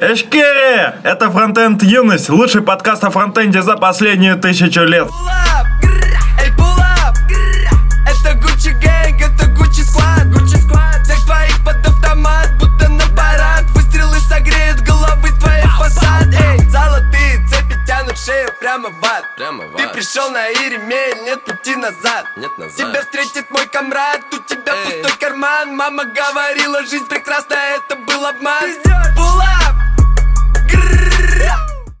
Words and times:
Эшкери! 0.00 0.94
Это 1.04 1.30
Фронтенд 1.30 1.82
Юность, 1.82 2.30
лучший 2.30 2.62
подкаст 2.62 3.04
о 3.04 3.10
фронтенде 3.10 3.60
за 3.60 3.76
последнюю 3.76 4.38
тысячу 4.38 4.80
лет. 4.80 5.06
Pull 5.06 5.28
up, 5.28 5.66
grrr, 5.82 6.16
эй, 6.42 6.50
pull 6.56 6.78
up, 6.78 7.14
grрр. 7.28 7.68
Это 8.08 8.38
Gucci 8.38 8.72
Gang, 8.80 9.14
это 9.20 9.44
Gucci 9.50 9.84
Squad, 9.84 10.24
Gucci 10.32 10.56
Squad. 10.56 11.02
Всех 11.04 11.22
твоих 11.26 11.62
под 11.62 11.86
автомат, 11.86 12.48
будто 12.58 12.88
на 12.88 13.04
парад. 13.14 13.64
Выстрелы 13.74 14.16
согреют 14.20 14.80
головы 14.80 15.28
твои 15.38 15.64
фасад. 15.78 16.28
Эй, 16.32 16.58
золотые 16.70 17.46
цепи 17.50 17.76
тянут 17.86 18.16
шею 18.16 18.48
прямо 18.58 18.88
в 18.88 19.04
ад. 19.04 19.24
Прямо 19.36 19.64
в 19.66 19.76
Ты 19.76 19.82
ад. 19.82 19.92
пришел 19.92 20.30
на 20.30 20.48
Иремель, 20.50 21.24
нет 21.26 21.44
пути 21.44 21.76
назад. 21.76 22.24
Нет 22.38 22.56
назад. 22.56 22.74
Тебя 22.74 23.02
встретит 23.02 23.50
мой 23.50 23.66
комрад, 23.66 24.22
у 24.32 24.38
тебя 24.48 24.72
Эй. 24.76 25.02
пустой 25.02 25.18
карман. 25.20 25.76
Мама 25.76 26.04
говорила, 26.06 26.80
жизнь 26.86 27.06
прекрасна, 27.06 27.54
это 27.76 27.96
был 27.96 28.24
обман. 28.24 28.64
Up, 28.64 29.14
grрр. 29.14 29.89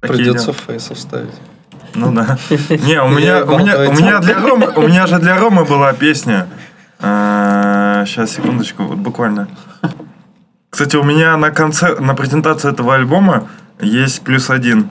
Придется 0.00 0.52
фейс 0.52 0.90
оставить. 0.90 1.34
Ну 1.94 2.12
да. 2.12 2.38
Не, 2.68 3.02
у 3.02 3.08
меня, 3.08 3.44
у 3.44 3.58
меня, 3.58 3.78
у 3.88 3.92
меня 3.92 4.18
для 4.20 4.40
Ромы, 4.40 4.68
у 4.76 4.82
меня 4.82 5.06
же 5.06 5.18
для 5.18 5.36
Ромы 5.38 5.64
была 5.64 5.92
песня. 5.92 6.46
Сейчас, 7.00 8.30
секундочку, 8.30 8.84
вот 8.84 8.98
буквально. 8.98 9.48
Кстати, 10.70 10.96
у 10.96 11.02
меня 11.02 11.36
на 11.36 11.50
конце, 11.50 11.96
на 12.00 12.14
презентации 12.14 12.70
этого 12.70 12.94
альбома 12.94 13.48
есть 13.80 14.22
плюс 14.22 14.50
один. 14.50 14.88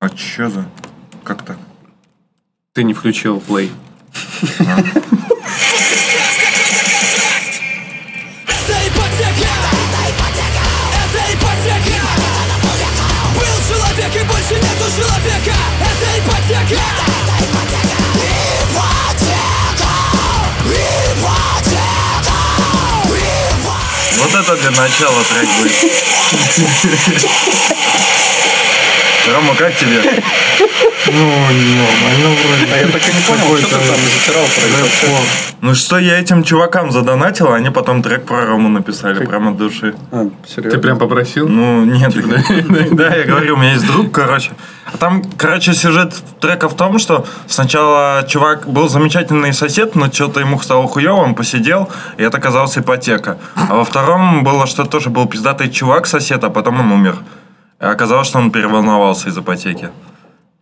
А 0.00 0.08
чё 0.08 0.48
за? 0.48 0.64
Как 1.24 1.42
так? 1.42 1.56
Ты 2.72 2.84
не 2.84 2.94
включил 2.94 3.40
плей. 3.40 3.72
Вот 24.24 24.34
это 24.34 24.56
для 24.56 24.70
начала 24.70 25.22
трек 25.24 25.48
будет. 25.60 25.72
Рома, 29.34 29.54
как 29.54 29.76
тебе? 29.76 30.02
Ну, 31.06 31.30
нормально 31.30 32.28
вроде. 32.42 32.72
А 32.72 32.76
я 32.78 32.86
так 32.86 33.02
и 33.02 33.12
не 33.12 33.22
понял, 33.22 33.58
что 33.58 33.78
ты 33.78 33.86
там 33.86 33.96
затирал 33.96 34.44
про? 34.46 35.44
Ну 35.60 35.74
что 35.74 35.98
я 35.98 36.18
этим 36.20 36.42
чувакам 36.42 36.90
задонатил, 36.90 37.48
а 37.48 37.56
они 37.56 37.70
потом 37.70 38.02
трек 38.02 38.26
про 38.26 38.44
Рому 38.44 38.68
написали 38.68 39.24
прямо 39.24 39.50
от 39.50 39.56
души. 39.56 39.94
А, 40.12 40.28
серьезно? 40.46 40.70
Ты 40.70 40.78
прям 40.78 40.98
попросил? 40.98 41.48
Ну, 41.48 41.84
нет. 41.84 42.14
Да, 42.94 43.14
я 43.14 43.24
говорю, 43.24 43.54
у 43.54 43.56
меня 43.56 43.72
есть 43.72 43.86
друг, 43.86 44.12
короче. 44.12 44.50
А 44.92 44.98
Там, 44.98 45.22
короче, 45.36 45.72
сюжет 45.72 46.14
трека 46.40 46.68
в 46.68 46.76
том, 46.76 46.98
что 46.98 47.26
сначала 47.46 48.24
чувак 48.28 48.68
был 48.68 48.88
замечательный 48.88 49.52
сосед, 49.52 49.94
но 49.94 50.12
что-то 50.12 50.40
ему 50.40 50.60
стало 50.60 50.86
хуево, 50.86 51.16
он 51.16 51.34
посидел, 51.34 51.88
и 52.18 52.22
это 52.22 52.38
оказалась 52.38 52.76
ипотека. 52.76 53.38
А 53.54 53.74
во 53.74 53.84
втором 53.84 54.44
было, 54.44 54.66
что 54.66 54.84
тоже 54.84 55.08
был 55.10 55.26
пиздатый 55.26 55.70
чувак 55.70 56.06
сосед, 56.06 56.44
а 56.44 56.50
потом 56.50 56.80
он 56.80 56.92
умер. 56.92 57.16
И 57.80 57.84
оказалось, 57.84 58.28
что 58.28 58.38
он 58.38 58.50
переволновался 58.50 59.30
из 59.30 59.38
ипотеки. 59.38 59.88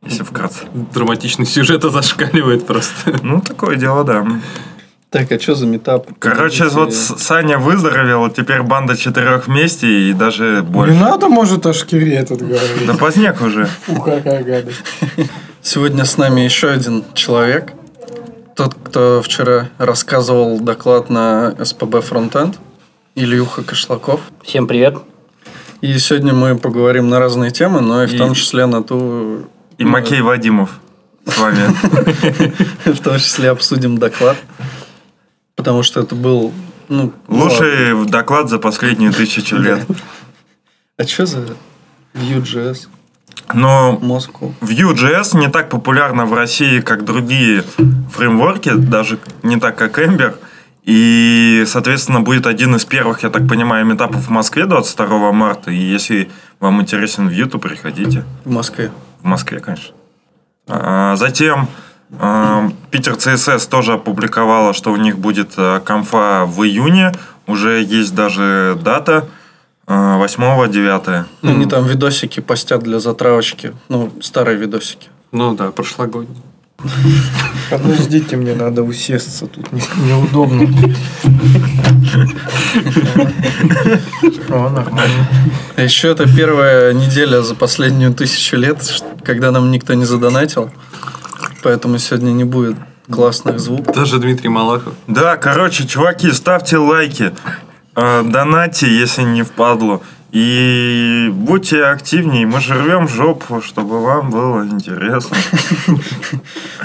Если 0.05 0.23
вкратце. 0.25 0.65
Драматичный 0.95 1.47
сюжет 1.47 1.83
зашкаливает 1.83 2.67
просто. 2.67 3.19
Ну, 3.23 3.41
такое 3.41 3.77
дело, 3.77 4.05
да. 4.05 4.27
Так, 5.11 5.31
а 5.31 5.39
что 5.39 5.55
за 5.55 5.67
метап? 5.67 6.07
Короче, 6.19 6.65
вот 6.69 6.95
Саня 6.95 7.59
выздоровел, 7.59 8.29
теперь 8.31 8.63
банда 8.63 8.97
четырех 8.97 9.47
вместе 9.47 9.87
и 9.87 10.13
даже 10.15 10.57
Не 10.57 10.63
больше. 10.63 10.95
надо, 10.95 11.29
может, 11.29 11.67
о 11.67 11.73
шкире 11.75 12.15
этот 12.15 12.39
говорить. 12.41 12.87
Да 12.87 12.95
поздняк 12.95 13.41
уже. 13.43 13.67
Фу, 13.87 14.01
какая 14.01 14.43
гадость. 14.43 14.83
Сегодня 15.61 16.05
с 16.05 16.17
нами 16.17 16.41
еще 16.41 16.69
один 16.71 17.05
человек. 17.15 17.73
Тот, 18.57 18.75
кто 18.75 19.23
вчера 19.23 19.69
рассказывал 19.79 20.59
доклад 20.59 21.11
на 21.11 21.55
СПБ 21.63 22.01
Фронтенд. 22.03 22.59
Ильюха 23.15 23.63
Кошлаков. 23.63 24.21
Всем 24.43 24.67
привет. 24.67 24.97
И 25.83 25.97
сегодня 25.99 26.33
мы 26.33 26.57
поговорим 26.57 27.09
на 27.11 27.19
разные 27.19 27.51
темы, 27.51 27.81
но 27.83 28.03
и 28.03 28.07
в 28.07 28.15
И- 28.15 28.19
том 28.19 28.35
числе 28.35 28.67
на 28.67 28.83
ту... 28.83 29.47
И 29.79 29.85
Макей 29.85 30.21
Вадимов 30.21 30.81
с 31.27 31.39
вами. 31.39 31.59
В 32.85 33.01
том 33.01 33.19
числе 33.19 33.51
обсудим 33.51 33.99
доклад. 33.99 34.37
Потому 35.57 35.83
что 35.83 36.01
это 36.01 36.15
был... 36.15 36.53
Ну, 36.89 37.13
Лучший 37.29 38.07
доклад 38.07 38.51
за 38.51 38.59
последнюю 38.59 39.13
тысячу 39.13 39.57
лет. 39.57 39.87
А 40.99 41.05
что 41.05 41.27
за 41.27 41.39
Vue.js? 42.15 42.89
Но 43.55 43.99
Москву. 44.01 44.55
Vue.js 44.61 45.37
не 45.39 45.49
так 45.49 45.69
популярна 45.69 46.27
в 46.27 46.35
России, 46.35 46.81
как 46.81 47.05
другие 47.05 47.65
фреймворки, 48.13 48.73
даже 48.75 49.19
не 49.43 49.59
так, 49.59 49.77
как 49.77 49.99
Ember. 49.99 50.35
И, 50.85 51.65
соответственно, 51.67 52.21
будет 52.21 52.47
один 52.47 52.75
из 52.75 52.85
первых, 52.85 53.23
я 53.23 53.31
так 53.31 53.49
понимаю, 53.49 53.87
метапов 53.87 54.27
в 54.27 54.31
Москве 54.31 54.67
22 54.67 55.33
марта. 55.33 55.71
И 55.71 55.77
если 55.77 56.31
вам 56.61 56.81
интересен 56.81 57.29
Vue, 57.29 57.47
то 57.47 57.59
приходите. 57.59 58.25
В 58.45 58.51
Москве. 58.51 58.91
В 59.23 59.25
Москве, 59.25 59.61
конечно. 59.61 59.95
А, 60.69 61.17
Затем 61.17 61.69
а, 62.19 62.69
Питер 62.91 63.15
CSS 63.15 63.69
тоже 63.69 63.95
опубликовала, 63.95 64.73
что 64.73 64.93
у 64.93 64.97
них 64.97 65.19
будет 65.19 65.53
а, 65.57 65.81
конфа 65.81 66.45
в 66.45 66.63
июне. 66.65 67.13
Уже 67.47 67.83
есть 67.83 68.15
даже 68.15 68.79
дата. 68.83 69.29
8-9. 69.87 71.25
Ну, 71.43 71.51
Они 71.51 71.67
там 71.67 71.85
видосики 71.87 72.41
постят 72.41 72.83
для 72.83 73.01
затравочки. 73.01 73.75
Ну, 73.89 74.13
старые 74.23 74.57
видосики. 74.57 75.09
Ну 75.33 75.55
да, 75.55 75.73
прошлогодний. 75.73 76.41
Подождите, 77.71 78.37
мне 78.37 78.55
надо 78.55 78.83
усесться 78.83 79.47
тут. 79.47 79.73
не- 79.73 79.83
Неудобно. 80.09 80.69
О, 84.51 84.69
нормально. 84.71 85.27
А 85.77 85.83
еще 85.83 86.09
это 86.09 86.27
первая 86.27 86.93
неделя 86.93 87.43
за 87.43 87.55
последнюю 87.55 88.13
тысячу 88.15 88.57
лет, 88.57 88.79
когда 89.25 89.51
нам 89.51 89.71
никто 89.71 89.95
не 89.95 90.05
задонатил. 90.05 90.71
Поэтому 91.63 91.99
сегодня 91.99 92.31
не 92.33 92.45
будет 92.45 92.77
классных 93.11 93.59
звуков. 93.61 93.95
Даже 93.95 94.19
Дмитрий 94.19 94.49
Малахов. 94.49 94.95
Да, 95.07 95.37
короче, 95.37 95.87
чуваки, 95.87 96.31
ставьте 96.33 96.77
лайки, 96.79 97.33
э, 97.97 98.23
донатьте, 98.25 98.87
если 98.93 99.23
не 99.23 99.43
впадло. 99.43 100.03
И 100.33 101.29
будьте 101.31 101.85
активнее, 101.85 102.47
мы 102.47 102.61
же 102.61 102.75
рвем 102.75 103.07
жопу, 103.07 103.61
чтобы 103.61 104.01
вам 104.03 104.31
было 104.31 104.65
интересно. 104.65 105.37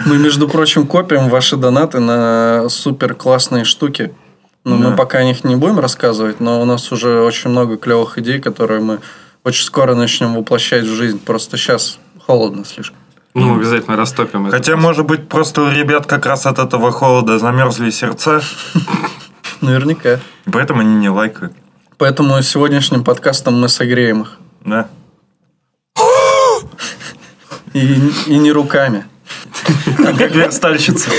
Мы, 0.06 0.18
между 0.18 0.50
прочим, 0.50 0.86
копим 0.86 1.30
ваши 1.30 1.56
донаты 1.56 2.00
на 2.02 2.68
супер 2.70 3.16
классные 3.16 3.64
штуки. 3.64 4.14
Но 4.66 4.78
Да. 4.78 4.90
мы 4.90 4.96
пока 4.98 5.20
о 5.20 5.24
них 5.24 5.46
не 5.46 5.56
будем 5.56 5.80
рассказывать, 5.80 6.42
но 6.42 6.62
у 6.62 6.66
нас 6.66 6.92
уже 6.92 7.22
очень 7.22 7.50
много 7.50 7.78
клевых 7.78 8.18
идей, 8.18 8.40
которые 8.42 8.82
мы 8.82 9.00
очень 9.46 9.64
скоро 9.64 9.96
начнем 9.96 10.36
воплощать 10.36 10.84
в 10.84 10.94
жизнь. 10.94 11.20
Просто 11.20 11.56
сейчас 11.56 12.00
холодно 12.26 12.66
слишком. 12.66 12.98
Ну, 13.34 13.56
обязательно 13.56 13.96
растопим 13.96 14.48
это. 14.48 14.58
Хотя, 14.58 14.76
может 14.76 15.06
быть, 15.06 15.30
просто 15.30 15.62
у 15.62 15.70
ребят 15.72 16.06
как 16.06 16.26
раз 16.26 16.46
от 16.46 16.60
этого 16.60 16.92
холода 16.92 17.40
замерзли 17.40 17.92
сердца, 17.92 18.42
Наверняка. 19.62 20.20
поэтому 20.52 20.82
они 20.82 20.96
не 20.96 21.10
лайкают. 21.10 21.54
Поэтому 21.98 22.42
сегодняшним 22.44 23.04
подкастом 23.04 23.60
мы 23.60 23.70
согреем 23.70 24.22
их. 24.22 24.38
Да. 24.64 24.88
И, 27.74 28.12
и 28.28 28.38
не 28.38 28.52
руками. 28.52 29.06
Как 29.98 30.32
верстальщица. 30.32 31.10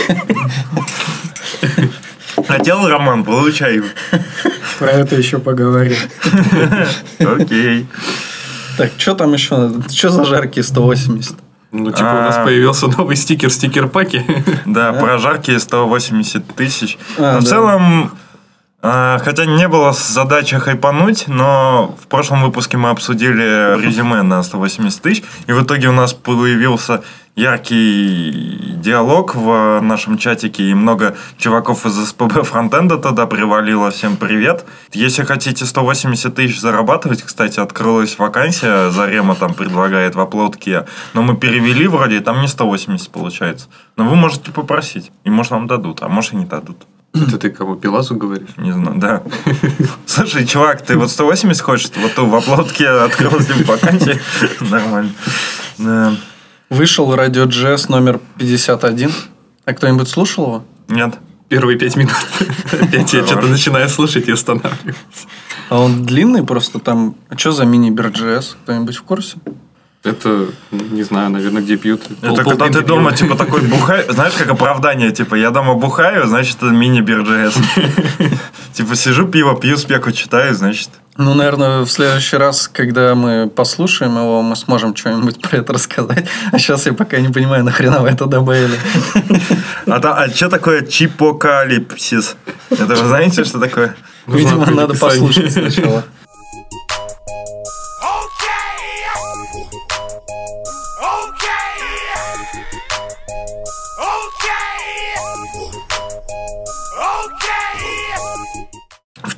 Хотел 2.46 2.88
роман, 2.88 3.24
получай. 3.24 3.82
Про 4.78 4.90
это 4.92 5.16
еще 5.16 5.38
поговорим. 5.38 5.96
Окей. 7.18 7.86
Так, 8.76 8.92
что 8.96 9.14
там 9.14 9.32
еще? 9.32 9.72
Что 9.90 10.10
за 10.10 10.24
жаркие 10.24 10.62
180? 10.62 11.36
Ну, 11.70 11.90
типа, 11.90 12.00
у 12.08 12.22
нас 12.22 12.36
А. 12.38 12.44
появился 12.44 12.86
новый 12.86 13.16
стикер 13.16 13.50
стикер-паки. 13.50 14.24
Да, 14.64 14.92
про 14.92 15.18
жаркие 15.18 15.58
180 15.58 16.54
тысяч. 16.54 16.96
А, 17.18 17.40
в 17.40 17.44
целом, 17.44 18.12
хотя 19.22 19.44
не 19.46 19.68
было 19.68 19.92
задачи 19.92 20.58
хайпануть, 20.58 21.28
но 21.28 21.96
в 22.00 22.06
прошлом 22.06 22.42
выпуске 22.42 22.76
мы 22.76 22.90
обсудили 22.90 23.80
резюме 23.82 24.22
на 24.22 24.42
180 24.42 25.02
тысяч, 25.02 25.24
и 25.46 25.52
в 25.52 25.62
итоге 25.62 25.88
у 25.88 25.92
нас 25.92 26.12
появился 26.12 27.02
яркий 27.38 28.74
диалог 28.82 29.36
в 29.36 29.80
нашем 29.80 30.18
чатике, 30.18 30.64
и 30.64 30.74
много 30.74 31.16
чуваков 31.38 31.86
из 31.86 31.94
СПБ 32.08 32.42
фронтенда 32.42 32.98
туда 32.98 33.26
привалило. 33.26 33.90
Всем 33.90 34.16
привет. 34.16 34.64
Если 34.92 35.22
хотите 35.22 35.64
180 35.64 36.34
тысяч 36.34 36.60
зарабатывать, 36.60 37.22
кстати, 37.22 37.60
открылась 37.60 38.18
вакансия, 38.18 38.90
Зарема 38.90 39.36
там 39.36 39.54
предлагает 39.54 40.16
в 40.16 40.20
оплотке, 40.20 40.86
но 41.14 41.22
мы 41.22 41.36
перевели 41.36 41.86
вроде, 41.86 42.20
там 42.20 42.40
не 42.40 42.48
180 42.48 43.08
получается. 43.10 43.68
Но 43.96 44.04
вы 44.08 44.16
можете 44.16 44.50
попросить, 44.50 45.12
и 45.24 45.30
может 45.30 45.52
вам 45.52 45.66
дадут, 45.66 46.02
а 46.02 46.08
может 46.08 46.32
и 46.32 46.36
не 46.36 46.44
дадут. 46.44 46.86
Это 47.14 47.38
ты 47.38 47.50
кому, 47.50 47.76
Пилазу 47.76 48.14
говоришь? 48.14 48.50
Не 48.56 48.72
знаю, 48.72 48.98
да. 48.98 49.22
Слушай, 50.06 50.46
чувак, 50.46 50.82
ты 50.82 50.96
вот 50.96 51.10
180 51.10 51.62
хочешь? 51.62 51.90
Вот 51.96 52.16
в 52.16 52.34
оплотке 52.34 52.88
открыл 52.88 53.40
себе 53.40 53.64
вакансии. 53.64 54.20
Нормально. 54.60 55.12
Да. 55.78 56.16
Вышел 56.70 57.14
радио 57.14 57.44
Джесс 57.44 57.88
номер 57.88 58.20
51. 58.38 59.10
А 59.64 59.72
кто-нибудь 59.72 60.08
слушал 60.08 60.44
его? 60.44 60.64
Нет. 60.88 61.18
Первые 61.48 61.78
пять 61.78 61.96
минут. 61.96 62.14
Опять 62.72 63.12
я 63.14 63.26
что-то 63.26 63.46
начинаю 63.46 63.88
слушать 63.88 64.28
и 64.28 64.32
останавливаюсь. 64.32 64.96
А 65.70 65.80
он 65.80 66.04
длинный 66.04 66.44
просто 66.44 66.78
там. 66.78 67.14
А 67.30 67.38
что 67.38 67.52
за 67.52 67.64
мини-бир? 67.64 68.10
Кто-нибудь 68.10 68.96
в 68.96 69.02
курсе? 69.02 69.38
Это, 70.04 70.46
не 70.70 71.02
знаю, 71.02 71.30
наверное, 71.30 71.60
где 71.60 71.76
пьют. 71.76 72.02
Пол- 72.20 72.34
Это 72.34 72.44
когда 72.44 72.68
ты 72.68 72.82
дома, 72.82 73.10
пьют. 73.10 73.18
типа, 73.20 73.34
такой 73.36 73.62
бухай... 73.62 74.04
Знаешь, 74.08 74.34
как 74.34 74.48
оправдание, 74.48 75.10
типа, 75.10 75.34
я 75.34 75.50
дома 75.50 75.74
бухаю, 75.74 76.26
значит, 76.28 76.56
это 76.58 76.66
мини-бир 76.66 77.24
Типа, 78.72 78.94
сижу, 78.94 79.26
пиво 79.26 79.58
пью, 79.60 79.76
спеку 79.76 80.12
читаю, 80.12 80.54
значит... 80.54 80.90
Ну, 81.16 81.34
наверное, 81.34 81.80
в 81.80 81.90
следующий 81.90 82.36
раз, 82.36 82.68
когда 82.68 83.16
мы 83.16 83.48
послушаем 83.48 84.12
его, 84.16 84.40
мы 84.40 84.54
сможем 84.54 84.94
что-нибудь 84.94 85.42
про 85.42 85.56
это 85.58 85.72
рассказать. 85.72 86.28
А 86.52 86.58
сейчас 86.60 86.86
я 86.86 86.92
пока 86.92 87.18
не 87.18 87.28
понимаю, 87.28 87.64
нахрена 87.64 87.98
вы 87.98 88.10
это 88.10 88.26
добавили. 88.26 88.78
А, 89.86 89.98
та- 89.98 90.14
а 90.14 90.28
что 90.28 90.48
такое 90.48 90.82
чипокалипсис? 90.86 92.36
Это 92.70 92.94
вы 92.94 93.08
знаете, 93.08 93.42
что 93.42 93.58
такое? 93.58 93.96
Видимо, 94.28 94.66
надо 94.70 94.94
послушать 94.94 95.52
сначала. 95.52 96.04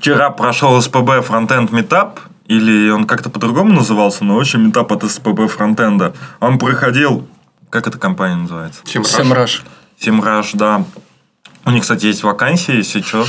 Вчера 0.00 0.30
прошел 0.30 0.80
СПБ 0.80 1.20
фронтенд 1.22 1.72
метап, 1.72 2.20
или 2.46 2.88
он 2.88 3.06
как-то 3.06 3.28
по-другому 3.28 3.74
назывался, 3.74 4.24
но 4.24 4.36
очень 4.36 4.60
метап 4.60 4.90
от 4.92 5.04
СПБ 5.04 5.46
фронтенда. 5.48 6.14
Он 6.40 6.58
проходил... 6.58 7.28
Как 7.68 7.86
эта 7.86 7.98
компания 7.98 8.36
называется? 8.36 8.80
Чем 8.86 9.04
Семраж. 9.04 9.62
Симраш, 9.98 10.52
да. 10.54 10.84
У 11.66 11.70
них, 11.70 11.82
кстати, 11.82 12.06
есть 12.06 12.22
вакансии, 12.22 12.76
если 12.76 13.02
что, 13.02 13.26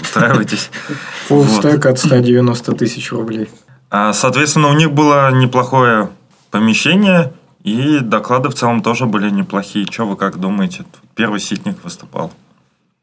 устраивайтесь. 0.00 0.70
Full 1.28 1.42
Вот. 1.42 1.58
стек 1.58 1.84
от 1.86 1.98
190 1.98 2.72
тысяч 2.74 3.10
рублей. 3.10 3.50
А, 3.90 4.12
Соответственно, 4.12 4.68
у 4.68 4.74
них 4.74 4.92
было 4.92 5.32
неплохое 5.32 6.10
помещение, 6.52 7.32
и 7.64 7.98
доклады 7.98 8.50
в 8.50 8.54
целом 8.54 8.82
тоже 8.82 9.06
были 9.06 9.30
неплохие. 9.30 9.84
Что 9.90 10.06
вы 10.06 10.16
как 10.16 10.38
думаете? 10.38 10.84
Первый 11.16 11.40
ситник 11.40 11.82
выступал. 11.82 12.32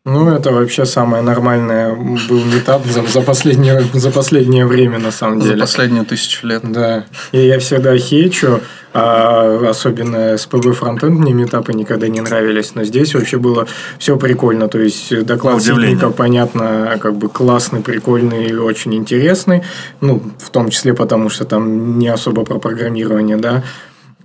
Ну, 0.05 0.29
это 0.29 0.51
вообще 0.51 0.85
самое 0.85 1.23
нормальное 1.23 1.91
был 1.95 2.45
метап 2.45 2.85
за, 2.85 3.01
за, 3.07 3.21
последнее, 3.21 3.81
за 3.91 4.11
последнее 4.11 4.67
время, 4.67 4.99
на 4.99 5.09
самом 5.09 5.41
За 5.41 5.47
деле. 5.47 5.61
последнюю 5.61 6.05
тысячу 6.05 6.45
лет. 6.45 6.61
Да. 6.63 7.05
И 7.31 7.39
я 7.39 7.57
всегда 7.57 7.97
хейчу, 7.97 8.59
а 8.93 9.67
особенно 9.67 10.37
СПБ 10.37 10.73
фронтенд 10.75 11.19
мне 11.19 11.33
метапы 11.33 11.73
никогда 11.73 12.07
не 12.07 12.21
нравились. 12.21 12.75
Но 12.75 12.83
здесь 12.83 13.15
вообще 13.15 13.39
было 13.39 13.65
все 13.97 14.15
прикольно. 14.15 14.67
То 14.67 14.77
есть 14.77 15.25
доклад. 15.25 15.63
Ситника, 15.63 16.11
понятно, 16.11 16.99
как 17.01 17.15
бы 17.15 17.27
классный, 17.27 17.81
прикольный 17.81 18.45
и 18.45 18.53
очень 18.53 18.93
интересный. 18.93 19.63
Ну, 20.01 20.21
в 20.37 20.51
том 20.51 20.69
числе 20.69 20.93
потому, 20.93 21.29
что 21.29 21.45
там 21.45 21.97
не 21.97 22.09
особо 22.09 22.45
про 22.45 22.59
программирование, 22.59 23.37
да. 23.37 23.63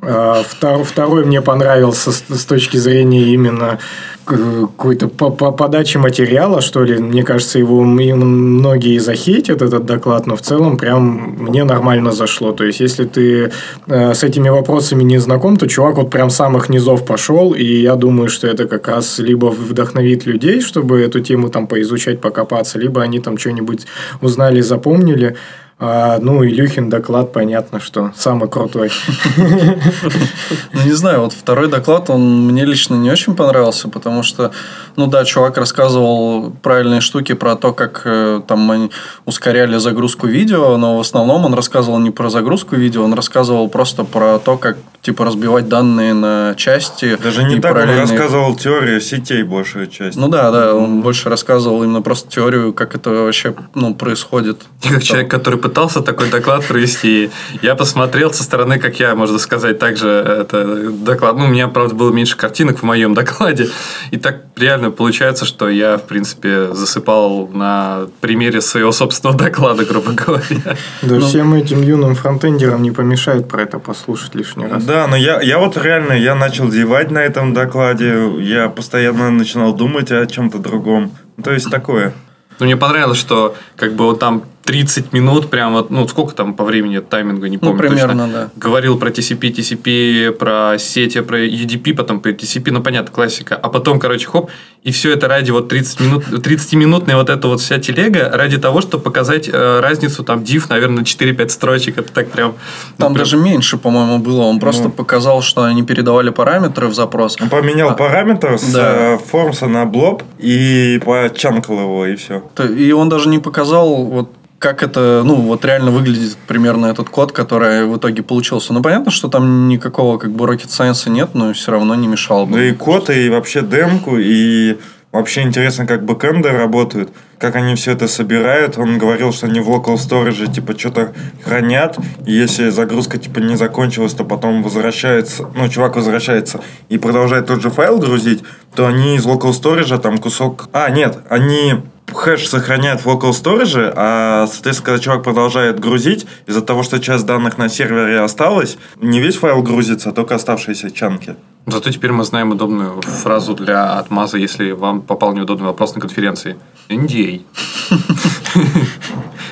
А, 0.03 0.43
втор- 0.43 0.85
Второй 0.85 1.25
мне 1.27 1.43
понравился 1.43 2.11
с 2.13 2.45
точки 2.47 2.79
зрения 2.79 3.35
именно 3.35 3.79
к- 4.25 4.37
какой-то 4.61 5.09
по- 5.09 5.31
по- 5.31 5.53
подачи 5.53 5.99
материала, 5.99 6.63
что 6.63 6.85
ли. 6.85 6.99
Мне 6.99 7.23
кажется, 7.23 7.59
его 7.59 7.83
многие 7.83 8.99
захейтят, 8.99 9.61
этот 9.61 9.85
доклад, 9.85 10.27
но 10.27 10.37
в 10.37 10.41
целом 10.41 10.79
прям 10.79 11.37
мне 11.39 11.65
нормально 11.65 12.13
зашло. 12.13 12.53
То 12.53 12.65
есть, 12.65 12.81
если 12.81 13.05
ты 13.05 13.53
э, 13.89 14.15
с 14.15 14.25
этими 14.25 14.49
вопросами 14.49 15.03
не 15.03 15.19
знаком, 15.19 15.57
то 15.59 15.67
чувак 15.67 15.97
вот 15.97 16.11
прям 16.11 16.31
самых 16.31 16.71
низов 16.71 17.05
пошел, 17.05 17.53
и 17.53 17.65
я 17.65 17.95
думаю, 17.97 18.31
что 18.31 18.47
это 18.47 18.67
как 18.67 18.89
раз 18.89 19.19
либо 19.19 19.47
вдохновит 19.47 20.25
людей, 20.27 20.63
чтобы 20.63 21.01
эту 21.01 21.21
тему 21.21 21.51
там 21.51 21.67
поизучать, 21.67 22.21
покопаться, 22.21 22.79
либо 22.79 23.03
они 23.03 23.19
там 23.19 23.37
что-нибудь 23.37 23.87
узнали, 24.23 24.63
запомнили. 24.63 25.37
А, 25.83 26.19
ну, 26.21 26.45
Илюхин 26.45 26.91
доклад, 26.91 27.33
понятно, 27.33 27.81
что 27.81 28.13
самый 28.15 28.51
крутой. 28.51 28.93
Ну, 29.37 30.83
не 30.85 30.93
знаю, 30.93 31.23
вот 31.23 31.33
второй 31.33 31.69
доклад, 31.69 32.11
он 32.11 32.47
мне 32.47 32.67
лично 32.67 32.97
не 32.97 33.11
очень 33.11 33.35
понравился, 33.35 33.89
потому 33.89 34.23
что, 34.23 34.53
ну 34.97 35.07
да, 35.07 35.25
чувак 35.25 35.57
рассказывал 35.57 36.51
правильные 36.63 37.01
штуки 37.01 37.33
про 37.33 37.57
то, 37.57 37.73
как 37.73 38.03
э, 38.05 38.43
там 38.47 38.71
они 38.71 38.91
ускоряли 39.25 39.79
загрузку 39.79 40.27
видео, 40.27 40.77
но 40.77 40.99
в 40.99 41.01
основном 41.01 41.47
он 41.47 41.55
рассказывал 41.55 41.99
не 41.99 42.11
про 42.11 42.29
загрузку 42.29 42.77
видео, 42.77 43.05
он 43.05 43.15
рассказывал 43.15 43.69
просто 43.69 44.05
про 44.05 44.39
то, 44.39 44.59
как 44.59 44.77
типа 45.03 45.25
разбивать 45.25 45.69
данные 45.69 46.15
на 46.15 46.55
части. 46.57 47.17
Даже 47.23 47.45
не 47.45 47.57
и 47.57 47.61
так, 47.61 47.73
он 47.73 47.79
параллельно 47.79 48.03
их- 48.03 48.11
рассказывал 48.11 48.55
теорию 48.55 49.01
сетей 49.01 49.43
большую 49.43 49.87
часть. 49.87 50.17
Ну 50.17 50.29
да, 50.29 50.51
да, 50.51 50.75
он 50.75 51.01
больше 51.01 51.29
рассказывал 51.29 51.83
именно 51.83 52.03
просто 52.03 52.31
теорию, 52.31 52.73
как 52.73 52.95
это 52.95 53.11
вообще 53.11 53.55
ну, 53.75 53.95
происходит. 53.95 54.63
Как 54.83 55.03
человек, 55.03 55.31
который 55.31 55.59
пытался 55.71 56.01
такой 56.01 56.29
доклад 56.31 56.65
провести, 56.67 57.31
я 57.63 57.77
посмотрел 57.77 58.33
со 58.33 58.43
стороны, 58.43 58.81
как 58.81 58.99
я, 58.99 59.15
можно 59.15 59.39
сказать, 59.39 59.79
также 59.79 60.09
это 60.09 60.91
доклад. 60.91 61.37
Ну, 61.37 61.45
у 61.45 61.49
меня, 61.49 61.69
правда, 61.69 61.95
было 61.95 62.11
меньше 62.11 62.37
картинок 62.37 62.81
в 62.81 62.83
моем 62.83 63.15
докладе. 63.15 63.69
И 64.11 64.17
так 64.17 64.43
реально 64.57 64.91
получается, 64.91 65.45
что 65.45 65.69
я, 65.69 65.97
в 65.97 66.03
принципе, 66.09 66.75
засыпал 66.75 67.47
на 67.47 68.09
примере 68.21 68.61
своего 68.61 68.91
собственного 68.91 69.39
доклада, 69.39 69.85
грубо 69.85 70.11
говоря. 70.11 70.77
Да 71.03 71.15
Ну- 71.15 71.21
всем 71.21 71.55
этим 71.55 71.83
юным 71.83 72.17
фронтендерам 72.17 72.83
не 72.83 72.91
помешает 72.91 73.47
про 73.47 73.63
это 73.63 73.79
послушать 73.79 74.35
лишний 74.35 74.67
раз. 74.67 74.83
Да, 74.83 75.07
но 75.07 75.15
я, 75.15 75.41
я 75.41 75.59
вот 75.61 75.77
реально, 75.77 76.15
я 76.15 76.35
начал 76.35 76.69
зевать 76.69 77.13
на 77.13 77.19
этом 77.19 77.55
докладе, 77.55 78.29
я 78.41 78.69
постоянно 78.69 79.31
начинал 79.31 79.73
думать 79.73 80.11
о 80.11 80.27
чем-то 80.27 80.59
другом. 80.59 81.13
Ну, 81.37 81.45
То 81.45 81.53
есть 81.53 81.71
такое. 81.71 82.13
Но 82.59 82.67
мне 82.67 82.77
понравилось, 82.77 83.19
что 83.19 83.55
как 83.77 83.95
бы 83.95 84.05
вот 84.05 84.19
там 84.19 84.43
30 84.65 85.13
минут, 85.13 85.51
прям 85.51 85.73
вот, 85.73 85.91
ну, 85.91 86.07
сколько 86.07 86.35
там 86.35 86.55
по 86.55 86.65
времени 86.65 86.99
тайминга, 87.01 87.49
не 87.49 87.57
Ну, 87.57 87.61
помню 87.71 87.79
примерно, 87.79 88.25
точно. 88.27 88.33
да. 88.33 88.51
Говорил 88.57 88.99
про 88.99 89.09
TCP, 89.11 89.53
TCP, 89.55 90.33
про 90.33 90.77
сети, 90.79 91.21
про 91.23 91.39
UDP, 91.45 91.95
потом 91.95 92.21
про 92.21 92.31
TCP, 92.31 92.71
ну, 92.71 92.83
понятно, 92.83 93.11
классика. 93.11 93.57
А 93.57 93.69
потом, 93.69 93.99
короче, 93.99 94.27
хоп, 94.29 94.51
и 94.85 94.93
все 94.93 95.13
это 95.13 95.29
ради 95.29 95.51
вот 95.51 95.69
30 95.69 96.01
минут, 96.01 96.25
30-минутная 96.29 97.17
вот 97.17 97.31
эта 97.31 97.49
вот 97.49 97.61
вся 97.61 97.79
телега, 97.79 98.31
ради 98.33 98.59
того, 98.59 98.81
чтобы 98.81 99.03
показать 99.03 99.49
э, 99.53 99.81
разницу, 99.81 100.23
там, 100.25 100.41
div, 100.41 100.67
наверное, 100.69 100.99
на 100.99 101.03
4-5 101.05 101.49
строчек, 101.49 101.99
это 101.99 102.13
так 102.13 102.31
прям... 102.31 102.51
ну, 102.51 102.57
Там 103.05 103.15
прям- 103.15 103.25
даже 103.25 103.37
меньше, 103.39 103.77
по-моему, 103.79 104.19
было. 104.19 104.43
Он 104.43 104.61
просто 104.61 104.85
Ну. 104.85 104.91
показал, 104.91 105.43
что 105.43 105.63
они 105.65 105.83
передавали 105.83 106.31
параметры 106.31 106.87
в 106.89 106.95
запрос. 106.95 107.37
Он 107.41 107.49
поменял 107.49 107.91
А, 107.91 107.95
параметр 107.95 108.59
с 108.59 108.73
да. 108.73 109.15
э, 109.15 109.19
формса 109.19 109.67
на 109.67 109.85
блоб 109.87 110.23
и 110.39 111.01
почанкал 111.05 111.81
его, 111.81 112.07
и 112.07 112.15
все. 112.17 112.43
И 112.79 112.93
он 112.93 113.09
даже 113.09 113.29
не 113.29 113.39
показал, 113.39 114.05
вот 114.05 114.31
как 114.61 114.83
это, 114.83 115.23
ну, 115.25 115.37
вот 115.37 115.65
реально 115.65 115.91
выглядит 115.91 116.37
примерно 116.47 116.87
этот 116.87 117.09
код, 117.09 117.33
который 117.33 117.87
в 117.87 117.97
итоге 117.97 118.23
получился. 118.23 118.75
Ну, 118.75 118.83
понятно, 118.83 119.11
что 119.11 119.29
там 119.29 119.69
никакого 119.69 120.19
как 120.19 120.33
бы 120.33 120.45
rocket 120.45 120.69
science 120.69 121.09
нет, 121.09 121.31
но 121.33 121.55
все 121.55 121.73
равно 121.73 121.95
не 121.95 122.07
мешало 122.07 122.45
бы. 122.45 122.59
Да 122.59 122.65
и 122.65 122.73
код, 122.73 123.09
и 123.09 123.31
вообще 123.31 123.63
демку, 123.63 124.19
и 124.19 124.77
вообще 125.13 125.43
интересно, 125.43 125.87
как 125.87 126.05
бэкэнды 126.05 126.51
работают, 126.51 127.09
как 127.39 127.57
они 127.57 127.75
все 127.75 127.93
это 127.93 128.07
собирают. 128.07 128.77
Он 128.77 128.99
говорил, 128.99 129.33
что 129.33 129.47
они 129.47 129.61
в 129.61 129.71
local 129.71 129.95
storage 129.95 130.53
типа 130.53 130.79
что-то 130.79 131.15
хранят, 131.43 131.97
и 132.27 132.33
если 132.35 132.69
загрузка 132.69 133.17
типа 133.17 133.39
не 133.39 133.57
закончилась, 133.57 134.13
то 134.13 134.25
потом 134.25 134.63
возвращается, 134.63 135.49
ну, 135.55 135.71
чувак 135.71 135.97
возвращается 135.97 136.61
и 136.91 136.99
продолжает 136.99 137.47
тот 137.47 137.63
же 137.63 137.71
файл 137.71 137.99
грузить, 137.99 138.43
то 138.75 138.87
они 138.87 139.17
из 139.17 139.25
local 139.25 139.53
storage 139.53 139.99
там 140.01 140.19
кусок... 140.19 140.69
А, 140.75 140.91
нет, 140.91 141.19
они 141.31 141.77
хэш 142.15 142.49
сохраняют 142.49 143.01
в 143.01 143.07
local 143.07 143.31
storage, 143.31 143.93
а, 143.97 144.47
соответственно, 144.47 144.87
когда 144.87 144.99
чувак 145.03 145.23
продолжает 145.23 145.81
грузить, 145.81 146.27
из-за 146.47 146.63
того, 146.63 146.83
что 146.83 146.99
часть 146.99 147.27
данных 147.27 147.59
на 147.59 147.69
сервере 147.69 148.21
осталась, 148.21 148.79
не 149.01 149.21
весь 149.21 149.37
файл 149.37 149.63
грузится, 149.63 150.11
а 150.11 150.13
только 150.13 150.35
оставшиеся 150.35 150.91
чанки. 150.91 151.37
Зато 151.67 151.91
теперь 151.91 152.13
мы 152.13 152.25
знаем 152.25 152.51
удобную 152.51 153.01
фразу 153.03 153.55
для 153.55 153.99
отмаза, 153.99 154.39
если 154.39 154.73
вам 154.73 155.03
попал 155.03 155.33
неудобный 155.35 155.67
вопрос 155.67 155.95
на 155.95 156.01
конференции. 156.01 156.57
NDA. 156.89 157.43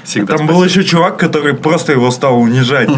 Всегда 0.08 0.38
Там 0.38 0.46
был 0.46 0.60
спасибо. 0.60 0.80
еще 0.80 0.90
чувак, 0.90 1.18
который 1.18 1.52
просто 1.52 1.92
его 1.92 2.10
стал 2.10 2.40
унижать. 2.40 2.88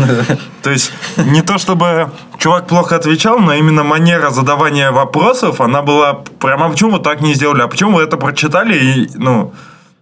То 0.62 0.70
есть, 0.70 0.92
не 1.16 1.42
то 1.42 1.58
чтобы 1.58 2.08
чувак 2.38 2.68
плохо 2.68 2.94
отвечал, 2.94 3.40
но 3.40 3.52
именно 3.52 3.82
манера 3.82 4.30
задавания 4.30 4.92
вопросов, 4.92 5.60
она 5.60 5.82
была 5.82 6.20
прямо, 6.38 6.66
а 6.66 6.68
почему 6.68 6.92
вы 6.92 6.98
так 7.00 7.20
не 7.20 7.34
сделали, 7.34 7.62
а 7.62 7.66
почему 7.66 7.96
вы 7.96 8.02
это 8.02 8.16
прочитали 8.16 8.74
и, 8.78 9.10
ну, 9.14 9.52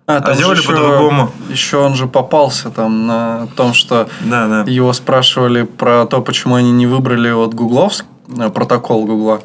А, 0.06 0.20
там 0.20 0.34
еще- 0.36 0.66
по-другому. 0.68 1.30
Еще 1.48 1.78
он 1.78 1.94
же 1.94 2.06
попался 2.06 2.68
там 2.68 3.06
на 3.06 3.46
том, 3.56 3.72
что 3.72 4.06
да, 4.20 4.46
да. 4.46 4.64
его 4.70 4.92
спрашивали 4.92 5.62
про 5.62 6.04
то, 6.04 6.20
почему 6.20 6.56
они 6.56 6.72
не 6.72 6.86
выбрали 6.86 7.30
вот 7.32 7.54
гугловск, 7.54 8.04
э, 8.38 8.50
протокол 8.50 9.06
Гугла. 9.06 9.40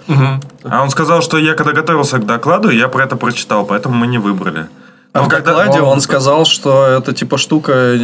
А 0.66 0.82
он 0.84 0.90
сказал, 0.90 1.22
что 1.22 1.38
я 1.38 1.54
когда 1.54 1.72
готовился 1.72 2.18
к 2.18 2.26
докладу, 2.26 2.70
я 2.72 2.90
про 2.90 3.04
это 3.06 3.16
прочитал, 3.16 3.66
поэтому 3.66 3.96
мы 3.96 4.08
не 4.08 4.18
выбрали. 4.18 4.66
А 5.14 5.22
в 5.22 5.28
докладе 5.30 5.80
он 5.82 6.02
сказал, 6.02 6.44
что 6.46 6.88
эта 6.88 7.14
типа 7.14 7.38
штука, 7.38 8.00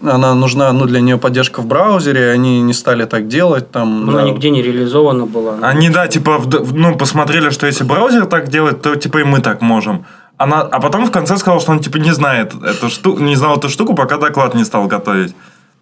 она 0.00 0.34
нужна, 0.34 0.72
ну, 0.72 0.86
для 0.86 1.00
нее 1.00 1.18
поддержка 1.18 1.60
в 1.60 1.66
браузере, 1.66 2.30
они 2.30 2.62
не 2.62 2.72
стали 2.72 3.04
так 3.04 3.26
делать, 3.26 3.72
там... 3.72 4.08
Она 4.08 4.20
да. 4.20 4.28
нигде 4.28 4.50
не 4.50 4.62
реализована 4.62 5.26
была. 5.26 5.56
Они, 5.60 5.90
да, 5.90 6.06
типа, 6.06 6.40
ну, 6.72 6.96
посмотрели, 6.96 7.50
что 7.50 7.66
если 7.66 7.82
браузер 7.82 8.26
так 8.26 8.48
делает, 8.48 8.80
то, 8.80 8.94
типа, 8.94 9.18
и 9.18 9.24
мы 9.24 9.40
так 9.40 9.60
можем. 9.60 10.06
Она, 10.36 10.60
а 10.60 10.80
потом 10.80 11.04
в 11.04 11.10
конце 11.10 11.36
сказал, 11.36 11.60
что 11.60 11.72
он, 11.72 11.80
типа, 11.80 11.96
не 11.96 12.12
знает 12.12 12.54
эту 12.54 12.90
штуку, 12.90 13.20
не 13.20 13.34
знал 13.34 13.56
эту 13.58 13.68
штуку, 13.68 13.94
пока 13.94 14.18
доклад 14.18 14.54
не 14.54 14.64
стал 14.64 14.86
готовить. 14.86 15.34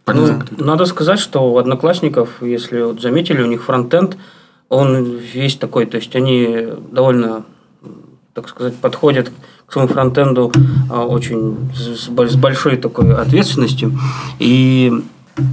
Ну, 0.07 0.41
надо 0.57 0.87
сказать, 0.87 1.21
что 1.21 1.53
у 1.53 1.59
одноклассников, 1.59 2.29
если 2.41 2.81
вот 2.81 3.03
заметили, 3.03 3.43
у 3.43 3.47
них 3.47 3.65
фронтенд, 3.65 4.17
он 4.71 5.05
весь 5.05 5.57
такой, 5.57 5.85
то 5.85 5.99
есть 5.99 6.17
они 6.17 6.69
довольно, 6.91 7.45
так 8.33 8.49
сказать, 8.49 8.77
подходят 8.77 9.29
к 9.29 9.33
своему 9.71 9.89
фронтенду 9.89 10.53
а, 10.91 11.05
очень 11.05 11.57
с, 11.75 12.05
с 12.05 12.09
бо- 12.09 12.29
с 12.29 12.37
большой 12.37 12.77
такой 12.77 13.15
ответственностью. 13.15 13.93
И 14.39 14.93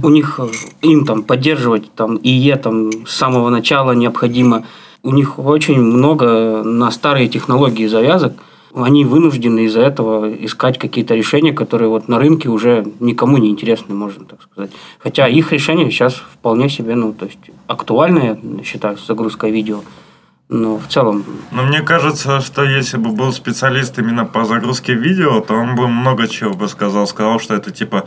у 0.02 0.08
них, 0.08 0.40
им 0.82 1.06
там 1.06 1.22
поддерживать 1.22 1.92
там 1.94 2.16
ИЕ 2.16 2.56
там 2.56 3.06
с 3.06 3.14
самого 3.14 3.48
начала 3.50 3.92
необходимо. 3.92 4.64
У 5.02 5.12
них 5.12 5.38
очень 5.38 5.80
много 5.80 6.62
на 6.64 6.90
старые 6.90 7.28
технологии 7.28 7.86
завязок. 7.86 8.34
Они 8.74 9.04
вынуждены 9.04 9.64
из-за 9.64 9.80
этого 9.80 10.30
искать 10.30 10.78
какие-то 10.78 11.14
решения, 11.14 11.52
которые 11.52 11.88
вот 11.88 12.08
на 12.08 12.18
рынке 12.18 12.48
уже 12.48 12.86
никому 13.00 13.38
не 13.38 13.48
интересны, 13.48 13.94
можно 13.94 14.24
так 14.26 14.42
сказать. 14.42 14.70
Хотя 14.98 15.26
их 15.26 15.52
решения 15.52 15.90
сейчас 15.90 16.14
вполне 16.14 16.68
себе, 16.68 16.94
ну, 16.94 17.12
то 17.12 17.24
есть 17.24 17.38
актуальные, 17.66 18.38
я 18.58 18.64
считаю, 18.64 18.98
с 18.98 19.06
загрузкой 19.06 19.50
видео. 19.52 19.80
Но 20.48 20.78
в 20.78 20.88
целом 20.88 21.24
Но 21.50 21.62
мне 21.64 21.82
кажется, 21.82 22.40
что 22.40 22.64
если 22.64 22.96
бы 22.96 23.10
был 23.10 23.32
специалист 23.32 23.98
именно 23.98 24.24
по 24.24 24.44
загрузке 24.44 24.94
видео, 24.94 25.40
то 25.40 25.54
он 25.54 25.74
бы 25.74 25.88
много 25.88 26.26
чего 26.26 26.54
бы 26.54 26.68
сказал. 26.68 27.06
Сказал, 27.06 27.38
что 27.38 27.54
это, 27.54 27.70
типа, 27.70 28.04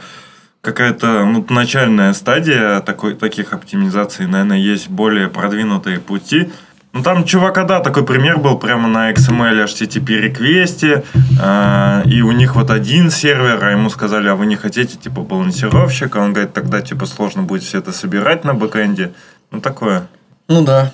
какая-то 0.62 1.26
ну, 1.26 1.46
начальная 1.50 2.14
стадия 2.14 2.80
такой, 2.80 3.14
таких 3.14 3.54
оптимизаций. 3.54 4.26
Наверное, 4.26 4.58
есть 4.58 4.90
более 4.90 5.28
продвинутые 5.28 6.00
пути. 6.00 6.52
Ну, 6.94 7.04
там 7.04 7.24
чувака, 7.26 7.64
да, 7.64 7.80
такой 7.80 8.04
пример 8.06 8.38
был 8.38 8.58
прямо 8.58 8.88
на 8.90 9.12
XML 9.12 9.64
HTTP 9.64 10.20
реквесте, 10.20 11.06
э, 11.42 12.02
и 12.06 12.22
у 12.22 12.34
них 12.34 12.56
вот 12.56 12.70
один 12.70 13.10
сервер, 13.10 13.64
а 13.64 13.72
ему 13.72 13.90
сказали, 13.90 14.28
а 14.28 14.36
вы 14.36 14.46
не 14.46 14.58
хотите, 14.58 14.98
типа, 14.98 15.22
балансировщика? 15.22 16.18
Он 16.18 16.34
говорит, 16.34 16.54
тогда, 16.54 16.82
типа, 16.82 17.06
сложно 17.06 17.44
будет 17.44 17.64
все 17.64 17.78
это 17.78 17.94
собирать 17.94 18.44
на 18.44 18.54
бэкэнде. 18.54 19.14
Ну, 19.52 19.62
такое. 19.62 20.08
Ну 20.50 20.66
да. 20.66 20.92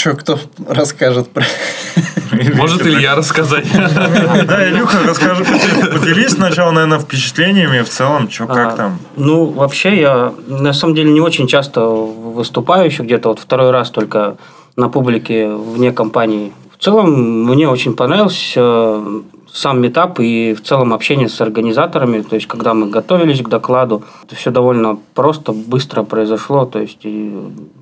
Че, 0.00 0.14
кто 0.14 0.38
расскажет 0.66 1.28
про... 1.28 1.44
Может 2.54 2.86
Илья 2.86 3.14
рассказать? 3.14 3.66
Да, 4.46 4.66
Илюха, 4.66 4.96
расскажи, 5.06 5.44
поделись 5.44 6.30
сначала, 6.30 6.70
наверное, 6.70 7.00
впечатлениями 7.00 7.82
в 7.82 7.88
целом, 7.90 8.30
что, 8.30 8.46
как 8.46 8.72
А, 8.72 8.76
там. 8.76 8.98
Ну, 9.16 9.44
вообще, 9.44 10.00
я 10.00 10.32
на 10.46 10.72
самом 10.72 10.94
деле 10.94 11.10
не 11.10 11.20
очень 11.20 11.46
часто 11.46 11.82
выступаю 11.82 12.86
еще 12.86 13.02
где-то, 13.02 13.28
вот 13.28 13.40
второй 13.40 13.72
раз 13.72 13.90
только 13.90 14.38
на 14.74 14.88
публике 14.88 15.50
вне 15.50 15.92
компании. 15.92 16.54
В 16.78 16.82
целом, 16.82 17.44
мне 17.44 17.68
очень 17.68 17.94
понравился 17.94 18.54
э, 18.56 19.20
сам 19.52 19.80
метап 19.80 20.20
и 20.20 20.54
в 20.54 20.62
целом 20.62 20.92
общение 20.92 21.28
с 21.28 21.40
организаторами. 21.40 22.22
То 22.22 22.36
есть, 22.36 22.46
когда 22.46 22.74
мы 22.74 22.88
готовились 22.88 23.42
к 23.42 23.48
докладу, 23.48 24.02
это 24.24 24.34
все 24.36 24.50
довольно 24.50 24.98
просто, 25.14 25.52
быстро 25.52 26.02
произошло. 26.02 26.64
То 26.64 26.78
есть, 26.78 27.00
и 27.02 27.32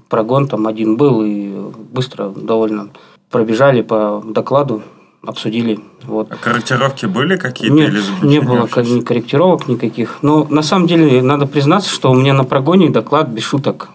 прогон 0.08 0.48
там 0.48 0.66
один 0.66 0.96
был, 0.96 1.22
и 1.22 1.48
быстро 1.92 2.28
довольно 2.30 2.88
пробежали 3.30 3.82
по 3.82 4.22
докладу, 4.26 4.82
обсудили. 5.26 5.80
Вот. 6.04 6.28
А 6.30 6.36
корректировки 6.36 7.06
были 7.06 7.36
какие-то? 7.36 7.74
Нет, 7.74 7.90
или 7.90 8.02
не 8.22 8.40
было 8.40 8.66
ко- 8.66 8.82
ни 8.82 9.00
корректировок 9.00 9.68
никаких. 9.68 10.18
Но 10.22 10.46
на 10.48 10.62
самом 10.62 10.86
деле 10.86 11.22
надо 11.22 11.46
признаться, 11.46 11.90
что 11.90 12.10
у 12.10 12.14
меня 12.14 12.32
на 12.34 12.44
прогоне 12.44 12.90
доклад 12.90 13.28
без 13.28 13.42
шуток. 13.42 13.88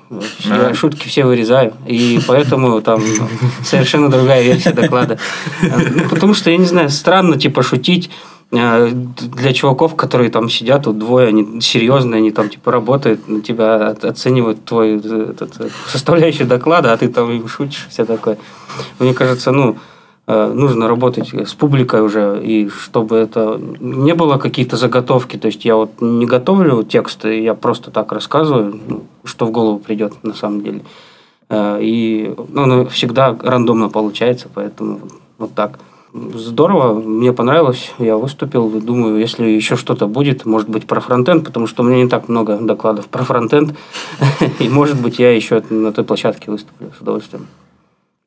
Я 0.45 0.73
шутки 0.73 1.07
все 1.07 1.23
вырезаю. 1.25 1.73
И 1.87 2.19
поэтому 2.27 2.81
там 2.81 3.01
совершенно 3.63 4.09
другая 4.09 4.43
версия 4.43 4.71
доклада. 4.71 5.17
Ну, 5.61 6.09
потому 6.09 6.33
что, 6.33 6.51
я 6.51 6.57
не 6.57 6.65
знаю, 6.65 6.89
странно 6.89 7.39
типа 7.39 7.63
шутить 7.63 8.09
э, 8.51 8.91
для 8.91 9.53
чуваков, 9.53 9.95
которые 9.95 10.29
там 10.29 10.49
сидят, 10.49 10.83
тут 10.83 10.99
двое, 10.99 11.29
они 11.29 11.61
серьезные, 11.61 12.17
они 12.19 12.31
там 12.31 12.49
типа 12.49 12.71
работают, 12.71 13.27
на 13.27 13.41
тебя 13.41 13.87
оценивают 13.87 14.65
твой 14.65 14.99
э, 15.03 15.31
этот, 15.31 15.59
э, 15.59 15.69
составляющую 15.87 16.47
доклада, 16.47 16.91
а 16.93 16.97
ты 16.97 17.07
там 17.07 17.31
им 17.31 17.47
шутишь, 17.47 17.87
все 17.89 18.05
такое. 18.05 18.37
Мне 18.99 19.13
кажется, 19.13 19.51
ну, 19.51 19.77
нужно 20.25 20.87
работать 20.87 21.33
с 21.33 21.53
публикой 21.53 22.01
уже, 22.01 22.41
и 22.41 22.69
чтобы 22.69 23.17
это 23.17 23.59
не 23.79 24.13
было 24.13 24.37
какие-то 24.37 24.77
заготовки. 24.77 25.37
То 25.37 25.47
есть 25.47 25.65
я 25.65 25.75
вот 25.75 26.01
не 26.01 26.25
готовлю 26.25 26.83
тексты, 26.83 27.41
я 27.41 27.53
просто 27.53 27.91
так 27.91 28.11
рассказываю, 28.11 28.79
ну, 28.87 29.03
что 29.25 29.45
в 29.45 29.51
голову 29.51 29.79
придет 29.79 30.13
на 30.23 30.33
самом 30.33 30.61
деле. 30.61 30.81
Э, 31.49 31.79
И 31.81 32.33
ну, 32.49 32.63
оно 32.63 32.85
всегда 32.85 33.37
рандомно 33.41 33.89
получается, 33.89 34.47
поэтому 34.53 35.01
вот 35.37 35.53
так. 35.53 35.79
Здорово, 36.13 37.01
мне 37.01 37.33
понравилось, 37.33 37.91
я 37.97 38.17
выступил. 38.17 38.69
Думаю, 38.69 39.19
если 39.19 39.49
еще 39.49 39.75
что-то 39.75 40.05
будет, 40.07 40.45
может 40.45 40.69
быть, 40.69 40.85
про 40.85 41.01
фронтенд, 41.01 41.43
потому 41.43 41.65
что 41.65 41.81
у 41.81 41.85
меня 41.85 42.03
не 42.03 42.07
так 42.07 42.29
много 42.29 42.57
докладов 42.57 43.07
про 43.07 43.23
фронтенд. 43.23 43.75
И, 44.59 44.69
может 44.69 45.01
быть, 45.01 45.17
я 45.17 45.35
еще 45.35 45.63
на 45.71 45.91
той 45.91 46.03
площадке 46.03 46.51
выступлю 46.51 46.91
с 46.95 47.01
удовольствием. 47.01 47.47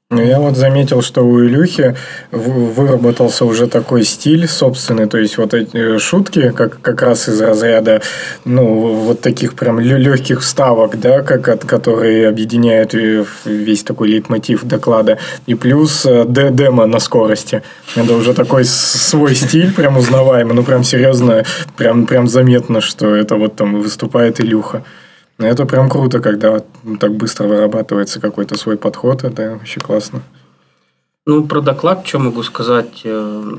Ну, 0.08 0.22
я 0.22 0.38
вот 0.38 0.56
заметил, 0.56 1.02
что 1.02 1.22
у 1.26 1.44
Илюхи 1.44 1.96
выработался 2.30 3.44
уже 3.44 3.66
такой 3.66 4.04
стиль 4.04 4.46
собственный, 4.46 5.06
то 5.08 5.18
есть 5.18 5.36
вот 5.36 5.52
эти 5.52 5.98
шутки, 5.98 6.50
как, 6.50 6.80
как 6.80 7.02
раз 7.02 7.28
из 7.28 7.40
разряда, 7.40 8.00
ну, 8.44 8.94
вот 8.94 9.20
таких 9.20 9.54
прям 9.54 9.80
легких 9.80 10.42
вставок, 10.42 11.00
да, 11.00 11.22
как, 11.22 11.48
от, 11.48 11.64
которые 11.64 12.28
объединяют 12.28 12.94
в- 12.94 13.26
весь 13.46 13.82
такой 13.82 14.10
лейтмотив 14.10 14.62
доклада, 14.62 15.18
и 15.46 15.56
плюс 15.56 16.06
э, 16.06 16.24
д- 16.24 16.50
демо 16.52 16.86
на 16.86 17.00
скорости. 17.00 17.64
Это 17.96 18.12
уже 18.14 18.32
такой 18.32 18.64
свой 18.64 19.34
стиль, 19.34 19.72
прям 19.74 19.96
узнаваемый, 19.96 20.54
ну, 20.54 20.62
прям 20.62 20.84
серьезно, 20.84 21.44
прям, 21.76 22.06
прям 22.06 22.28
заметно, 22.28 22.80
что 22.80 23.12
это 23.12 23.34
вот 23.34 23.56
там 23.56 23.80
выступает 23.80 24.40
Илюха. 24.40 24.84
Ну, 25.38 25.46
Это 25.46 25.66
прям 25.66 25.88
круто, 25.88 26.20
когда 26.20 26.60
так 26.98 27.14
быстро 27.14 27.46
вырабатывается 27.46 28.20
какой-то 28.20 28.56
свой 28.56 28.76
подход. 28.76 29.24
Это 29.24 29.52
вообще 29.52 29.80
классно. 29.80 30.22
Ну, 31.26 31.44
про 31.44 31.60
доклад, 31.60 32.06
что 32.06 32.18
могу 32.18 32.42
сказать? 32.42 33.02
Э, 33.04 33.56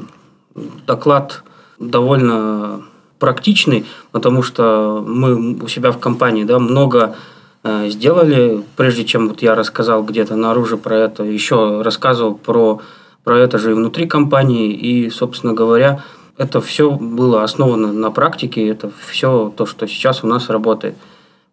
Доклад 0.88 1.44
довольно 1.80 2.82
практичный, 3.20 3.86
потому 4.12 4.42
что 4.42 5.04
мы 5.06 5.54
у 5.54 5.68
себя 5.68 5.92
в 5.92 6.00
компании 6.00 6.44
да, 6.44 6.60
много 6.60 7.16
э, 7.64 7.90
сделали, 7.90 8.64
прежде 8.76 9.06
чем 9.06 9.28
вот 9.28 9.42
я 9.42 9.54
рассказал 9.56 10.04
где-то 10.04 10.36
наружу 10.36 10.78
про 10.78 10.98
это, 10.98 11.24
еще 11.24 11.82
рассказывал 11.82 12.36
про, 12.36 12.82
про 13.24 13.38
это 13.38 13.58
же 13.58 13.72
и 13.72 13.74
внутри 13.74 14.08
компании, 14.08 14.72
и, 14.72 15.10
собственно 15.10 15.54
говоря, 15.54 16.04
это 16.38 16.62
все 16.62 16.92
было 16.92 17.44
основано 17.44 17.92
на 17.92 18.12
практике, 18.12 18.68
это 18.68 18.92
все 19.08 19.52
то, 19.56 19.66
что 19.66 19.88
сейчас 19.88 20.24
у 20.24 20.28
нас 20.28 20.50
работает. 20.50 20.96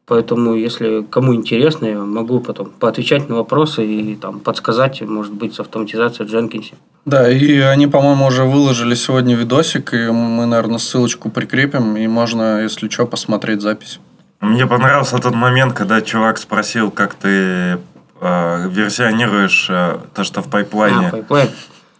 Поэтому, 0.06 0.54
если 0.54 1.02
кому 1.02 1.34
интересно, 1.34 1.87
я 1.87 1.99
могу 1.99 2.40
потом 2.40 2.70
поотвечать 2.78 3.28
на 3.30 3.37
вопросы 3.37 3.87
и 3.87 4.14
там, 4.16 4.40
подсказать, 4.40 5.00
может 5.00 5.32
быть, 5.32 5.54
с 5.54 5.61
автоматизацией 5.61 6.28
в 6.28 6.30
Дженкинсе. 6.30 6.75
Да, 7.06 7.30
и 7.30 7.58
они, 7.61 7.87
по-моему, 7.87 8.26
уже 8.26 8.44
выложили 8.44 8.94
сегодня 8.94 9.34
видосик, 9.34 9.94
и 9.94 10.11
мы, 10.11 10.44
наверное, 10.44 10.78
ссылочку 10.78 11.30
прикрепим, 11.30 11.96
и 11.96 12.06
можно, 12.06 12.62
если 12.62 12.88
что, 12.90 13.06
посмотреть 13.06 13.62
запись. 13.62 13.99
Мне 14.40 14.66
понравился 14.66 15.18
тот 15.18 15.34
момент, 15.34 15.73
когда 15.73 16.02
чувак 16.02 16.37
спросил, 16.37 16.90
как 16.90 17.14
ты 17.14 17.78
э, 18.20 18.68
версионируешь 18.68 19.68
э, 19.70 19.99
то, 20.14 20.23
что 20.23 20.42
в 20.42 20.49
пайплайне. 20.49 21.08
А, 21.08 21.11
pipeline. 21.11 21.49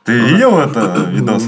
Ты 0.04 0.18
видел 0.18 0.58
это 0.58 1.06
видос? 1.11 1.44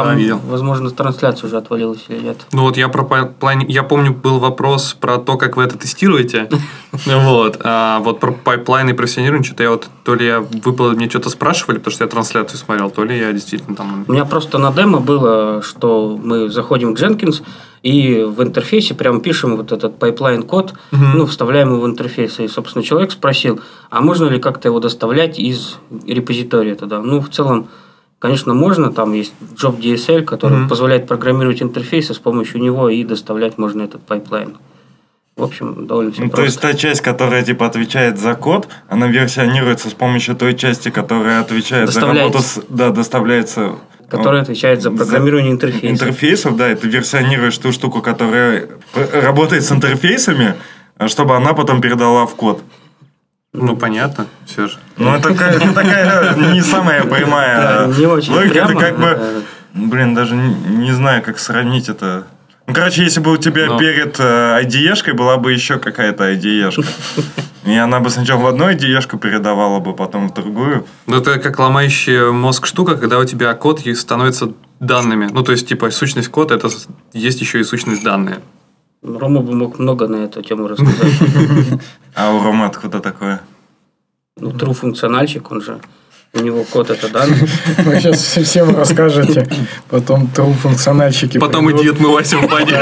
М, 0.00 0.04
да, 0.04 0.10
Там, 0.10 0.16
видел. 0.18 0.40
возможно, 0.46 0.90
трансляция 0.90 1.48
уже 1.48 1.56
отвалилась 1.56 2.04
или 2.08 2.20
нет. 2.20 2.46
Ну 2.52 2.62
вот 2.62 2.76
я 2.76 2.88
про 2.88 3.04
pipeline... 3.04 3.66
Я 3.68 3.82
помню, 3.82 4.12
был 4.12 4.38
вопрос 4.38 4.94
про 4.98 5.18
то, 5.18 5.36
как 5.36 5.56
вы 5.56 5.64
это 5.64 5.78
тестируете. 5.78 6.48
Вот. 7.06 7.58
А 7.62 7.98
вот 8.00 8.20
про 8.20 8.32
pipeline 8.32 8.88
и 8.88 8.92
версионирование, 8.94 9.44
что-то 9.44 9.62
я 9.62 9.70
вот... 9.70 9.86
То 10.04 10.14
ли 10.14 10.26
я 10.26 10.40
выпало, 10.40 10.92
мне 10.92 11.10
что-то 11.10 11.28
спрашивали, 11.30 11.78
потому 11.78 11.92
что 11.92 12.04
я 12.04 12.08
трансляцию 12.10 12.58
смотрел, 12.58 12.90
то 12.90 13.04
ли 13.04 13.18
я 13.18 13.32
действительно 13.32 13.76
там... 13.76 14.04
У 14.08 14.12
меня 14.12 14.24
просто 14.24 14.58
на 14.58 14.72
демо 14.72 15.00
было, 15.00 15.62
что 15.62 16.18
мы 16.22 16.48
заходим 16.48 16.94
в 16.94 16.98
Jenkins 17.00 17.42
и 17.82 18.22
в 18.22 18.42
интерфейсе 18.42 18.94
прям 18.94 19.20
пишем 19.20 19.56
вот 19.56 19.72
этот 19.72 19.98
pipeline 19.98 20.42
код, 20.42 20.74
ну, 20.90 21.26
вставляем 21.26 21.68
его 21.72 21.82
в 21.82 21.86
интерфейс. 21.86 22.40
И, 22.40 22.48
собственно, 22.48 22.82
человек 22.84 23.12
спросил, 23.12 23.60
а 23.90 24.00
можно 24.00 24.24
ли 24.26 24.38
как-то 24.40 24.68
его 24.68 24.80
доставлять 24.80 25.38
из 25.38 25.76
репозитория 26.06 26.74
туда? 26.74 27.00
Ну, 27.00 27.20
в 27.20 27.28
целом, 27.30 27.68
конечно, 28.18 28.54
можно. 28.54 28.92
Там 28.92 29.12
есть 29.12 29.34
Job 29.62 29.78
DSL, 29.80 30.22
который 30.22 30.58
Мгм. 30.58 30.68
позволяет 30.68 31.06
программировать 31.06 31.62
интерфейсы 31.62 32.14
с 32.14 32.18
помощью 32.18 32.60
него 32.60 32.88
и 32.88 33.04
доставлять 33.04 33.58
можно 33.58 33.82
этот 33.82 34.02
pipeline. 34.02 34.56
В 35.36 35.42
общем, 35.42 35.86
довольно 35.86 36.12
все 36.12 36.22
Ну, 36.22 36.30
то 36.30 36.36
просто. 36.36 36.46
есть 36.46 36.60
та 36.60 36.74
часть, 36.74 37.02
которая 37.02 37.42
типа 37.44 37.66
отвечает 37.66 38.18
за 38.18 38.34
код, 38.34 38.68
она 38.88 39.06
версионируется 39.06 39.90
с 39.90 39.92
помощью 39.92 40.34
той 40.34 40.54
части, 40.54 40.88
которая 40.90 41.40
отвечает 41.40 41.90
за 41.92 42.00
работу 42.00 42.38
с, 42.38 42.60
да, 42.70 42.90
доставляется 42.90 43.72
Который 44.08 44.40
отвечает 44.40 44.80
за 44.82 44.90
за 44.90 44.96
программирование 44.96 45.50
интерфейса. 45.52 45.88
интерфейсов, 45.88 46.56
да, 46.56 46.70
и 46.72 46.74
ты 46.76 46.88
версионируешь 46.88 47.58
ту 47.58 47.72
штуку, 47.72 48.00
которая 48.00 48.68
работает 49.12 49.64
с 49.64 49.72
интерфейсами, 49.72 50.54
чтобы 51.08 51.36
она 51.36 51.52
потом 51.54 51.80
передала 51.82 52.24
в 52.24 52.34
код. 52.36 52.62
Ну, 53.56 53.76
понятно, 53.76 54.26
все 54.46 54.68
же. 54.68 54.78
Ну, 54.96 55.14
это 55.14 55.30
такая, 55.30 55.58
такая 55.72 56.34
не 56.52 56.60
самая 56.60 57.04
прямая 57.04 57.86
Да, 57.86 57.98
не 57.98 58.06
очень 58.06 58.32
логика. 58.34 58.58
это 58.58 58.74
как 58.74 58.98
бы, 58.98 59.42
блин, 59.74 60.14
даже 60.14 60.34
не, 60.36 60.92
знаю, 60.92 61.22
как 61.22 61.38
сравнить 61.38 61.88
это. 61.88 62.26
Ну, 62.66 62.74
короче, 62.74 63.02
если 63.04 63.20
бы 63.20 63.32
у 63.32 63.36
тебя 63.36 63.66
Но- 63.66 63.78
перед 63.78 64.16
э, 64.18 64.60
IDE-шкой 64.64 65.14
была 65.14 65.36
бы 65.36 65.52
еще 65.52 65.78
какая-то 65.78 66.32
IDE-шка, 66.32 66.84
и 67.64 67.74
она 67.76 68.00
бы 68.00 68.10
сначала 68.10 68.40
в 68.40 68.46
одну 68.46 68.68
IDE-шку 68.68 69.18
передавала 69.18 69.78
бы, 69.80 69.94
потом 69.94 70.28
в 70.28 70.34
другую. 70.34 70.84
Ну, 71.06 71.16
это 71.16 71.38
как 71.38 71.58
ломающая 71.58 72.30
мозг 72.32 72.66
штука, 72.66 72.96
когда 72.96 73.18
у 73.18 73.24
тебя 73.24 73.54
код 73.54 73.80
становится 73.94 74.52
данными. 74.80 75.28
Ну, 75.32 75.42
то 75.42 75.52
есть, 75.52 75.68
типа, 75.68 75.90
сущность 75.90 76.28
кода, 76.28 76.54
это 76.54 76.68
есть 77.12 77.40
еще 77.40 77.60
и 77.60 77.64
сущность 77.64 78.02
данные. 78.02 78.40
Рома 79.06 79.40
бы 79.40 79.54
мог 79.54 79.78
много 79.78 80.08
на 80.08 80.24
эту 80.24 80.42
тему 80.42 80.68
рассказать. 80.68 81.12
А 82.14 82.32
у 82.32 82.42
Рома 82.42 82.66
откуда 82.66 83.00
такое? 83.00 83.40
Ну, 84.38 84.50
true 84.50 84.72
функциональщик, 84.74 85.50
он 85.52 85.60
же, 85.62 85.78
у 86.34 86.40
него 86.40 86.64
код 86.64 86.90
это 86.90 87.08
данные. 87.08 87.46
Вы 87.84 88.00
сейчас 88.00 88.20
всем 88.20 88.74
расскажете. 88.76 89.48
Потом 89.90 90.26
тру 90.28 90.52
функциональщики 90.52 91.38
Потом 91.38 91.66
придут. 91.66 91.82
иди 91.82 91.90
отмывайся 91.90 92.38
в 92.38 92.48
бане. 92.50 92.78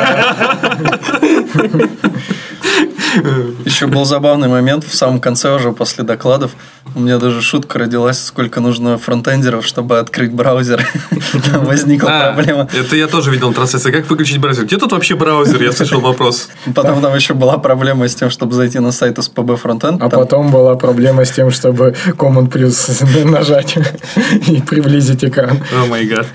Еще 3.65 3.87
был 3.87 4.05
забавный 4.05 4.49
момент 4.49 4.85
в 4.85 4.95
самом 4.95 5.21
конце 5.21 5.55
уже 5.55 5.73
после 5.73 6.05
докладов. 6.05 6.53
У 6.95 7.01
меня 7.01 7.19
даже 7.19 7.41
шутка 7.43 7.79
родилась, 7.79 8.23
сколько 8.23 8.61
нужно 8.61 8.99
фронтендеров, 8.99 9.67
чтобы 9.67 9.99
открыть 9.99 10.33
браузер. 10.33 10.87
Там 11.51 11.65
возникла 11.65 12.09
А, 12.11 12.33
проблема. 12.33 12.69
Это 12.73 12.97
я 12.97 13.07
тоже 13.09 13.31
видел 13.31 13.53
трансляцию. 13.53 13.93
Как 13.93 14.09
выключить 14.09 14.39
браузер? 14.39 14.65
Где 14.65 14.77
тут 14.79 14.93
вообще 14.93 15.15
браузер? 15.17 15.63
Я 15.63 15.73
слышал 15.73 16.01
вопрос. 16.01 16.49
Потом 16.75 17.01
там 17.01 17.15
еще 17.15 17.35
была 17.35 17.59
проблема 17.59 18.07
с 18.09 18.15
тем, 18.15 18.31
чтобы 18.31 18.55
зайти 18.55 18.79
на 18.79 18.93
сайт 18.93 19.19
SPB 19.19 19.61
Frontend. 19.63 19.97
А 20.01 20.09
Там 20.09 20.21
потом 20.21 20.51
была 20.51 20.75
проблема 20.77 21.25
с 21.25 21.31
тем, 21.31 21.51
чтобы 21.51 21.95
Command 22.07 22.49
плюс 22.51 22.91
нажать 23.25 23.77
и 24.47 24.61
приблизить 24.61 25.25
экран. 25.25 25.59
О 25.83 25.87
май 25.87 26.05
гад. 26.07 26.27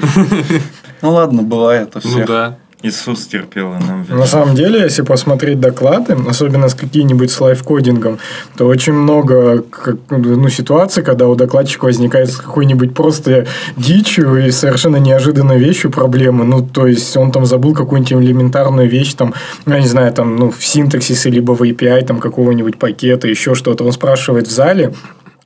Ну 1.02 1.12
ладно, 1.12 1.44
бывает 1.44 1.96
у 1.96 2.00
Ну 2.04 2.12
всех. 2.12 2.28
да. 2.28 2.58
Иисус 2.82 3.28
терпел 3.28 3.74
и 3.74 3.80
нам 3.80 4.06
На 4.08 4.14
верил. 4.14 4.26
самом 4.26 4.56
деле, 4.56 4.80
если 4.80 5.02
посмотреть 5.02 5.60
доклады, 5.60 6.16
особенно 6.28 6.70
с 6.70 6.74
какие-нибудь 6.74 7.30
с 7.30 7.42
лайфкодингом, 7.42 8.20
то 8.56 8.68
очень 8.68 8.94
много 8.94 9.66
ну, 10.10 10.48
ситуаций, 10.48 11.04
когда 11.04 11.28
у 11.28 11.36
докладчика 11.36 11.86
возникает 11.86 12.32
с 12.32 12.38
какой-нибудь 12.38 12.94
просто 12.94 13.48
дичью 13.76 14.48
и 14.48 14.52
совершенно 14.52 14.96
неожиданной 14.96 15.60
вещью 15.60 15.92
проблемы. 15.92 16.46
Ну, 16.46 16.62
то 16.66 16.88
есть, 16.88 17.18
он 17.18 17.34
там 17.34 17.46
забыл 17.46 17.74
какую-нибудь 17.74 18.14
элементарную 18.14 18.88
вещь, 18.88 19.14
там, 19.14 19.34
я 19.66 19.80
не 19.80 19.88
знаю, 19.88 20.14
там, 20.14 20.38
ну, 20.38 20.50
в 20.50 20.66
синтаксисе, 20.66 21.30
либо 21.30 21.52
в 21.52 21.62
API, 21.62 22.06
там, 22.06 22.20
какого-нибудь 22.20 22.80
пакета, 22.80 23.28
еще 23.28 23.56
что-то. 23.56 23.84
Он 23.84 23.92
спрашивает 23.92 24.48
в 24.48 24.52
зале, 24.52 24.94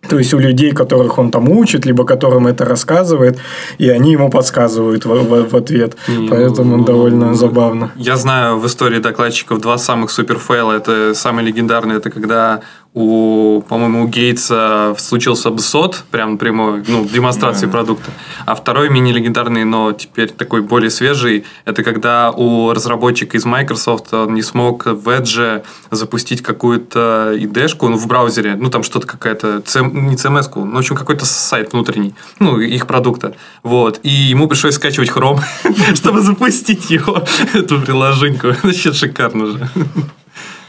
то 0.10 0.18
есть 0.18 0.34
у 0.34 0.40
людей, 0.40 0.72
которых 0.72 1.18
он 1.18 1.32
там 1.32 1.50
учит, 1.50 1.86
либо 1.86 2.04
которым 2.06 2.48
это 2.48 2.66
рассказывает, 2.66 3.38
и 3.78 3.90
они 3.90 4.12
ему 4.12 4.30
подсказывают 4.30 5.06
в, 5.06 5.10
в- 5.10 5.50
в 5.50 5.56
ответ. 5.56 5.96
Поэтому 6.30 6.84
довольно 6.84 7.34
забавно. 7.36 7.92
Я 7.96 8.16
знаю 8.18 8.60
в 8.60 8.66
истории 8.68 9.00
докладчиков 9.00 9.60
два 9.62 9.78
самых 9.78 10.12
супер 10.12 10.38
фейла. 10.40 10.74
Это 10.74 11.14
самый 11.14 11.44
легендарный, 11.46 11.96
это 11.98 12.10
когда 12.10 12.62
у, 12.94 13.64
по-моему, 13.68 14.04
у 14.04 14.08
Гейтса 14.08 14.96
случился 15.00 15.50
бсот, 15.50 16.04
прям 16.12 16.38
прямой, 16.38 16.84
ну, 16.88 17.06
демонстрации 17.06 17.66
продукта. 17.66 18.12
А 18.46 18.54
второй 18.54 18.90
мини-легендарный, 18.90 19.64
но 19.64 19.94
теперь 19.94 20.30
такой 20.30 20.62
более 20.62 20.92
свежий, 20.92 21.44
это 21.66 21.84
когда 21.84 22.32
у 22.32 22.72
разработчика 22.72 23.36
из 23.38 23.46
Microsoft 23.46 24.14
он 24.14 24.36
не 24.36 24.44
смог 24.44 24.86
в 24.86 25.10
Edge 25.10 25.64
запустить 25.90 26.44
какую-то 26.44 27.34
ID-шку 27.36 27.90
ну, 27.90 27.98
в 27.98 28.08
браузере, 28.08 28.56
ну, 28.56 28.70
там 28.70 28.84
что-то 28.84 29.08
какая-то, 29.08 29.64
не 29.92 30.16
CMS-ку, 30.16 30.64
ну, 30.64 30.76
в 30.76 30.78
общем, 30.78 30.96
какой-то 30.96 31.26
сайт 31.26 31.74
внутренний, 31.74 32.14
ну, 32.40 32.60
их 32.60 32.86
продукта. 32.86 33.36
Вот. 33.64 34.00
И 34.04 34.10
ему 34.10 34.48
пришлось 34.48 34.76
скачивать 34.76 35.10
Chrome, 35.10 35.42
чтобы 35.96 36.22
запустить 36.22 36.92
его, 36.92 37.24
эту 37.54 37.82
приложеньку. 37.82 38.50
Вообще 38.64 38.94
шикарно 38.94 39.48
же. 39.48 39.70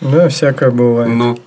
Да, 0.01 0.29
всякое 0.29 0.70
бывает. 0.70 1.12
Ну, 1.12 1.38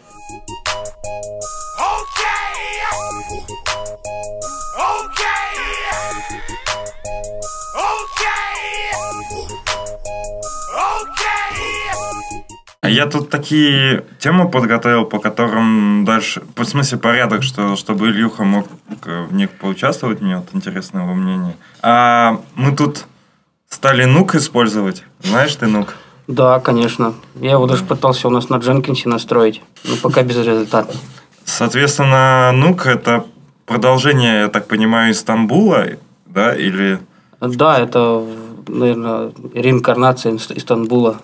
я 12.87 13.05
тут 13.05 13.29
такие 13.29 14.03
темы 14.19 14.49
подготовил, 14.49 15.05
по 15.05 15.19
которым 15.19 16.05
дальше... 16.05 16.41
В 16.55 16.63
смысле, 16.63 16.97
порядок, 16.97 17.43
что, 17.43 17.75
чтобы 17.75 18.07
Ильюха 18.07 18.43
мог 18.43 18.67
э, 19.05 19.23
в 19.23 19.33
них 19.33 19.51
поучаствовать. 19.51 20.21
Мне 20.21 20.37
вот 20.37 20.49
интересно 20.53 20.99
его 20.99 21.13
мнение. 21.13 21.55
А 21.81 22.41
мы 22.55 22.75
тут 22.75 23.05
стали 23.69 24.05
нук 24.05 24.35
использовать. 24.35 25.03
Знаешь 25.21 25.55
ты 25.55 25.67
нук? 25.67 25.95
Да, 26.27 26.59
конечно. 26.59 27.13
Я 27.35 27.51
его 27.51 27.67
даже 27.67 27.85
пытался 27.85 28.27
у 28.27 28.31
нас 28.31 28.49
на 28.49 28.57
Дженкинсе 28.57 29.09
настроить, 29.09 29.61
но 29.85 29.95
пока 30.01 30.23
без 30.23 30.37
результата. 30.37 30.93
Соответственно, 31.45 32.51
нук 32.53 32.85
это 32.85 33.25
продолжение, 33.65 34.41
я 34.41 34.47
так 34.49 34.67
понимаю, 34.67 35.11
Истамбула, 35.11 35.85
да, 36.25 36.55
или... 36.55 36.99
Да, 37.39 37.79
это, 37.79 38.23
наверное, 38.67 39.31
реинкарнация 39.53 40.35
Истанбула. 40.35 41.17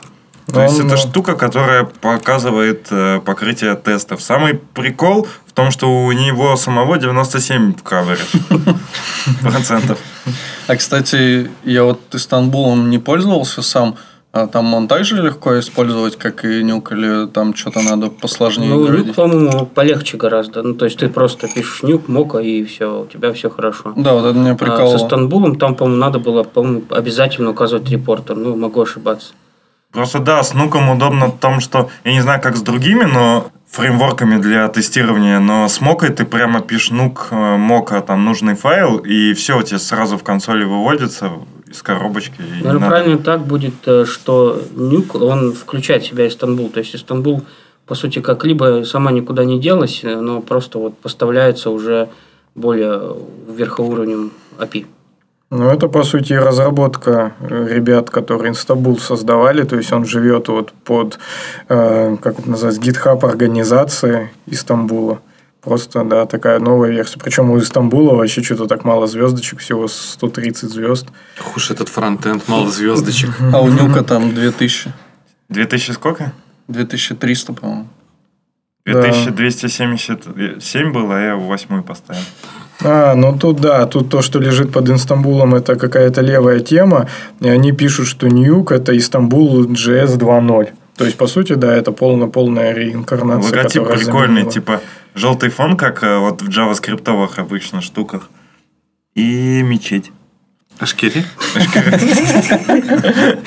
То 0.52 0.64
есть 0.64 0.80
Он, 0.80 0.88
это 0.88 0.96
ну, 0.96 1.02
штука, 1.02 1.36
которая 1.36 1.86
показывает 1.86 2.88
э, 2.92 3.22
покрытие 3.26 3.76
тестов. 3.76 4.22
Самый 4.22 4.56
прикол 4.56 5.28
в 5.46 5.54
том, 5.54 5.72
что 5.72 5.88
у 5.88 6.12
него 6.12 6.56
самого 6.58 6.98
97 6.98 7.76
в 7.76 7.84
кавере. 7.84 8.22
Процентов. 9.42 10.00
А, 10.68 10.76
кстати, 10.76 11.50
я 11.64 11.84
вот 11.84 12.00
Истанбулом 12.14 12.90
не 12.90 13.00
пользовался 13.00 13.62
сам. 13.62 13.96
А 14.32 14.48
там 14.48 14.74
он 14.74 14.88
также 14.88 15.22
легко 15.22 15.60
использовать, 15.60 16.16
как 16.16 16.44
и 16.44 16.64
нюк, 16.64 16.92
или 16.92 17.28
там 17.28 17.54
что-то 17.54 17.82
надо 17.84 18.10
посложнее 18.10 18.68
Ну, 18.68 18.88
нюк, 18.88 19.14
по-моему, 19.14 19.68
полегче 19.68 20.18
гораздо. 20.18 20.64
Ну, 20.64 20.74
то 20.74 20.86
есть, 20.86 20.98
ты 20.98 21.08
просто 21.08 21.48
пишешь 21.48 21.84
нюк, 21.84 22.08
мока, 22.08 22.40
и 22.40 22.64
все, 22.64 23.04
у 23.04 23.06
тебя 23.06 23.32
все 23.34 23.52
хорошо. 23.52 23.94
Да, 23.96 24.14
вот 24.14 24.26
это 24.26 24.40
меня 24.40 24.54
А 24.54 24.56
прикололо. 24.56 24.98
со 24.98 25.06
Стамбулом 25.06 25.58
там, 25.58 25.76
по-моему, 25.76 26.00
надо 26.02 26.18
было, 26.18 26.42
по-моему, 26.42 26.82
обязательно 26.90 27.52
указывать 27.52 27.88
репортер. 27.92 28.36
Ну, 28.36 28.56
могу 28.56 28.82
ошибаться. 28.82 29.34
Просто 29.94 30.20
да, 30.20 30.42
с 30.44 30.54
нуком 30.54 30.90
удобно 30.90 31.28
в 31.28 31.38
том, 31.40 31.60
что 31.60 31.90
я 32.04 32.14
не 32.14 32.22
знаю, 32.22 32.42
как 32.42 32.58
с 32.58 32.62
другими, 32.62 33.04
но 33.04 33.52
фреймворками 33.70 34.42
для 34.42 34.68
тестирования, 34.68 35.40
но 35.40 35.68
с 35.68 35.82
мокой 35.82 36.10
ты 36.10 36.26
прямо 36.26 36.62
пишешь 36.62 36.92
нук 36.92 37.28
э, 37.32 37.58
мока, 37.58 38.02
там 38.02 38.26
нужный 38.26 38.56
файл, 38.56 38.98
и 38.98 39.34
все 39.34 39.58
у 39.58 39.62
тебя 39.64 39.80
сразу 39.80 40.18
в 40.18 40.24
консоли 40.24 40.64
выводится 40.64 41.32
из 41.68 41.82
коробочки. 41.82 42.40
не 42.42 42.64
Наверное, 42.64 42.74
надо- 42.74 42.88
правильно 42.88 43.18
так 43.18 43.42
будет, 43.46 43.74
э, 43.88 44.06
что 44.06 44.62
nyc, 44.76 45.16
он 45.16 45.54
включает 45.54 46.04
в 46.04 46.08
себя 46.08 46.28
Istanbul. 46.28 46.70
То 46.70 46.80
есть, 46.80 46.96
Istanbul, 46.96 47.44
по 47.88 47.96
сути, 47.96 48.20
как 48.20 48.46
либа 48.46 48.84
сама 48.86 49.12
никуда 49.12 49.44
не 49.44 49.60
делась, 49.60 50.02
э, 50.04 50.16
но 50.20 50.42
просто 50.42 50.78
вот 50.80 50.98
поставляется 50.98 51.70
уже 51.72 52.10
более 52.56 53.16
верхнеуровневым 53.48 54.32
API. 54.60 54.86
Ну, 55.56 55.70
это, 55.70 55.88
по 55.88 56.04
сути, 56.04 56.34
разработка 56.34 57.34
э, 57.40 57.68
ребят, 57.70 58.10
которые 58.10 58.50
Istanbul 58.50 58.98
создавали. 58.98 59.62
То 59.64 59.78
есть, 59.78 59.94
он 59.94 60.04
живет 60.04 60.48
вот 60.48 60.74
под, 60.84 61.20
э, 61.70 62.18
как 62.20 62.40
это 62.40 62.50
называется, 62.50 62.82
GitHub 62.82 63.24
организации 63.24 64.32
Истамбула. 64.48 65.22
Просто, 65.62 66.04
да, 66.04 66.26
такая 66.26 66.60
новая 66.60 66.90
версия. 66.90 67.20
Причем 67.20 67.52
у 67.52 67.60
Истамбула 67.60 68.16
вообще 68.16 68.42
что-то 68.42 68.66
так 68.66 68.84
мало 68.84 69.06
звездочек, 69.06 69.60
всего 69.60 69.88
130 69.88 70.72
звезд. 70.72 71.10
уж 71.56 71.70
этот 71.70 71.88
фронтенд, 71.88 72.48
мало 72.48 72.72
звездочек. 72.72 73.30
А 73.54 73.62
у 73.62 73.68
нюка 73.68 74.04
там 74.04 74.34
2000. 74.34 74.92
2000 75.50 75.92
сколько? 75.92 76.34
2300, 76.68 77.54
по-моему. 77.54 77.88
2277 78.86 80.92
было, 80.92 81.16
а 81.16 81.22
я 81.22 81.36
восьмой 81.36 81.84
поставил. 81.84 82.24
А, 82.82 83.16
ну 83.16 83.38
тут 83.38 83.62
да, 83.62 83.86
тут 83.86 84.10
то, 84.10 84.22
что 84.22 84.40
лежит 84.40 84.72
под 84.72 84.90
Инстамбулом, 84.90 85.56
это 85.56 85.76
какая-то 85.76 86.22
левая 86.22 86.60
тема. 86.60 87.08
И 87.40 87.48
они 87.48 87.72
пишут, 87.72 88.08
что 88.08 88.28
Ньюк 88.28 88.72
это 88.72 88.98
Истанбул 88.98 89.66
JS 89.66 90.18
2.0. 90.18 90.70
То 90.96 91.06
есть, 91.06 91.18
по 91.18 91.28
сути, 91.28 91.54
да, 91.54 91.74
это 91.74 91.92
полная-полная 91.92 92.74
реинкарнация. 92.74 93.58
Логотип 93.58 93.88
прикольный, 93.88 94.28
заменила. 94.28 94.52
типа 94.52 94.82
желтый 95.16 95.50
фон, 95.50 95.76
как 95.76 96.04
э, 96.04 96.18
вот 96.20 96.42
в 96.42 96.50
джаваскриптовых 96.50 97.40
обычно 97.40 97.82
штуках. 97.82 98.30
И 99.16 99.62
мечеть. 99.64 100.12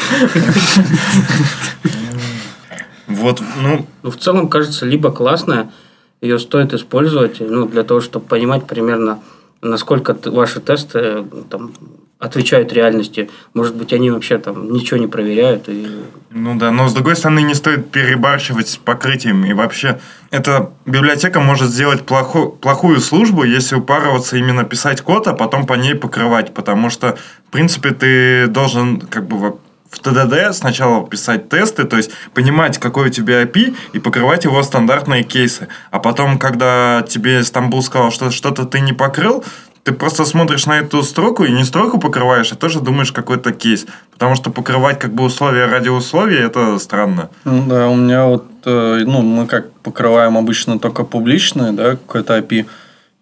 Вот, 3.06 3.40
ну, 3.62 3.86
Ну, 4.02 4.10
в 4.10 4.16
целом, 4.16 4.48
кажется, 4.48 4.84
либо 4.84 5.12
классная, 5.12 5.70
ее 6.20 6.38
стоит 6.38 6.72
использовать, 6.72 7.40
ну, 7.40 7.66
для 7.66 7.82
того, 7.82 8.00
чтобы 8.00 8.26
понимать 8.26 8.66
примерно, 8.66 9.20
насколько 9.62 10.16
ваши 10.30 10.60
тесты 10.60 10.98
э, 10.98 11.24
там, 11.50 11.72
отвечают 12.18 12.72
реальности. 12.72 13.28
Может 13.52 13.76
быть, 13.76 13.92
они 13.92 14.10
вообще 14.10 14.38
там 14.38 14.72
ничего 14.72 14.98
не 14.98 15.06
проверяют. 15.06 15.68
И... 15.68 15.86
Ну 16.30 16.58
да, 16.58 16.70
но 16.70 16.88
с 16.88 16.94
другой 16.94 17.14
стороны 17.14 17.40
не 17.40 17.54
стоит 17.54 17.90
перебарщивать 17.90 18.68
с 18.68 18.76
покрытием. 18.76 19.44
И 19.44 19.52
вообще, 19.52 20.00
эта 20.30 20.72
библиотека 20.86 21.40
может 21.40 21.68
сделать 21.68 22.02
плохо- 22.06 22.48
плохую 22.48 23.00
службу, 23.00 23.44
если 23.44 23.76
упарываться 23.76 24.36
именно 24.36 24.64
писать 24.64 25.02
код, 25.02 25.28
а 25.28 25.34
потом 25.34 25.66
по 25.66 25.74
ней 25.74 25.94
покрывать. 25.94 26.54
Потому 26.54 26.88
что, 26.88 27.18
в 27.48 27.52
принципе, 27.52 27.90
ты 27.90 28.46
должен 28.46 28.98
как 29.00 29.26
бы 29.26 29.56
в 29.96 30.00
ТДД 30.00 30.54
сначала 30.54 31.06
писать 31.06 31.48
тесты, 31.48 31.84
то 31.84 31.96
есть 31.96 32.10
понимать, 32.34 32.78
какой 32.78 33.08
у 33.08 33.10
тебя 33.10 33.42
API, 33.42 33.74
и 33.92 33.98
покрывать 33.98 34.44
его 34.44 34.62
стандартные 34.62 35.22
кейсы. 35.22 35.68
А 35.90 35.98
потом, 35.98 36.38
когда 36.38 37.04
тебе 37.08 37.42
Стамбул 37.42 37.82
сказал, 37.82 38.10
что 38.10 38.30
что-то 38.30 38.64
ты 38.64 38.80
не 38.80 38.92
покрыл, 38.92 39.44
ты 39.86 39.92
просто 39.92 40.24
смотришь 40.24 40.66
на 40.66 40.80
эту 40.80 41.04
строку 41.04 41.44
и 41.44 41.52
не 41.52 41.64
строку 41.64 42.00
покрываешь, 42.00 42.52
а 42.52 42.56
тоже 42.56 42.80
думаешь 42.80 43.12
какой-то 43.12 43.52
кейс. 43.52 43.86
Потому 44.12 44.34
что 44.34 44.50
покрывать 44.50 44.98
как 44.98 45.14
бы 45.14 45.22
условия 45.22 45.66
ради 45.66 45.88
условий, 45.88 46.38
это 46.38 46.76
странно. 46.80 47.30
Ну 47.44 47.66
да, 47.66 47.88
у 47.88 47.94
меня 47.94 48.26
вот, 48.26 48.46
э, 48.64 49.04
ну, 49.06 49.22
мы 49.22 49.46
как 49.46 49.70
покрываем 49.82 50.36
обычно 50.36 50.80
только 50.80 51.04
публичные, 51.04 51.70
да, 51.70 51.92
какой-то 51.92 52.36
API. 52.36 52.66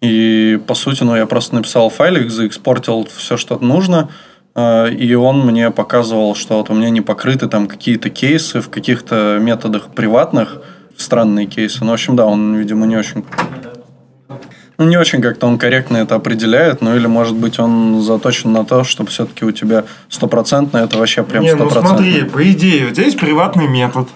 И, 0.01 0.59
по 0.65 0.73
сути, 0.73 1.03
ну, 1.03 1.15
я 1.15 1.27
просто 1.27 1.53
написал 1.53 1.89
файлик, 1.91 2.31
заэкспортил 2.31 3.07
все, 3.15 3.37
что 3.37 3.59
нужно, 3.59 4.09
и 4.57 5.13
он 5.15 5.45
мне 5.45 5.69
показывал, 5.69 6.33
что 6.33 6.57
вот 6.57 6.69
у 6.69 6.73
меня 6.73 6.89
не 6.89 7.01
покрыты 7.01 7.47
там 7.47 7.67
какие-то 7.67 8.09
кейсы 8.09 8.61
в 8.61 8.69
каких-то 8.69 9.37
методах 9.41 9.89
приватных, 9.89 10.61
странные 10.95 11.45
кейсы. 11.45 11.83
Ну, 11.83 11.91
в 11.91 11.93
общем, 11.93 12.15
да, 12.15 12.25
он, 12.25 12.55
видимо, 12.55 12.85
не 12.85 12.95
очень... 12.95 13.25
Ну, 14.77 14.85
не 14.85 14.97
очень 14.97 15.21
как-то 15.21 15.47
он 15.47 15.57
корректно 15.57 15.97
это 15.97 16.15
определяет, 16.15 16.81
ну, 16.81 16.95
или, 16.95 17.07
может 17.07 17.35
быть, 17.35 17.59
он 17.59 18.01
заточен 18.01 18.51
на 18.51 18.65
то, 18.65 18.83
чтобы 18.83 19.09
все-таки 19.09 19.45
у 19.45 19.51
тебя 19.51 19.85
стопроцентно 20.09 20.79
это 20.79 20.97
вообще 20.97 21.23
прям 21.23 21.43
Не, 21.43 21.53
ну 21.53 21.69
стопроцентно. 21.69 21.97
смотри, 21.97 22.23
по 22.23 22.51
идее, 22.51 22.87
у 22.87 22.91
тебя 22.91 23.05
есть 23.05 23.17
приватный 23.19 23.67
метод, 23.67 24.09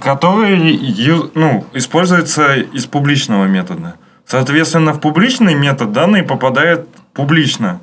который 0.00 1.30
ну, 1.34 1.64
используется 1.74 2.54
из 2.56 2.86
публичного 2.86 3.46
метода. 3.46 3.94
Соответственно, 4.26 4.92
в 4.92 5.00
публичный 5.00 5.54
метод 5.54 5.92
данные 5.92 6.24
попадают 6.24 6.88
публично 7.12 7.80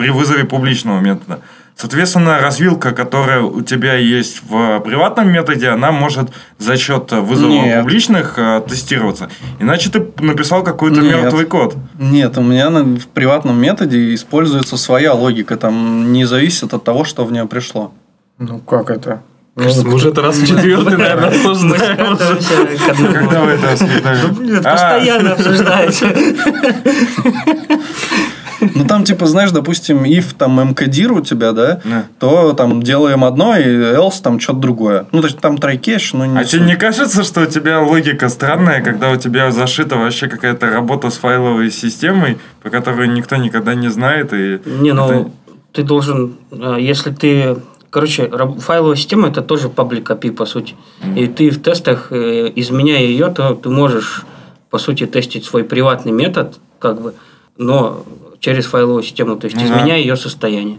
при 0.00 0.08
вызове 0.08 0.44
публичного 0.44 0.98
метода. 1.00 1.40
Соответственно, 1.76 2.38
развилка, 2.40 2.92
которая 2.92 3.42
у 3.42 3.60
тебя 3.60 3.96
есть 3.96 4.40
в 4.48 4.80
приватном 4.80 5.30
методе, 5.30 5.68
она 5.68 5.92
может 5.92 6.30
за 6.58 6.78
счет 6.78 7.12
вызова 7.12 7.50
Нет. 7.50 7.80
публичных 7.82 8.38
э, 8.38 8.62
тестироваться. 8.66 9.28
Иначе 9.58 9.90
ты 9.90 10.02
написал 10.24 10.62
какой-то 10.62 11.02
Нет. 11.02 11.16
мертвый 11.22 11.44
код. 11.44 11.76
Нет, 11.98 12.38
у 12.38 12.42
меня 12.42 12.70
на- 12.70 12.84
в 12.84 13.08
приватном 13.08 13.60
методе 13.60 14.14
используется 14.14 14.78
своя 14.78 15.12
логика, 15.12 15.58
там 15.58 16.14
не 16.14 16.24
зависит 16.24 16.72
от 16.72 16.82
того, 16.82 17.04
что 17.04 17.26
в 17.26 17.32
нее 17.32 17.44
пришло. 17.46 17.92
Ну, 18.38 18.58
как 18.60 18.88
это? 18.88 19.20
Кажется, 19.54 19.86
мы 19.86 19.94
уже 19.96 20.08
это 20.08 20.22
раз 20.22 20.36
в 20.38 20.46
четвертый, 20.46 20.96
наверное, 20.96 21.28
обсуждаем. 21.28 22.16
Когда 23.12 23.40
вы 23.42 23.50
это 23.50 23.72
обсуждали? 23.72 24.60
А, 24.64 24.72
Постоянно 24.72 25.32
обсуждаете. 25.32 26.06
Ну 28.74 28.84
там 28.86 29.04
типа, 29.04 29.26
знаешь, 29.26 29.50
допустим, 29.52 30.04
if 30.04 30.34
там 30.36 30.52
мкдир 30.56 31.12
у 31.12 31.20
тебя, 31.20 31.52
да, 31.52 31.80
Да. 31.84 32.04
то 32.18 32.52
там 32.52 32.82
делаем 32.82 33.24
одно, 33.24 33.56
и 33.56 33.64
else 33.64 34.22
там 34.22 34.38
что-то 34.40 34.58
другое. 34.60 35.06
Ну, 35.12 35.20
то 35.20 35.26
есть 35.28 35.38
там 35.38 35.58
трайкеш, 35.58 36.12
но 36.12 36.26
не 36.26 36.38
А 36.38 36.44
тебе 36.44 36.64
не 36.64 36.76
кажется, 36.76 37.24
что 37.24 37.42
у 37.42 37.46
тебя 37.46 37.80
логика 37.80 38.28
странная, 38.28 38.82
когда 38.82 39.10
у 39.10 39.16
тебя 39.16 39.50
зашита 39.50 39.96
вообще 39.96 40.28
какая-то 40.28 40.70
работа 40.70 41.10
с 41.10 41.16
файловой 41.18 41.70
системой, 41.70 42.38
по 42.62 42.70
которой 42.70 43.08
никто 43.08 43.36
никогда 43.36 43.74
не 43.74 43.88
знает? 43.88 44.32
И 44.32 44.60
Не, 44.66 44.92
ну, 44.92 45.04
это- 45.10 45.30
ты 45.72 45.82
должен, 45.82 46.34
э, 46.50 46.76
если 46.80 47.10
ты... 47.10 47.56
Короче, 47.90 48.30
файловая 48.60 48.94
система 48.96 49.28
это 49.28 49.42
тоже 49.42 49.68
public 49.68 50.04
API, 50.04 50.30
по 50.32 50.46
сути. 50.46 50.74
И 51.16 51.26
ты 51.26 51.50
в 51.50 51.60
тестах, 51.60 52.12
э, 52.12 52.50
изменяя 52.54 53.02
ее, 53.02 53.28
то 53.28 53.54
ты 53.54 53.68
можешь, 53.68 54.24
по 54.70 54.78
сути, 54.78 55.06
тестить 55.06 55.44
свой 55.44 55.64
приватный 55.64 56.12
метод, 56.12 56.58
как 56.78 57.00
бы, 57.02 57.14
но 57.58 58.04
через 58.40 58.66
файловую 58.66 59.02
систему, 59.02 59.36
то 59.36 59.46
есть 59.46 59.56
Ну 59.56 59.62
да. 59.62 59.68
изменяя 59.68 59.98
ее 59.98 60.16
состояние. 60.16 60.78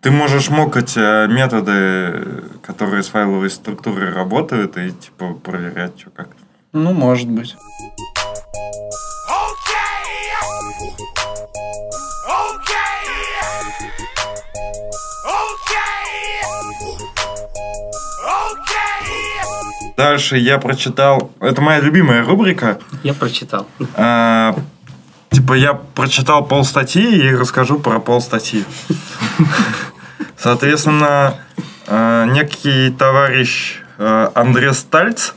Ты 0.00 0.10
можешь 0.10 0.48
мокать 0.50 0.94
э, 0.96 1.28
методы, 1.28 2.44
которые 2.62 3.02
с 3.02 3.08
файловой 3.08 3.50
структурой 3.50 4.10
работают, 4.12 4.76
и 4.76 4.90
типа 4.90 5.34
проверять, 5.34 6.00
что 6.00 6.10
как. 6.10 6.28
Ну, 6.72 6.92
может 6.92 7.28
быть. 7.28 7.54
Дальше 19.96 20.36
я 20.36 20.58
прочитал... 20.58 21.30
Это 21.40 21.60
моя 21.60 21.80
любимая 21.80 22.24
рубрика. 22.24 22.78
Я 23.04 23.14
прочитал. 23.14 23.66
А, 23.94 24.56
типа 25.32 25.54
я 25.54 25.74
прочитал 25.74 26.44
пол 26.46 26.64
статьи 26.64 27.02
и 27.28 27.34
расскажу 27.34 27.78
про 27.78 27.98
пол 27.98 28.20
статьи. 28.20 28.64
Соответственно, 30.36 31.34
а, 31.86 32.24
некий 32.26 32.90
товарищ 32.90 33.76
а, 33.98 34.32
Андрес 34.34 34.78
Стальц, 34.80 35.32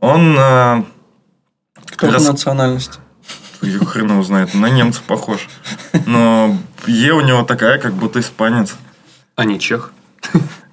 он... 0.00 0.36
а, 0.38 0.84
Кто 1.96 2.10
рас- 2.10 2.26
национальности? 2.26 2.98
Я 3.60 3.78
хрен 3.78 4.10
его 4.10 4.22
знает, 4.22 4.54
на 4.54 4.66
немца 4.66 5.00
похож. 5.06 5.48
Но 6.06 6.56
Е 6.86 7.12
у 7.12 7.20
него 7.20 7.42
такая, 7.44 7.78
как 7.78 7.92
будто 7.92 8.18
испанец. 8.20 8.74
А 9.36 9.44
не 9.44 9.60
чех. 9.60 9.92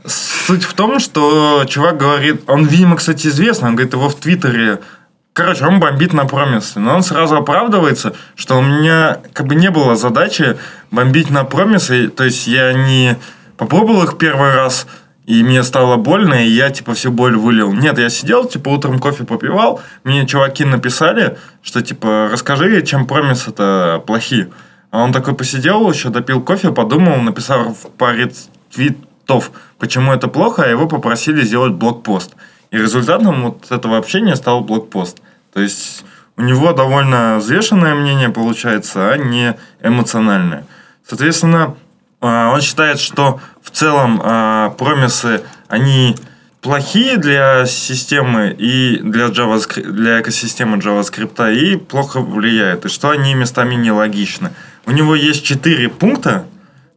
Суть 0.06 0.64
в 0.64 0.74
том, 0.74 1.00
что 1.00 1.66
чувак 1.68 1.98
говорит, 1.98 2.44
он, 2.48 2.66
видимо, 2.66 2.96
кстати, 2.96 3.28
известный, 3.28 3.70
он 3.70 3.76
говорит, 3.76 3.94
его 3.94 4.10
в 4.10 4.16
Твиттере, 4.16 4.80
короче, 5.40 5.66
он 5.66 5.80
бомбит 5.80 6.12
на 6.12 6.26
промисы, 6.26 6.80
но 6.80 6.96
он 6.96 7.02
сразу 7.02 7.38
оправдывается, 7.38 8.14
что 8.36 8.58
у 8.58 8.62
меня 8.62 9.20
как 9.32 9.48
бы 9.48 9.56
не 9.56 9.72
было 9.72 9.96
задачи 9.96 10.58
бомбить 10.92 11.30
на 11.30 11.46
промисы, 11.46 12.10
то 12.10 12.26
есть 12.26 12.46
я 12.46 12.74
не 12.74 13.18
попробовал 13.56 14.04
их 14.04 14.18
первый 14.18 14.54
раз, 14.54 14.86
и 15.26 15.42
мне 15.42 15.64
стало 15.64 15.96
больно, 15.96 16.34
и 16.46 16.50
я, 16.50 16.72
типа, 16.72 16.94
всю 16.94 17.12
боль 17.12 17.38
вылил. 17.38 17.72
Нет, 17.72 17.98
я 18.00 18.10
сидел, 18.10 18.50
типа, 18.50 18.68
утром 18.68 19.00
кофе 19.00 19.24
попивал, 19.24 19.80
мне 20.04 20.28
чуваки 20.28 20.66
написали, 20.66 21.38
что, 21.62 21.82
типа, 21.82 22.30
расскажи, 22.30 22.82
чем 22.82 23.08
промисы-то 23.08 24.04
плохие. 24.06 24.50
А 24.92 25.02
он 25.04 25.14
такой 25.14 25.36
посидел, 25.36 25.90
еще 25.90 26.10
допил 26.10 26.42
кофе, 26.42 26.72
подумал, 26.72 27.16
написал 27.22 27.74
в 27.74 27.92
паре 27.98 28.30
твитов, 28.74 29.52
почему 29.78 30.12
это 30.12 30.28
плохо, 30.28 30.64
а 30.64 30.68
его 30.68 30.86
попросили 30.86 31.44
сделать 31.44 31.74
блокпост. 31.74 32.36
И 32.72 32.78
результатом 32.78 33.44
вот 33.44 33.72
этого 33.72 33.98
общения 33.98 34.36
стал 34.36 34.62
блокпост. 34.62 35.22
То 35.54 35.62
есть 35.62 36.04
у 36.38 36.42
него 36.42 36.74
довольно 36.74 37.38
взвешенное 37.38 37.96
мнение 37.96 38.30
получается, 38.30 39.12
а 39.12 39.18
не 39.18 39.58
эмоциональное. 39.84 40.66
Соответственно, 41.08 41.76
а, 42.22 42.52
он 42.54 42.62
считает, 42.62 43.00
что 43.00 43.40
в 43.62 43.72
целом 43.72 44.22
а, 44.24 44.70
промисы, 44.72 45.42
они 45.68 46.16
плохие 46.62 47.18
для 47.18 47.66
системы 47.66 48.56
и 48.58 49.00
для, 49.02 49.28
JavaScript, 49.28 49.92
для 49.92 50.22
экосистемы 50.22 50.78
JavaScript 50.78 51.54
и 51.56 51.78
плохо 51.78 52.20
влияют, 52.20 52.86
и 52.86 52.90
что 52.90 53.10
они 53.10 53.34
местами 53.34 53.76
нелогичны. 53.76 54.52
У 54.86 54.92
него 54.92 55.16
есть 55.16 55.44
четыре 55.44 55.90
пункта, 55.90 56.46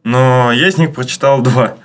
но 0.03 0.51
я 0.51 0.67
из 0.67 0.77
них 0.77 0.93
прочитал 0.93 1.41
два. 1.41 1.75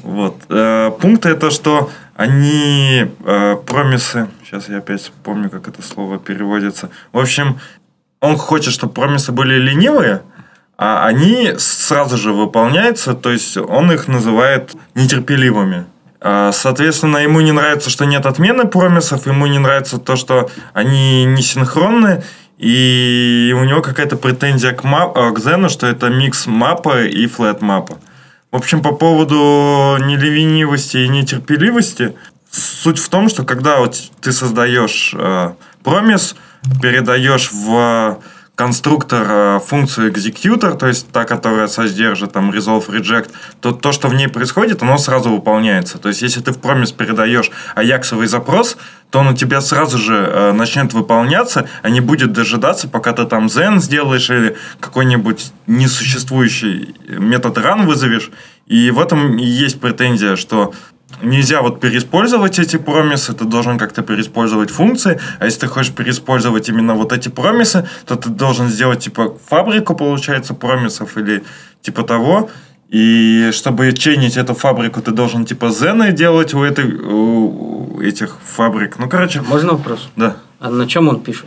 Вот. 0.00 0.36
Э, 0.48 0.90
Пункты 1.00 1.30
это, 1.30 1.50
что 1.50 1.90
они 2.22 3.08
э, 3.24 3.56
промисы, 3.66 4.28
сейчас 4.44 4.68
я 4.68 4.78
опять 4.78 5.00
вспомню, 5.00 5.50
как 5.50 5.66
это 5.66 5.82
слово 5.82 6.18
переводится. 6.18 6.88
В 7.12 7.18
общем, 7.18 7.58
он 8.20 8.36
хочет, 8.36 8.72
чтобы 8.72 8.92
промисы 8.92 9.32
были 9.32 9.54
ленивые, 9.58 10.22
а 10.78 11.04
они 11.04 11.54
сразу 11.58 12.16
же 12.16 12.32
выполняются, 12.32 13.14
то 13.14 13.32
есть 13.32 13.56
он 13.56 13.90
их 13.90 14.06
называет 14.06 14.72
нетерпеливыми. 14.94 15.86
А, 16.20 16.52
Соответственно, 16.52 17.18
ему 17.18 17.40
не 17.40 17.50
нравится, 17.50 17.90
что 17.90 18.04
нет 18.04 18.24
отмены 18.24 18.66
промисов, 18.66 19.26
ему 19.26 19.48
не 19.48 19.58
нравится 19.58 19.98
то, 19.98 20.14
что 20.14 20.48
они 20.74 21.24
не 21.24 21.42
синхронны, 21.42 22.22
и 22.56 23.52
у 23.58 23.64
него 23.64 23.82
какая-то 23.82 24.16
претензия 24.16 24.72
к, 24.72 24.84
мап, 24.84 25.16
э, 25.16 25.32
к 25.32 25.38
Zen, 25.40 25.68
что 25.68 25.88
это 25.88 26.08
микс 26.08 26.46
мапа 26.46 27.02
и 27.02 27.26
флет 27.26 27.62
мапа. 27.62 27.98
В 28.52 28.56
общем, 28.56 28.82
по 28.82 28.92
поводу 28.92 29.96
неленивости 29.98 30.98
и 30.98 31.08
нетерпеливости, 31.08 32.14
суть 32.50 32.98
в 32.98 33.08
том, 33.08 33.30
что 33.30 33.44
когда 33.44 33.78
вот 33.78 33.96
ты 34.20 34.30
создаешь 34.30 35.14
э, 35.16 35.54
промис, 35.82 36.36
передаешь 36.82 37.50
в 37.50 38.20
конструктор 38.54 39.26
э, 39.28 39.60
функцию 39.64 40.12
executor, 40.12 40.76
то 40.76 40.86
есть 40.86 41.08
та, 41.08 41.24
которая 41.24 41.68
содержит 41.68 42.32
там 42.32 42.50
resolve 42.50 42.86
reject, 42.88 43.30
то 43.60 43.72
то, 43.72 43.92
что 43.92 44.08
в 44.08 44.14
ней 44.14 44.28
происходит, 44.28 44.82
оно 44.82 44.98
сразу 44.98 45.30
выполняется. 45.30 45.98
То 45.98 46.08
есть, 46.08 46.22
если 46.22 46.40
ты 46.40 46.52
в 46.52 46.58
промис 46.58 46.92
передаешь 46.92 47.50
аяксовый 47.74 48.26
запрос, 48.26 48.76
то 49.10 49.20
он 49.20 49.28
у 49.28 49.34
тебя 49.34 49.60
сразу 49.60 49.98
же 49.98 50.14
э, 50.14 50.52
начнет 50.52 50.92
выполняться, 50.92 51.68
а 51.82 51.88
не 51.88 52.00
будет 52.00 52.32
дожидаться, 52.32 52.88
пока 52.88 53.12
ты 53.12 53.24
там 53.24 53.46
zen 53.46 53.78
сделаешь 53.78 54.28
или 54.28 54.56
какой-нибудь 54.80 55.52
несуществующий 55.66 56.94
метод 57.08 57.56
run 57.56 57.86
вызовешь. 57.86 58.30
И 58.66 58.90
в 58.90 59.00
этом 59.00 59.38
и 59.38 59.44
есть 59.44 59.80
претензия, 59.80 60.36
что 60.36 60.72
нельзя 61.20 61.62
вот 61.62 61.80
переиспользовать 61.80 62.58
эти 62.58 62.76
промисы, 62.76 63.32
ты 63.32 63.44
должен 63.44 63.78
как-то 63.78 64.02
переиспользовать 64.02 64.70
функции, 64.70 65.20
а 65.38 65.44
если 65.44 65.60
ты 65.60 65.66
хочешь 65.66 65.92
переиспользовать 65.92 66.68
именно 66.68 66.94
вот 66.94 67.12
эти 67.12 67.28
промисы, 67.28 67.88
то 68.06 68.16
ты 68.16 68.30
должен 68.30 68.68
сделать 68.68 69.00
типа 69.00 69.36
фабрику, 69.48 69.94
получается, 69.94 70.54
промисов 70.54 71.16
или 71.16 71.44
типа 71.82 72.02
того, 72.02 72.50
и 72.88 73.50
чтобы 73.52 73.92
чейнить 73.92 74.36
эту 74.36 74.54
фабрику, 74.54 75.00
ты 75.00 75.12
должен 75.12 75.46
типа 75.46 75.70
зены 75.70 76.12
делать 76.12 76.52
у, 76.54 76.62
этой, 76.62 76.92
у 76.94 78.00
этих 78.00 78.36
фабрик. 78.44 78.98
Ну, 78.98 79.08
короче, 79.08 79.40
Можно 79.42 79.72
вопрос? 79.72 80.08
да. 80.16 80.36
А 80.60 80.70
на 80.70 80.86
чем 80.86 81.08
он 81.08 81.20
пишет? 81.20 81.46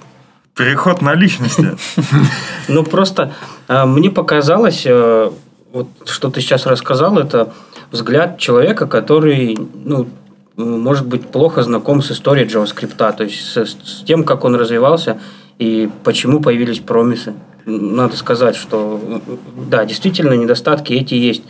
Переход 0.55 1.01
на 1.01 1.13
личности. 1.15 1.77
Ну, 2.67 2.83
просто 2.83 3.31
э, 3.67 3.85
мне 3.85 4.09
показалось, 4.09 4.83
э, 4.87 5.31
вот 5.71 5.87
что 6.05 6.31
ты 6.31 6.41
сейчас 6.41 6.65
рассказал, 6.65 7.19
это 7.19 7.53
взгляд 7.95 8.37
человека, 8.37 8.87
который, 8.87 9.57
ну, 9.73 10.07
может 10.55 11.07
быть, 11.07 11.27
плохо 11.27 11.63
знаком 11.63 12.01
с 12.01 12.11
историей 12.11 12.47
JavaScript, 12.47 13.15
то 13.15 13.23
есть 13.23 13.41
с, 13.41 13.65
с 13.65 14.03
тем, 14.05 14.23
как 14.23 14.45
он 14.45 14.55
развивался 14.55 15.19
и 15.59 15.89
почему 16.03 16.41
появились 16.41 16.79
промисы. 16.79 17.33
Надо 17.65 18.15
сказать, 18.15 18.55
что, 18.55 19.21
да, 19.67 19.85
действительно, 19.85 20.33
недостатки 20.33 20.93
эти 20.93 21.15
есть, 21.15 21.43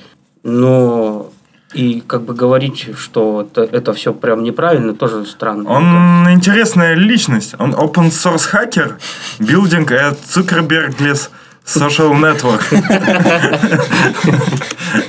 но 0.43 1.29
и 1.73 2.01
как 2.08 2.21
бы 2.21 2.34
говорить, 2.34 2.89
что 2.97 3.41
это, 3.41 3.63
это 3.63 3.93
все 3.93 4.13
прям 4.13 4.43
неправильно, 4.43 4.95
тоже 4.95 5.25
странно. 5.25 5.69
Он 5.69 6.31
интересная 6.31 6.95
личность. 6.95 7.55
Он 7.60 7.73
open 7.73 8.10
source 8.10 8.53
hacker, 8.53 8.93
building 9.39 9.91
a 9.91 10.13
Zuckerbergless 10.13 11.29
social 11.65 12.13
network. 12.13 12.63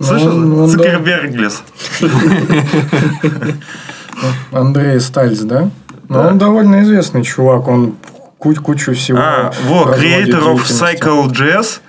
Слышал? 0.00 0.28
он- 0.28 0.60
он. 0.60 0.70
Андрей 4.52 5.00
Стальц, 5.00 5.40
да? 5.40 5.70
Ну, 6.08 6.22
Да. 6.22 6.28
он 6.28 6.38
довольно 6.38 6.82
известный 6.82 7.22
чувак, 7.24 7.68
он 7.68 7.96
ку- 8.38 8.54
кучу 8.54 8.94
всего 8.94 9.18
А, 9.18 9.52
во, 9.64 9.94
creator 9.94 9.96
of 9.96 10.00
деятельности. 10.00 10.72
Cycle.js 10.72 11.80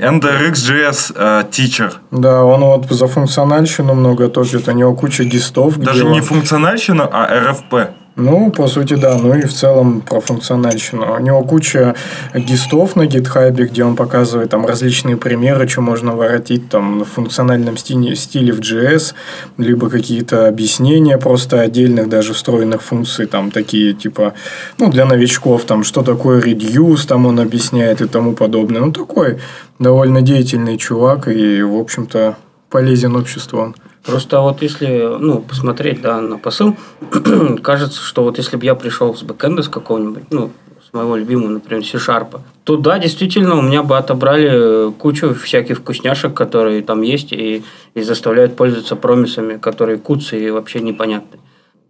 and 0.00 0.22
RxJS 0.22 1.12
э, 1.14 1.44
teacher. 1.50 1.92
Да, 2.10 2.44
он 2.44 2.60
вот 2.62 2.90
за 2.90 3.06
функциональщину 3.06 3.94
много 3.94 4.28
топит, 4.28 4.68
у 4.68 4.72
него 4.72 4.94
куча 4.94 5.24
гистов. 5.24 5.78
Даже 5.78 6.04
не 6.04 6.20
он- 6.20 6.22
функциональщину, 6.22 7.08
а 7.10 7.28
RFP. 7.34 7.88
Ну, 8.16 8.50
по 8.50 8.66
сути, 8.66 8.94
да. 8.94 9.18
Ну 9.18 9.34
и 9.34 9.42
в 9.42 9.52
целом 9.52 10.00
про 10.00 10.20
функциональщину. 10.20 11.14
У 11.14 11.20
него 11.20 11.44
куча 11.44 11.94
гистов 12.34 12.96
на 12.96 13.04
гитхабе, 13.04 13.66
где 13.66 13.84
он 13.84 13.94
показывает 13.94 14.48
там 14.48 14.64
различные 14.64 15.18
примеры, 15.18 15.68
что 15.68 15.82
можно 15.82 16.16
воротить 16.16 16.70
там 16.70 17.00
в 17.00 17.04
функциональном 17.04 17.76
стиле, 17.76 18.16
стиле 18.16 18.54
в 18.54 18.60
JS, 18.60 19.12
либо 19.58 19.90
какие-то 19.90 20.48
объяснения 20.48 21.18
просто 21.18 21.60
отдельных 21.60 22.08
даже 22.08 22.32
встроенных 22.32 22.82
функций, 22.82 23.26
там 23.26 23.50
такие 23.50 23.92
типа, 23.92 24.32
ну, 24.78 24.90
для 24.90 25.04
новичков, 25.04 25.64
там, 25.64 25.84
что 25.84 26.02
такое 26.02 26.40
reduce, 26.40 27.06
там 27.06 27.26
он 27.26 27.38
объясняет 27.38 28.00
и 28.00 28.08
тому 28.08 28.32
подобное. 28.32 28.80
Ну, 28.80 28.92
такой 28.92 29.40
довольно 29.78 30.22
деятельный 30.22 30.78
чувак 30.78 31.28
и, 31.28 31.60
в 31.60 31.76
общем-то, 31.76 32.36
полезен 32.70 33.14
обществу 33.14 33.60
он. 33.60 33.74
Просто 34.06 34.40
вот 34.40 34.62
если 34.62 35.16
ну, 35.18 35.40
посмотреть 35.40 36.00
да, 36.00 36.20
на 36.20 36.38
посыл, 36.38 36.76
кажется, 37.62 38.00
что 38.00 38.22
вот 38.22 38.38
если 38.38 38.56
бы 38.56 38.64
я 38.64 38.74
пришел 38.74 39.14
с 39.14 39.22
бэкэнда 39.22 39.62
с 39.62 39.68
какого-нибудь, 39.68 40.24
ну, 40.30 40.52
с 40.88 40.92
моего 40.92 41.16
любимого, 41.16 41.48
например, 41.48 41.84
C-Sharp, 41.84 42.40
то 42.62 42.76
да, 42.76 42.98
действительно, 42.98 43.56
у 43.56 43.62
меня 43.62 43.82
бы 43.82 43.98
отобрали 43.98 44.92
кучу 44.92 45.34
всяких 45.34 45.78
вкусняшек, 45.78 46.34
которые 46.34 46.82
там 46.82 47.02
есть, 47.02 47.32
и, 47.32 47.64
и 47.94 48.02
заставляют 48.02 48.56
пользоваться 48.56 48.94
промисами, 48.94 49.56
которые 49.56 49.98
куцы 49.98 50.38
и 50.38 50.50
вообще 50.50 50.80
непонятны. 50.80 51.40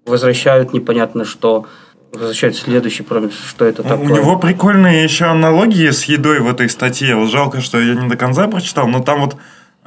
Возвращают 0.07 0.73
непонятно 0.73 1.25
что, 1.27 1.67
возвращают 2.13 2.57
следующий 2.57 3.03
промис, 3.03 3.35
что 3.47 3.67
это 3.67 3.83
такое. 3.83 3.99
У 3.99 4.09
него 4.09 4.39
прикольные 4.39 5.05
еще 5.05 5.27
аналогии 5.27 5.91
с 5.91 6.05
едой 6.05 6.41
в 6.41 6.49
этой 6.49 6.71
статье. 6.71 7.15
Вот 7.17 7.31
жалко, 7.31 7.61
что 7.61 7.79
я 7.79 7.95
не 7.95 8.09
до 8.09 8.17
конца 8.17 8.47
прочитал, 8.49 8.89
но 8.89 9.01
там 9.01 9.21
вот, 9.21 9.37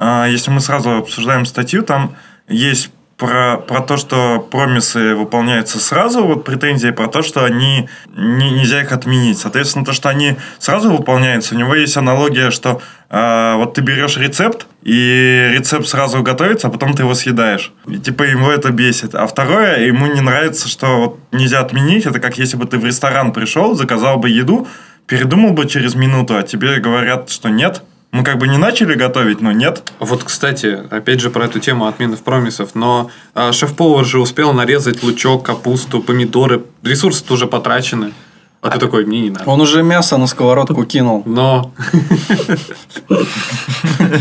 если 0.00 0.50
мы 0.50 0.60
сразу 0.60 0.96
обсуждаем 0.96 1.44
статью, 1.44 1.82
там 1.82 2.14
есть 2.48 2.90
про, 3.20 3.58
про 3.58 3.80
то, 3.80 3.98
что 3.98 4.40
промисы 4.40 5.14
выполняются 5.14 5.78
сразу, 5.78 6.24
вот 6.24 6.42
претензии 6.44 6.90
про 6.90 7.06
то, 7.06 7.20
что 7.20 7.44
они 7.44 7.88
не- 8.16 8.50
нельзя 8.50 8.80
их 8.80 8.92
отменить. 8.92 9.38
Соответственно, 9.38 9.84
то, 9.84 9.92
что 9.92 10.08
они 10.08 10.36
сразу 10.58 10.90
выполняются, 10.90 11.54
у 11.54 11.58
него 11.58 11.74
есть 11.74 11.98
аналогия, 11.98 12.50
что 12.50 12.80
а, 13.10 13.56
вот 13.56 13.74
ты 13.74 13.82
берешь 13.82 14.16
рецепт, 14.16 14.66
и 14.82 15.50
рецепт 15.52 15.86
сразу 15.86 16.22
готовится, 16.22 16.68
а 16.68 16.70
потом 16.70 16.94
ты 16.94 17.02
его 17.02 17.14
съедаешь. 17.14 17.72
И, 17.86 17.98
типа 17.98 18.22
его 18.22 18.50
это 18.50 18.70
бесит. 18.70 19.14
А 19.14 19.26
второе, 19.26 19.84
ему 19.84 20.06
не 20.06 20.22
нравится, 20.22 20.68
что 20.68 21.00
вот 21.00 21.18
нельзя 21.30 21.60
отменить. 21.60 22.06
Это 22.06 22.20
как 22.20 22.38
если 22.38 22.56
бы 22.56 22.64
ты 22.64 22.78
в 22.78 22.86
ресторан 22.86 23.32
пришел, 23.32 23.74
заказал 23.74 24.16
бы 24.16 24.30
еду, 24.30 24.66
передумал 25.06 25.50
бы 25.50 25.68
через 25.68 25.94
минуту, 25.94 26.38
а 26.38 26.42
тебе 26.42 26.78
говорят, 26.78 27.30
что 27.30 27.50
нет. 27.50 27.82
Мы 28.12 28.24
как 28.24 28.38
бы 28.38 28.48
не 28.48 28.58
начали 28.58 28.94
готовить, 28.94 29.40
но 29.40 29.52
нет. 29.52 29.92
Вот, 30.00 30.24
кстати, 30.24 30.78
опять 30.90 31.20
же 31.20 31.30
про 31.30 31.44
эту 31.44 31.60
тему 31.60 31.86
отменов 31.86 32.22
промисов, 32.22 32.70
но 32.74 33.10
а, 33.34 33.52
шеф-повар 33.52 34.04
же 34.04 34.18
успел 34.18 34.52
нарезать 34.52 35.04
лучок, 35.04 35.44
капусту, 35.44 36.02
помидоры, 36.02 36.64
ресурсы 36.82 37.24
уже 37.32 37.46
потрачены. 37.46 38.12
А 38.62 38.68
ты 38.68 38.78
такой, 38.78 39.06
мне 39.06 39.20
не 39.22 39.30
надо. 39.30 39.48
Он 39.48 39.60
уже 39.60 39.82
мясо 39.82 40.18
на 40.18 40.26
сковородку 40.26 40.84
кинул. 40.84 41.22
Но 41.24 41.72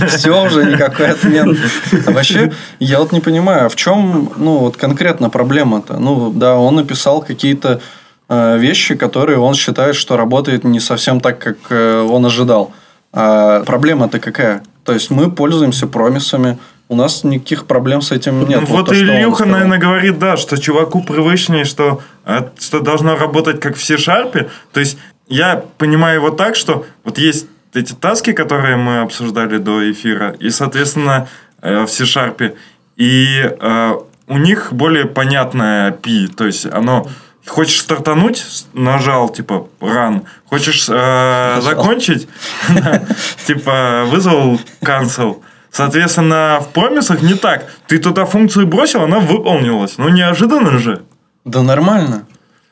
Все 0.08 0.46
уже, 0.46 0.64
никакой 0.64 1.12
отмен. 1.12 1.58
А 2.06 2.12
вообще, 2.12 2.54
я 2.80 3.00
вот 3.00 3.12
не 3.12 3.20
понимаю, 3.20 3.66
а 3.66 3.70
в 3.70 3.76
чем, 3.76 4.32
ну, 4.38 4.60
вот 4.60 4.78
конкретно 4.78 5.30
проблема-то? 5.30 5.98
Ну, 5.98 6.32
да, 6.32 6.58
он 6.58 6.76
написал 6.76 7.22
какие-то 7.22 7.82
э, 8.30 8.58
вещи, 8.58 8.96
которые 8.96 9.40
он 9.40 9.56
считает, 9.56 9.96
что 9.96 10.16
работает 10.16 10.64
не 10.64 10.80
совсем 10.80 11.20
так, 11.20 11.40
как 11.40 11.58
э, 11.70 12.00
он 12.10 12.26
ожидал. 12.26 12.72
А 13.12 13.64
проблема-то 13.64 14.20
какая? 14.20 14.64
То 14.84 14.94
есть, 14.94 15.10
мы 15.10 15.32
пользуемся 15.32 15.88
промисами, 15.88 16.58
у 16.90 16.96
нас 16.96 17.24
никаких 17.24 17.66
проблем 17.66 18.02
с 18.02 18.12
этим 18.12 18.48
нет. 18.48 18.62
Ну, 18.62 18.68
вот 18.68 18.88
что 18.88 18.96
он 18.96 19.02
Ильюха, 19.02 19.46
наверное, 19.46 19.78
говорит, 19.78 20.18
да, 20.18 20.38
что 20.38 20.58
чуваку 20.58 21.04
привычнее, 21.04 21.64
что, 21.64 22.02
а, 22.26 22.50
что 22.60 22.80
должно 22.80 23.16
работать 23.16 23.60
как 23.60 23.76
в 23.76 23.84
C-Sharp. 23.84 24.50
То 24.74 24.80
есть, 24.80 24.98
я 25.28 25.64
понимаю 25.78 26.16
его 26.16 26.32
так, 26.32 26.56
что 26.56 26.88
вот 27.04 27.20
есть 27.20 27.46
эти 27.76 27.94
таски, 27.94 28.34
которые 28.34 28.78
мы 28.78 29.02
обсуждали 29.02 29.60
до 29.60 29.92
эфира, 29.92 30.32
и, 30.40 30.50
соответственно, 30.50 31.28
э, 31.62 31.84
в 31.84 31.90
C-Sharp. 31.90 32.56
И 32.96 33.56
э, 33.60 33.94
у 34.28 34.38
них 34.38 34.74
более 34.74 35.06
понятное 35.06 35.92
API. 35.92 36.28
То 36.36 36.46
есть, 36.46 36.66
оно... 36.66 37.08
Хочешь 37.46 37.82
стартануть, 37.82 38.46
нажал, 38.74 39.30
типа, 39.30 39.68
run. 39.80 40.26
Хочешь 40.50 40.88
э, 40.90 41.62
закончить, 41.62 42.28
типа, 43.48 44.06
вызвал 44.08 44.60
cancel. 44.82 45.42
Соответственно, 45.72 46.60
в 46.62 46.70
промисах 46.74 47.22
не 47.22 47.36
так. 47.36 47.72
Ты 47.88 48.00
туда 48.00 48.26
функцию 48.26 48.68
бросил, 48.68 49.04
она 49.04 49.20
выполнилась. 49.20 49.98
Ну, 49.98 50.10
неожиданно 50.10 50.78
же. 50.78 51.04
Да 51.46 51.62
нормально. 51.62 52.26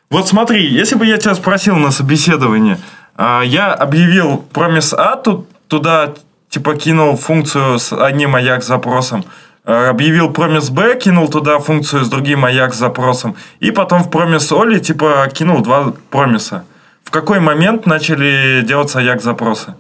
Вот 0.10 0.27
смотри, 0.27 0.65
если 0.67 0.95
бы 0.95 1.06
я 1.06 1.17
тебя 1.17 1.36
спросил 1.36 1.75
на 1.75 1.91
собеседовании, 1.91 2.77
а, 3.15 3.41
я 3.41 3.73
объявил 3.73 4.38
промис 4.53 4.93
А, 4.93 5.15
тут, 5.15 5.47
туда 5.67 6.13
типа 6.49 6.75
кинул 6.75 7.17
функцию 7.17 7.77
с 7.77 7.91
одним 7.91 8.36
AJAX 8.36 8.62
запросом, 8.62 9.25
объявил 9.67 10.32
промис 10.32 10.69
Б, 10.69 10.97
кинул 10.97 11.27
туда 11.27 11.60
функцию 11.60 12.06
с 12.06 12.10
другим 12.10 12.45
AJAX 12.45 12.73
запросом, 12.73 13.36
и 13.60 13.71
потом 13.71 14.03
в 14.03 14.10
промис 14.10 14.49
Оли 14.51 14.80
типа 14.80 15.30
кинул 15.34 15.62
два 15.62 15.93
промиса. 16.10 16.63
В 17.03 17.12
какой 17.12 17.39
момент 17.39 17.86
начали 17.86 18.63
делаться 18.65 18.99
AJAX 19.01 19.21
запросы? 19.21 19.75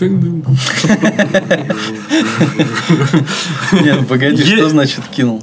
Нет, 3.72 4.00
ну, 4.00 4.04
погоди, 4.06 4.44
что 4.44 4.68
значит 4.68 5.04
кинул? 5.08 5.42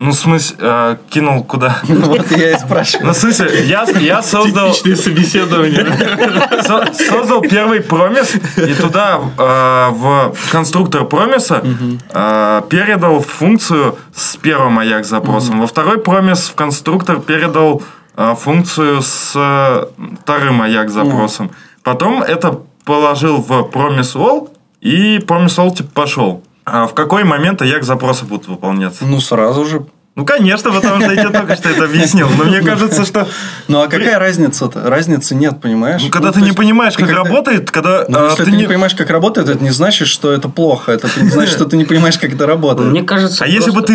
Ну, 0.00 0.10
в 0.12 0.14
смысле, 0.14 0.56
а, 0.60 0.98
кинул 1.10 1.42
куда? 1.42 1.78
Вот 1.88 2.30
я 2.30 2.52
и 2.52 2.58
спрашиваю. 2.58 3.06
Ну, 3.08 3.12
в 3.12 3.16
смысле, 3.16 3.64
я, 3.64 3.82
я 3.98 4.22
создал... 4.22 4.72
собеседование. 4.72 5.86
Со- 6.62 6.92
создал 6.94 7.40
первый 7.40 7.80
промис 7.80 8.36
и 8.56 8.74
туда 8.74 9.20
э, 9.36 9.88
в 9.90 10.32
конструктор 10.52 11.04
промиса 11.04 11.64
э, 12.12 12.62
передал 12.70 13.20
функцию 13.20 13.98
с 14.14 14.36
первым 14.36 14.78
AJAX 14.78 15.02
запросом. 15.04 15.60
Во 15.60 15.66
второй 15.66 15.98
промис 15.98 16.48
в 16.48 16.54
конструктор 16.54 17.18
передал 17.18 17.82
э, 18.16 18.34
функцию 18.38 19.02
с 19.02 19.32
э, 19.34 19.86
вторым 20.22 20.62
AJAX 20.62 20.88
запросом. 20.90 21.50
Потом 21.82 22.22
это 22.22 22.60
положил 22.84 23.38
в 23.42 23.50
Promise 23.50 24.14
All, 24.14 24.50
и 24.80 25.18
Promise 25.18 25.58
All 25.58 25.74
типа 25.74 25.90
пошел. 25.92 26.42
А 26.72 26.86
в 26.86 26.94
какой 26.94 27.24
момент 27.24 27.62
Аjax 27.62 27.84
запросы 27.84 28.24
будут 28.24 28.48
выполняться? 28.48 29.04
Ну, 29.04 29.20
сразу 29.20 29.64
же. 29.64 29.86
Ну, 30.18 30.24
конечно, 30.24 30.72
потому 30.72 31.00
что 31.00 31.12
я 31.12 31.22
тебе 31.22 31.30
только 31.38 31.54
что 31.54 31.68
это 31.68 31.84
объяснил. 31.84 32.28
Но 32.36 32.42
мне 32.42 32.60
кажется, 32.60 33.04
что... 33.04 33.28
Ну, 33.68 33.80
а 33.82 33.86
какая 33.86 34.18
разница-то? 34.18 34.90
Разницы 34.90 35.36
нет, 35.36 35.60
понимаешь? 35.60 36.02
Ну, 36.02 36.10
когда 36.10 36.32
ты 36.32 36.40
не 36.40 36.50
понимаешь, 36.50 36.96
как 36.96 37.08
работает, 37.10 37.70
когда 37.70 38.04
если 38.04 38.44
ты 38.44 38.50
не 38.50 38.64
понимаешь, 38.64 38.96
как 38.96 39.10
работает, 39.10 39.48
это 39.48 39.62
не 39.62 39.70
значит, 39.70 40.08
что 40.08 40.32
это 40.32 40.48
плохо. 40.48 40.90
Это 40.90 41.08
не 41.20 41.28
значит, 41.30 41.54
что 41.54 41.66
ты 41.66 41.76
не 41.76 41.84
понимаешь, 41.84 42.18
как 42.18 42.32
это 42.32 42.46
работает. 42.46 42.90
Мне 42.90 43.04
кажется, 43.04 43.44
А 43.44 43.46
если 43.46 43.70
бы 43.70 43.80
ты 43.82 43.94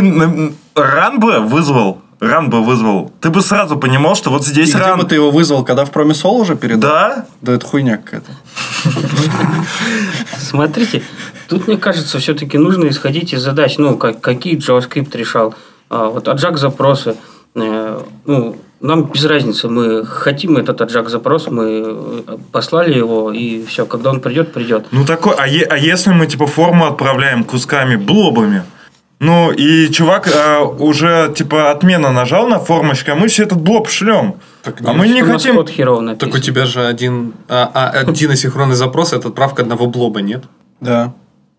ран 0.76 1.20
бы 1.20 1.40
вызвал, 1.40 2.02
ран 2.22 2.50
бы 2.50 2.64
вызвал, 2.64 3.12
ты 3.20 3.30
бы 3.30 3.42
сразу 3.42 3.76
понимал, 3.76 4.16
что 4.16 4.30
вот 4.30 4.44
И 4.44 4.46
здесь 4.46 4.70
где 4.70 4.78
ран... 4.78 5.00
бы 5.00 5.06
ты 5.06 5.16
его 5.16 5.30
вызвал, 5.30 5.66
когда 5.66 5.84
в 5.84 5.92
Промисол 5.92 6.38
уже 6.38 6.56
передал? 6.56 6.90
Да, 6.90 7.26
Да 7.42 7.52
это 7.52 7.66
хуйня 7.66 7.98
какая-то. 7.98 8.32
Смотрите, 10.38 11.04
тут, 11.48 11.68
мне 11.68 11.78
кажется, 11.78 12.20
все-таки 12.20 12.58
нужно 12.58 12.88
исходить 12.90 13.34
из 13.34 13.42
задач. 13.42 13.78
Ну, 13.78 13.98
как, 13.98 14.22
какие 14.22 14.58
JavaScript 14.58 15.16
решал. 15.18 15.56
А, 15.90 16.10
вот 16.10 16.28
аджак 16.28 16.58
запросы. 16.58 17.16
Э, 17.56 18.02
ну, 18.26 18.56
нам 18.82 19.04
без 19.04 19.26
разницы. 19.26 19.70
Мы 19.70 20.06
хотим 20.06 20.58
этот 20.58 20.82
аджак 20.82 21.10
запрос, 21.10 21.48
мы 21.48 22.24
э, 22.28 22.38
послали 22.52 22.98
его, 22.98 23.32
и 23.32 23.64
все. 23.66 23.86
Когда 23.86 24.10
он 24.10 24.20
придет, 24.20 24.54
придет. 24.54 24.88
Ну 24.92 25.06
такой, 25.06 25.36
а, 25.38 25.48
е- 25.48 25.66
а 25.70 25.78
если 25.78 26.12
мы 26.12 26.28
типа 26.28 26.48
форму 26.48 26.86
отправляем 26.86 27.44
кусками, 27.44 27.96
блобами? 27.96 28.64
Ну 29.20 29.52
и 29.52 29.90
чувак 29.90 30.28
а, 30.36 30.64
уже 30.64 31.34
типа 31.34 31.72
отмена 31.72 32.12
нажал 32.12 32.48
на 32.48 32.60
формочку, 32.60 33.12
а 33.12 33.16
мы 33.16 33.30
все 33.30 33.44
этот 33.44 33.62
блоб 33.62 33.88
шлем. 33.88 34.36
Так 34.64 34.82
а 34.86 34.92
мы 34.92 35.08
не 35.08 35.24
хотим. 35.24 35.66
Так 36.18 36.34
у 36.34 36.40
тебя 36.40 36.66
же 36.66 36.86
один, 36.86 37.34
а, 37.48 37.72
а, 37.74 37.90
один 37.90 38.32
асинхронный 38.32 38.76
запрос– 38.76 39.14
это 39.14 39.30
отправка 39.30 39.62
одного 39.62 39.88
блоба, 39.88 40.22
нет? 40.22 40.44
Да. 40.82 41.14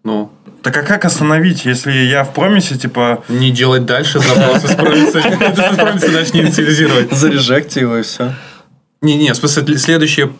Ну, 0.05 0.31
Так 0.63 0.77
а 0.77 0.83
как 0.83 1.07
остановить, 1.07 1.65
если 1.65 1.93
я 1.93 2.25
в 2.25 2.35
промисе 2.35 2.77
типа 2.77 3.25
не 3.29 3.51
делать 3.51 3.87
дальше 3.87 4.21
запросы 4.21 4.69
с 4.69 4.75
промиса. 4.75 5.21
С 5.73 5.77
промиса 5.77 6.13
дальше 6.13 6.33
не 6.35 6.41
инициализировать. 6.43 7.11
Зарежекти 7.13 7.81
его 7.81 7.97
и 7.97 8.03
все. 8.03 8.35
Не-не, 9.01 9.33
в 9.33 9.37
смысле, 9.37 9.79
следующая 9.79 10.31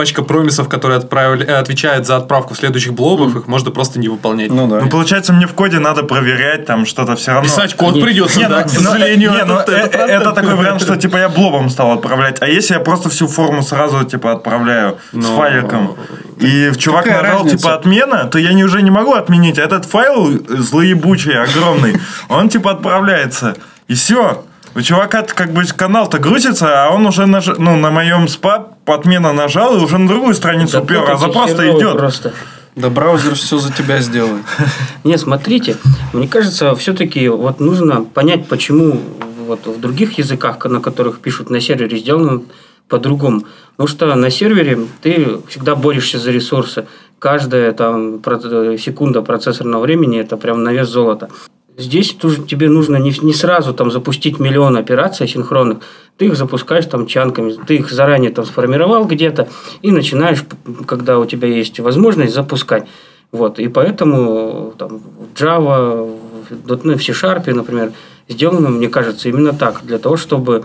пачка 0.00 0.22
промисов, 0.22 0.66
которые 0.70 0.96
отправили, 0.96 1.44
э, 1.46 1.56
отвечает 1.58 2.06
за 2.06 2.16
отправку 2.16 2.54
следующих 2.54 2.94
блобов, 2.94 3.36
их 3.36 3.46
можно 3.46 3.70
просто 3.70 3.98
не 4.00 4.08
выполнять. 4.08 4.50
Ну 4.50 4.66
да. 4.66 4.80
Ну, 4.80 4.88
получается, 4.88 5.34
мне 5.34 5.46
в 5.46 5.52
коде 5.52 5.78
надо 5.78 6.04
проверять 6.04 6.64
там 6.64 6.86
что-то 6.86 7.16
все 7.16 7.32
равно. 7.32 7.46
Писать 7.46 7.74
код 7.74 7.96
Не, 7.96 8.02
придется, 8.02 8.38
Не, 8.40 8.48
да, 8.48 8.60
ну, 8.60 8.62
к 8.62 8.72
ну, 8.72 8.80
сожалению. 8.80 9.30
не, 9.32 9.44
ну, 9.44 9.56
это- 9.58 9.72
э- 9.72 9.76
это 9.76 9.98
э- 9.98 10.06
это 10.06 10.32
такой 10.32 10.54
вариант, 10.54 10.80
что 10.80 10.96
типа 10.96 11.18
я 11.18 11.28
блобом 11.28 11.68
стал 11.68 11.92
отправлять. 11.92 12.40
А 12.40 12.46
если 12.46 12.72
я 12.72 12.80
просто 12.80 13.10
всю 13.10 13.28
форму 13.28 13.62
сразу 13.62 14.02
типа 14.04 14.32
отправляю 14.32 14.96
с 15.12 15.16
Но- 15.16 15.36
файликом, 15.36 15.96
и 16.38 16.72
чувак 16.78 17.04
Какая 17.04 17.22
нажал 17.22 17.42
разница? 17.42 17.56
типа 17.58 17.74
отмена, 17.74 18.24
то 18.24 18.38
я 18.38 18.54
не, 18.54 18.64
уже 18.64 18.80
не 18.80 18.90
могу 18.90 19.12
отменить. 19.12 19.58
А 19.58 19.62
этот 19.62 19.84
файл 19.84 20.40
злоебучий, 20.48 21.38
огромный, 21.38 22.00
он 22.30 22.48
типа 22.48 22.70
отправляется. 22.70 23.54
И 23.88 23.92
все. 23.94 24.44
У 24.74 24.80
чувака 24.82 25.22
как 25.22 25.52
бы 25.52 25.64
канал-то 25.64 26.18
грузится, 26.18 26.84
а 26.84 26.90
он 26.90 27.06
уже 27.06 27.26
наж... 27.26 27.46
ну, 27.58 27.76
на 27.76 27.90
моем 27.90 28.28
спа 28.28 28.68
отмена 28.86 29.32
нажал 29.32 29.76
и 29.76 29.80
уже 29.80 29.98
на 29.98 30.08
другую 30.08 30.34
страницу 30.34 30.72
Да 30.74 30.82
упер, 30.82 31.10
а 31.10 31.16
запрос-то 31.16 31.70
идет. 31.70 31.96
Просто. 31.96 32.32
Да 32.76 32.88
браузер 32.88 33.34
все 33.34 33.58
за 33.58 33.72
тебя 33.72 33.98
сделает. 33.98 34.44
Не, 35.04 35.18
смотрите, 35.18 35.76
мне 36.12 36.28
кажется, 36.28 36.74
все-таки 36.76 37.28
вот 37.28 37.58
нужно 37.58 38.04
понять, 38.04 38.46
почему 38.46 39.00
вот 39.46 39.66
в 39.66 39.80
других 39.80 40.18
языках, 40.18 40.64
на 40.64 40.80
которых 40.80 41.18
пишут 41.18 41.50
на 41.50 41.60
сервере, 41.60 41.98
сделано 41.98 42.42
по-другому. 42.88 43.42
Потому 43.72 43.88
что 43.88 44.14
на 44.14 44.30
сервере 44.30 44.78
ты 45.02 45.38
всегда 45.48 45.74
борешься 45.74 46.18
за 46.18 46.30
ресурсы. 46.30 46.86
Каждая 47.18 47.72
там 47.72 48.20
про- 48.20 48.78
секунда 48.78 49.22
процессорного 49.22 49.82
времени– 49.82 50.20
это 50.20 50.36
прям 50.36 50.62
на 50.62 50.72
вес 50.72 50.88
золота. 50.88 51.28
Здесь 51.80 52.12
тоже 52.12 52.42
тебе 52.42 52.68
нужно 52.68 52.96
не, 52.96 53.10
не 53.22 53.32
сразу 53.32 53.72
там 53.72 53.90
запустить 53.90 54.38
миллион 54.38 54.76
операций 54.76 55.26
синхронных. 55.26 55.78
Ты 56.18 56.26
их 56.26 56.36
запускаешь 56.36 56.84
там 56.84 57.06
чанками, 57.06 57.56
ты 57.66 57.76
их 57.76 57.90
заранее 57.90 58.30
там 58.30 58.44
сформировал 58.44 59.06
где-то 59.06 59.48
и 59.80 59.90
начинаешь, 59.90 60.44
когда 60.86 61.18
у 61.18 61.24
тебя 61.24 61.48
есть 61.48 61.80
возможность, 61.80 62.34
запускать. 62.34 62.86
Вот, 63.32 63.58
и 63.58 63.68
поэтому 63.68 64.74
там, 64.76 65.00
Java, 65.34 66.18
.NET, 66.50 66.98
в 66.98 67.02
C-Sharp, 67.02 67.50
например, 67.54 67.92
сделано, 68.28 68.68
мне 68.68 68.90
кажется, 68.90 69.30
именно 69.30 69.54
так, 69.54 69.80
для 69.82 69.98
того, 69.98 70.18
чтобы 70.18 70.64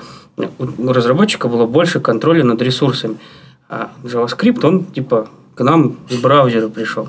у 0.58 0.92
разработчика 0.92 1.48
было 1.48 1.66
больше 1.66 2.02
контроля 2.02 2.44
над 2.44 2.62
ресурсами. 2.62 3.16
А 3.70 3.92
JavaScript, 4.04 4.66
он 4.66 4.84
типа 4.84 5.30
к 5.56 5.64
нам 5.64 5.96
с 6.10 6.18
браузера 6.18 6.68
пришел 6.68 7.08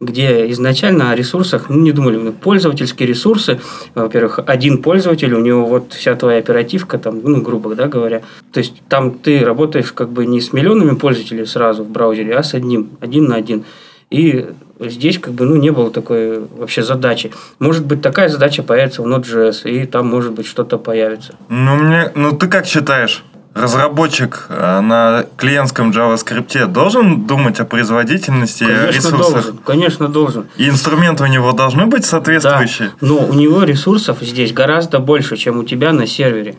где 0.00 0.50
изначально 0.52 1.10
о 1.10 1.16
ресурсах 1.16 1.68
ну, 1.68 1.80
не 1.80 1.92
думали. 1.92 2.30
Пользовательские 2.30 3.08
ресурсы, 3.08 3.60
во-первых, 3.94 4.40
один 4.46 4.82
пользователь, 4.82 5.34
у 5.34 5.40
него 5.40 5.66
вот 5.66 5.92
вся 5.92 6.14
твоя 6.14 6.38
оперативка, 6.38 6.98
там, 6.98 7.20
ну, 7.22 7.40
грубо 7.42 7.74
да, 7.74 7.88
говоря. 7.88 8.22
То 8.52 8.58
есть 8.58 8.82
там 8.88 9.18
ты 9.18 9.40
работаешь 9.44 9.92
как 9.92 10.10
бы 10.10 10.26
не 10.26 10.40
с 10.40 10.52
миллионами 10.52 10.94
пользователей 10.94 11.46
сразу 11.46 11.84
в 11.84 11.88
браузере, 11.88 12.34
а 12.34 12.42
с 12.42 12.54
одним, 12.54 12.90
один 13.00 13.24
на 13.24 13.36
один. 13.36 13.64
И 14.10 14.46
здесь 14.80 15.18
как 15.18 15.34
бы 15.34 15.44
ну, 15.44 15.56
не 15.56 15.70
было 15.70 15.90
такой 15.90 16.40
вообще 16.40 16.82
задачи. 16.82 17.32
Может 17.58 17.84
быть, 17.84 18.00
такая 18.00 18.28
задача 18.28 18.62
появится 18.62 19.02
в 19.02 19.06
Node.js, 19.06 19.68
и 19.68 19.84
там, 19.84 20.06
может 20.06 20.32
быть, 20.32 20.46
что-то 20.46 20.78
появится. 20.78 21.34
Ну, 21.48 21.76
мне, 21.76 22.10
ну 22.14 22.32
ты 22.32 22.46
как 22.46 22.66
считаешь? 22.66 23.24
Разработчик 23.62 24.46
э, 24.48 24.80
на 24.80 25.26
клиентском 25.36 25.90
JavaScript 25.90 26.66
должен 26.66 27.26
думать 27.26 27.60
о 27.60 27.64
производительности 27.64 28.64
Конечно, 28.64 28.88
ресурсов? 28.90 29.32
должен. 29.32 29.58
Конечно, 29.58 30.08
должен. 30.08 30.46
И 30.56 30.68
инструменты 30.68 31.24
у 31.24 31.26
него 31.26 31.52
должны 31.52 31.86
быть 31.86 32.04
соответствующие? 32.04 32.88
Да. 33.00 33.06
Но 33.06 33.16
у 33.18 33.32
него 33.34 33.64
ресурсов 33.64 34.18
здесь 34.20 34.52
гораздо 34.52 35.00
больше, 35.00 35.36
чем 35.36 35.58
у 35.58 35.64
тебя 35.64 35.92
на 35.92 36.06
сервере. 36.06 36.56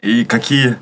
И 0.00 0.24
какие? 0.24 0.76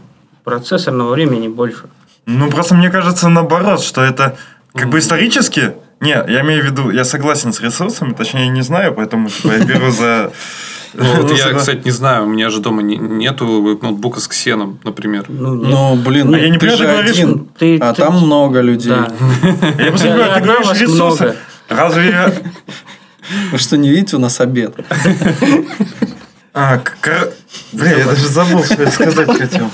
Процессорного 0.45 1.13
времени 1.13 1.49
больше. 1.49 1.85
Ну, 2.27 2.51
просто 2.51 2.75
мне 2.75 2.91
кажется 2.91 3.29
наоборот, 3.29 3.83
что 3.83 4.03
это 4.03 4.37
как 4.75 4.89
бы 4.89 4.99
исторически... 4.99 5.75
Не, 6.01 6.11
я 6.29 6.41
имею 6.41 6.63
в 6.63 6.67
виду, 6.67 6.91
я 6.91 7.05
согласен 7.05 7.53
с 7.53 7.61
ресурсами, 7.61 8.13
точнее, 8.15 8.47
я 8.47 8.51
не 8.51 8.63
знаю, 8.63 8.95
поэтому 8.95 9.29
типа, 9.29 9.53
я 9.53 9.65
беру 9.65 9.91
за... 9.91 10.33
Ну, 10.93 11.05
вот 11.23 11.31
я, 11.39 11.55
кстати, 11.55 11.83
не 11.85 11.93
знаю, 11.93 12.25
у 12.25 12.27
меня 12.27 12.51
же 12.51 12.59
дома 12.61 12.83
не- 12.83 12.97
нету 12.97 13.79
ноутбука 13.81 14.19
с 14.19 14.27
ксеном, 14.27 14.81
например. 14.83 15.25
Ну. 15.29 15.55
Ну, 15.55 15.95
блин, 15.95 16.35
А 16.35 16.39
я 16.39 16.49
не 16.49 16.59
ты 16.59 16.69
же 16.71 16.79
ты 16.79 16.83
говоришь, 16.85 17.13
один, 17.13 17.49
ты- 17.57 17.79
а 17.79 17.93
ты- 17.95 18.03
там 18.03 18.17
много 18.17 18.61
людей. 18.61 18.91
Да. 18.91 19.13
Я 19.79 19.91
просто 19.91 20.09
говорю, 20.09 20.35
ты 20.35 20.41
говоришь 20.41 20.81
ресурсы. 20.81 21.37
Разве 21.69 22.09
я... 22.09 22.33
Вы 23.53 23.59
что, 23.59 23.77
не 23.77 23.89
видите, 23.91 24.17
у 24.17 24.19
нас 24.19 24.41
обед? 24.41 24.75
А, 26.53 26.79
кор- 26.79 27.31
Бля, 27.73 27.97
я 27.99 28.05
даже 28.07 28.27
забыл, 28.27 28.65
что 28.65 28.83
я 28.83 28.91
сказать 28.91 29.29
хотел. 29.39 29.71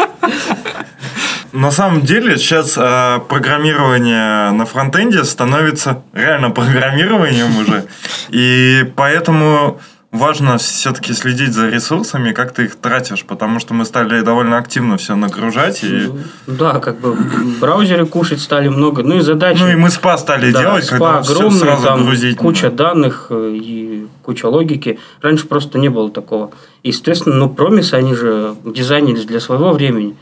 На 1.53 1.71
самом 1.71 2.03
деле 2.03 2.37
сейчас 2.37 2.75
а, 2.77 3.21
программирование 3.21 4.51
на 4.53 4.67
фронтенде 4.67 5.25
становится 5.25 6.03
реально 6.13 6.51
программированием 6.51 7.57
уже. 7.59 7.85
И 8.31 8.85
поэтому 8.97 9.81
важно 10.13 10.57
все-таки 10.59 11.13
следить 11.13 11.53
за 11.53 11.69
ресурсами, 11.69 12.33
как 12.33 12.53
ты 12.53 12.65
их 12.65 12.77
тратишь, 12.77 13.25
потому 13.25 13.61
что 13.61 13.75
мы 13.75 13.85
стали 13.85 14.23
довольно 14.23 14.57
активно 14.59 14.97
все 14.97 15.15
нагружать. 15.17 15.83
И, 15.85 16.11
Да, 16.47 16.79
как 16.81 17.01
бы 17.01 17.13
в 17.13 17.59
браузере 17.61 18.07
кушать 18.07 18.41
стали 18.41 18.69
много. 18.69 19.03
Ну 19.03 19.17
и 19.17 19.21
задачи. 19.21 19.61
ну 19.61 19.69
и 19.69 19.75
мы 19.77 19.91
спа 19.91 20.17
стали 20.17 20.53
Да, 20.53 20.61
делать, 20.63 20.85
спа 20.85 20.97
когда 20.99 21.23
все 21.23 21.33
огромный, 21.35 21.59
сразу 21.61 21.85
там 21.85 22.05
грузить. 22.07 22.37
куча 22.39 22.71
данных 22.71 23.27
э, 23.31 23.53
и 23.55 24.07
куча 24.23 24.47
логики. 24.47 24.99
Раньше 25.21 25.47
просто 25.47 25.79
не 25.79 25.89
было 25.89 26.11
такого. 26.11 26.51
Естественно, 26.83 27.37
ну, 27.37 27.51
промисы, 27.51 27.95
они 27.95 28.15
же 28.15 28.55
дизайнились 28.65 29.25
для 29.25 29.41
своего 29.41 29.73
времени. 29.73 30.17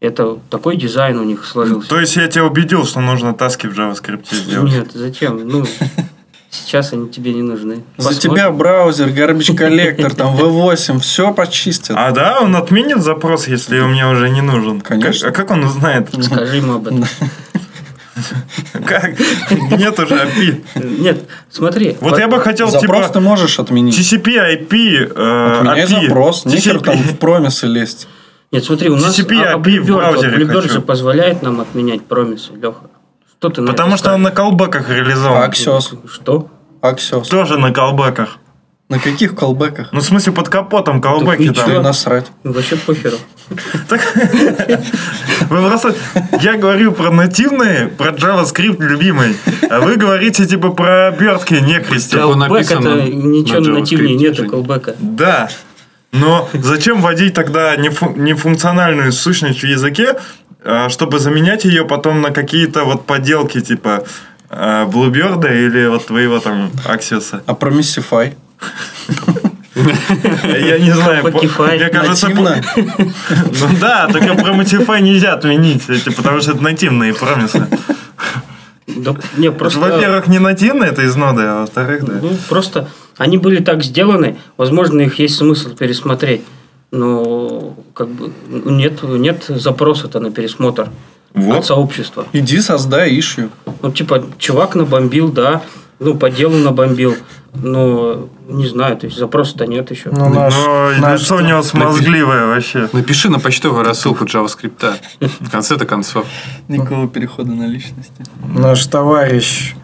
Это 0.00 0.38
такой 0.50 0.76
дизайн 0.76 1.18
у 1.18 1.24
них 1.24 1.44
сложился. 1.46 1.88
То 1.88 1.98
есть 2.00 2.16
я 2.16 2.28
тебя 2.28 2.44
убедил, 2.44 2.84
что 2.84 3.00
нужно 3.00 3.32
таски 3.34 3.66
в 3.66 3.78
JavaScript 3.78 4.26
сделать. 4.32 4.70
Нет, 4.72 4.88
зачем? 4.92 5.48
Ну, 5.48 5.64
сейчас 6.50 6.92
они 6.92 7.08
тебе 7.08 7.32
не 7.32 7.40
нужны. 7.42 7.82
За 7.96 8.08
Посмотрим. 8.08 8.32
тебя 8.34 8.50
браузер, 8.50 9.08
garbage 9.08 9.56
коллектор, 9.56 10.14
там 10.14 10.36
V8, 10.38 11.00
все 11.00 11.32
почистят. 11.32 11.96
А 11.98 12.10
да, 12.10 12.40
он 12.40 12.54
отменит 12.56 13.02
запрос, 13.02 13.48
если 13.48 13.80
он 13.80 13.92
мне 13.92 14.06
уже 14.06 14.28
не 14.28 14.42
нужен. 14.42 14.82
Конечно. 14.82 15.30
Как- 15.30 15.38
а 15.38 15.42
как 15.42 15.50
он 15.56 15.64
узнает? 15.64 16.08
Скажи 16.22 16.56
ему 16.58 16.74
об 16.74 16.86
этом. 16.88 17.04
Как? 18.86 19.12
Нет 19.78 19.98
уже 19.98 20.14
API. 20.14 20.64
Нет, 21.00 21.24
смотри. 21.50 21.96
Вот 22.00 22.18
я 22.18 22.28
бы 22.28 22.40
хотел, 22.40 22.68
Запрос 22.70 23.06
ты 23.06 23.08
типа, 23.08 23.20
можешь 23.20 23.58
отменить. 23.58 23.98
TCP, 23.98 24.68
IP, 24.68 25.12
э, 25.14 25.56
Отменяй 25.58 25.84
API. 25.84 26.06
запрос, 26.06 26.44
нехер 26.46 26.80
там 26.80 26.96
в 26.96 27.18
промисы 27.18 27.66
лезть. 27.66 28.08
Нет, 28.52 28.64
смотри, 28.64 28.88
у 28.90 28.96
нас 28.96 29.18
TCP, 29.18 29.42
а- 29.42 29.56
API 29.58 29.80
в 29.80 29.86
браузере 29.96 30.44
Bluebird 30.44 30.62
хочу. 30.62 30.68
же 30.74 30.80
позволяет 30.80 31.42
нам 31.42 31.60
отменять 31.60 32.04
промисы, 32.06 32.52
Леха. 32.54 32.90
Что 33.38 33.48
ты 33.50 33.62
Потому 33.62 33.96
что 33.96 34.14
он 34.14 34.22
на 34.22 34.30
колбеках 34.30 34.88
А 34.88 34.94
реализован. 34.94 35.50
Axios? 35.50 35.80
скажешь? 35.80 36.10
Что? 36.12 36.48
Axios. 36.80 37.28
Тоже 37.28 37.58
на 37.58 37.72
колбеках. 37.72 38.38
На 38.88 39.00
каких 39.00 39.34
колбеках? 39.34 39.88
Ну, 39.92 39.98
в 39.98 40.04
смысле, 40.04 40.32
под 40.32 40.48
капотом 40.48 41.00
колбеки 41.00 41.52
там. 41.52 41.68
Да 41.68 41.82
насрать. 41.82 42.26
Вообще 42.44 42.76
похеру. 42.76 43.16
Вы 45.50 45.68
просто... 45.68 45.94
Я 46.40 46.56
говорю 46.56 46.92
про 46.92 47.10
нативные, 47.10 47.88
про 47.88 48.10
JavaScript 48.12 48.76
любимый, 48.80 49.36
а 49.68 49.80
вы 49.80 49.96
говорите 49.96 50.46
типа 50.46 50.70
про 50.70 51.08
обертки 51.08 51.54
не 51.54 51.80
крестил. 51.80 52.20
Как 52.20 52.28
он 52.28 52.42
Callback 52.44 52.48
написан 52.48 52.86
это 52.86 53.10
ничего 53.10 53.60
на 53.60 53.80
нативнее 53.80 54.16
нету 54.16 54.48
колбека. 54.48 54.94
Да. 55.00 55.48
Но 56.20 56.48
зачем 56.52 57.00
вводить 57.00 57.34
тогда 57.34 57.76
нефу- 57.76 58.16
нефункциональную 58.16 59.12
сущность 59.12 59.60
в 59.60 59.66
языке, 59.66 60.16
а, 60.64 60.88
чтобы 60.88 61.18
заменять 61.18 61.64
ее 61.64 61.84
потом 61.84 62.22
на 62.22 62.30
какие-то 62.30 62.84
вот 62.84 63.06
поделки 63.06 63.60
типа 63.60 64.04
а, 64.50 64.86
Bluebird 64.86 65.46
или 65.66 65.86
вот 65.86 66.06
твоего 66.06 66.40
там 66.40 66.70
Axios? 66.86 67.40
А 67.46 67.54
про 67.54 67.70
Missify? 67.70 68.34
Я 69.76 70.78
не 70.78 70.90
знаю. 70.90 71.24
Мне 71.24 71.88
кажется, 71.90 72.28
Ну 72.30 73.68
да, 73.80 74.08
только 74.10 74.34
про 74.34 74.54
Motify 74.54 75.00
нельзя 75.00 75.34
отменить, 75.34 75.88
эти, 75.90 76.08
потому 76.08 76.40
что 76.40 76.52
это 76.52 76.62
нативные 76.62 77.12
промисы. 77.12 77.66
Да, 78.86 79.16
не, 79.36 79.50
просто... 79.50 79.80
Во-первых, 79.80 80.28
не 80.28 80.38
нативные, 80.38 80.90
это 80.90 81.02
из 81.02 81.16
ноды, 81.16 81.42
а 81.42 81.60
во-вторых, 81.60 82.04
да. 82.04 82.14
Ну, 82.22 82.30
просто 82.48 82.88
они 83.18 83.38
были 83.38 83.62
так 83.62 83.82
сделаны, 83.82 84.36
возможно, 84.56 85.00
их 85.02 85.18
есть 85.18 85.36
смысл 85.36 85.70
пересмотреть. 85.70 86.42
Но 86.92 87.74
как 87.94 88.08
бы 88.08 88.30
нет, 88.52 89.02
нет 89.02 89.44
запроса-то 89.48 90.20
на 90.20 90.30
пересмотр 90.30 90.88
Вот. 91.34 91.58
от 91.58 91.66
сообщества. 91.66 92.26
Иди 92.32 92.60
создай 92.60 93.18
ишью. 93.18 93.50
Ну, 93.82 93.90
типа, 93.90 94.24
чувак 94.38 94.74
набомбил, 94.76 95.28
да, 95.30 95.62
ну, 95.98 96.14
по 96.14 96.30
делу 96.30 96.56
набомбил, 96.58 97.16
но 97.54 98.28
не 98.48 98.66
знаю, 98.68 98.96
то 98.96 99.06
есть 99.06 99.18
запроса-то 99.18 99.66
нет 99.66 99.90
еще. 99.90 100.10
Ну, 100.10 100.28
наш, 100.28 100.54
Но 100.54 100.90
наш- 101.00 101.22
лицо 101.22 101.36
у 101.36 101.40
него 101.40 101.62
смазгливое 101.62 102.46
вообще. 102.46 102.88
Напиши 102.92 103.28
на 103.30 103.40
почтовую 103.40 103.82
рассылку 103.84 104.24
JavaScript. 104.24 104.94
В 105.20 105.50
конце-то 105.50 105.86
концов. 105.86 106.26
Никакого 106.68 107.08
перехода 107.08 107.50
на 107.50 107.66
личности. 107.66 108.24
наш 108.54 108.86
товарищ 108.86 109.74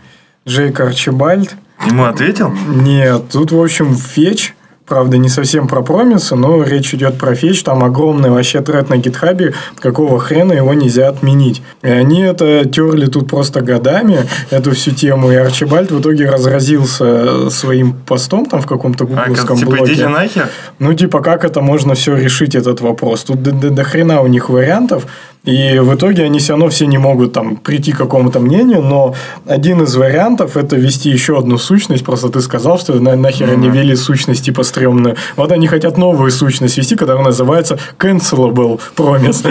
Джейк 0.47 0.79
Арчибальд. 0.81 1.57
Ему 1.87 2.05
ответил? 2.05 2.53
Нет, 2.69 3.31
тут, 3.31 3.53
в 3.53 3.61
общем, 3.61 3.97
фетч. 3.97 4.55
Правда, 4.93 5.17
не 5.17 5.31
совсем 5.31 5.69
про 5.69 5.81
промисы, 5.81 6.37
но 6.37 6.63
речь 6.63 6.93
идет 6.93 7.17
про 7.17 7.35
фетч. 7.35 7.63
Там 7.63 7.83
огромный 7.83 8.29
вообще 8.29 8.61
тред 8.61 8.91
на 8.91 8.99
гитхабе. 8.99 9.55
Какого 9.81 10.21
хрена 10.21 10.53
его 10.53 10.75
нельзя 10.75 11.09
отменить? 11.09 11.63
И 11.81 11.89
они 11.89 12.21
это 12.21 12.67
терли 12.67 13.07
тут 13.07 13.27
просто 13.27 13.63
годами, 13.63 14.19
эту 14.51 14.73
всю 14.73 14.91
тему. 14.91 15.33
И 15.33 15.35
Арчибальд 15.35 15.91
в 15.91 15.99
итоге 15.99 16.29
разразился 16.29 17.49
своим 17.49 17.95
постом 17.95 18.45
там 18.45 18.61
в 18.61 18.67
каком-то 18.67 19.05
А, 19.05 19.07
гугловском 19.07 19.57
типа, 19.57 19.71
блоге. 19.71 19.93
идите 19.95 20.09
нахер? 20.09 20.49
Ну, 20.79 20.93
типа, 20.93 21.21
как 21.21 21.47
это 21.47 21.63
можно 21.63 21.95
все 21.95 22.15
решить, 22.15 22.55
этот 22.55 22.83
вопрос? 22.83 23.25
Тут 23.25 23.43
до, 23.43 23.53
до- 23.53 23.71
до 23.71 23.85
хрена 23.85 24.21
у 24.21 24.27
них 24.27 24.51
вариантов, 24.51 25.07
и 25.45 25.79
в 25.81 25.95
итоге 25.95 26.23
они 26.25 26.39
все 26.39 26.53
равно 26.53 26.69
все 26.69 26.87
не 26.87 26.99
могут 26.99 27.33
там 27.33 27.57
прийти 27.57 27.91
к 27.93 27.99
какому-то 27.99 28.39
мнению, 28.39 28.81
но 28.83 29.15
один 29.47 29.83
из 29.83 29.97
вариантов 29.97 30.57
это 30.57 30.77
ввести 30.77 31.11
еще 31.11 31.37
одну 31.39 31.59
сущность. 31.59 32.05
Просто 32.05 32.29
ты 32.29 32.41
сказал, 32.43 32.79
что 32.79 32.93
на, 33.01 33.17
нахер 33.17 33.51
они 33.51 33.69
ввели 33.69 33.97
сущность 33.97 34.45
типа 34.45 34.63
стрёмную. 34.83 35.17
Вот 35.37 35.53
они 35.53 35.69
хотят 35.69 35.97
новую 35.97 36.31
сущность 36.31 36.77
ввести, 36.77 36.97
которая 36.97 37.25
называется 37.25 37.79
cancelable 37.99 38.81
promise. 38.97 39.47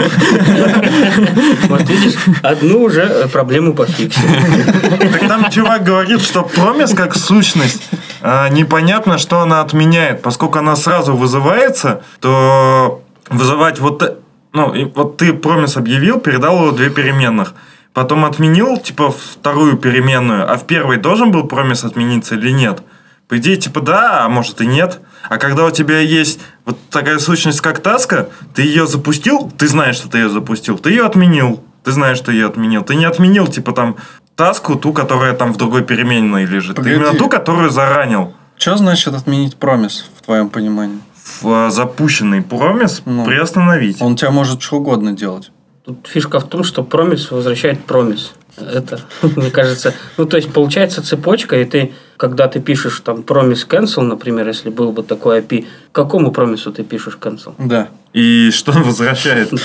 Вот 1.68 1.80
видишь, 1.88 2.14
одну 2.42 2.82
уже 2.84 3.28
проблему 3.32 3.74
пофиксили. 3.74 5.08
Так 5.12 5.28
там 5.28 5.50
чувак 5.50 5.84
говорит, 5.84 6.20
что 6.20 6.42
промис 6.42 6.90
как 6.94 7.14
сущность, 7.16 7.82
а, 8.20 8.48
непонятно, 8.48 9.18
что 9.18 9.40
она 9.40 9.60
отменяет. 9.62 10.22
Поскольку 10.22 10.58
она 10.58 10.76
сразу 10.76 11.14
вызывается, 11.16 12.02
то 12.20 13.00
вызывать 13.30 13.80
вот... 13.80 14.02
э- 14.02 14.14
Ну, 14.52 14.90
вот 14.94 15.16
ты 15.16 15.32
промис 15.32 15.76
объявил, 15.76 16.20
передал 16.20 16.56
его 16.56 16.72
две 16.72 16.90
переменных. 16.90 17.54
Потом 17.94 18.24
отменил, 18.24 18.78
типа, 18.78 19.10
вторую 19.10 19.76
переменную, 19.76 20.50
а 20.50 20.56
в 20.56 20.66
первой 20.66 20.96
должен 20.96 21.30
был 21.30 21.44
промис 21.44 21.84
отмениться 21.84 22.34
или 22.34 22.50
нет? 22.52 22.82
По 23.28 23.36
идее, 23.38 23.56
типа, 23.56 23.80
да, 23.80 24.24
а 24.24 24.28
может 24.28 24.60
и 24.60 24.66
нет. 24.66 25.00
А 25.28 25.38
когда 25.38 25.64
у 25.64 25.70
тебя 25.70 25.98
есть 25.98 26.40
вот 26.64 26.78
такая 26.90 27.18
сущность, 27.18 27.60
как 27.60 27.80
таска, 27.80 28.28
ты 28.54 28.62
ее 28.62 28.86
запустил, 28.86 29.50
ты 29.56 29.68
знаешь, 29.68 29.96
что 29.96 30.08
ты 30.08 30.18
ее 30.18 30.28
запустил, 30.28 30.78
ты 30.78 30.90
ее 30.90 31.04
отменил. 31.04 31.62
Ты 31.84 31.90
знаешь, 31.92 32.18
что 32.18 32.30
ее 32.30 32.46
отменил. 32.46 32.82
Ты 32.84 32.94
не 32.94 33.04
отменил, 33.04 33.48
типа, 33.48 33.72
там, 33.72 33.96
таску, 34.36 34.76
ту, 34.76 34.92
которая 34.92 35.32
там 35.34 35.52
в 35.52 35.56
другой 35.56 35.82
переменной 35.82 36.44
лежит. 36.44 36.76
Погоди. 36.76 36.94
Ты 36.94 37.00
именно 37.00 37.18
ту, 37.18 37.28
которую 37.28 37.70
заранил. 37.70 38.34
Что 38.56 38.76
значит 38.76 39.14
отменить 39.14 39.56
промис, 39.56 40.04
в 40.20 40.24
твоем 40.24 40.48
понимании? 40.48 41.00
В 41.40 41.66
э, 41.66 41.70
запущенный 41.70 42.42
промис 42.42 43.02
Ну. 43.04 43.24
приостановить. 43.24 44.00
Он 44.00 44.14
тебя 44.14 44.30
может 44.30 44.62
что 44.62 44.76
угодно 44.76 45.12
делать. 45.12 45.50
Тут 45.84 46.06
фишка 46.06 46.38
в 46.38 46.44
том, 46.48 46.62
что 46.62 46.84
промис 46.84 47.30
возвращает 47.32 47.84
промис. 47.84 48.34
Это, 48.58 49.00
мне 49.22 49.50
кажется, 49.50 49.94
ну, 50.16 50.26
то 50.26 50.36
есть, 50.36 50.52
получается 50.52 51.02
цепочка, 51.02 51.56
и 51.60 51.64
ты, 51.64 51.92
когда 52.16 52.48
ты 52.48 52.60
пишешь 52.60 53.00
там 53.00 53.22
промис 53.22 53.66
cancel, 53.68 54.02
например, 54.02 54.46
если 54.46 54.68
был 54.70 54.92
бы 54.92 55.02
такой 55.02 55.40
API, 55.40 55.66
к 55.90 55.94
какому 55.94 56.30
промису 56.32 56.70
ты 56.72 56.84
пишешь 56.84 57.18
cancel? 57.20 57.54
Да. 57.58 57.88
И 58.12 58.50
что 58.50 58.72
он 58.72 58.82
возвращает? 58.82 59.50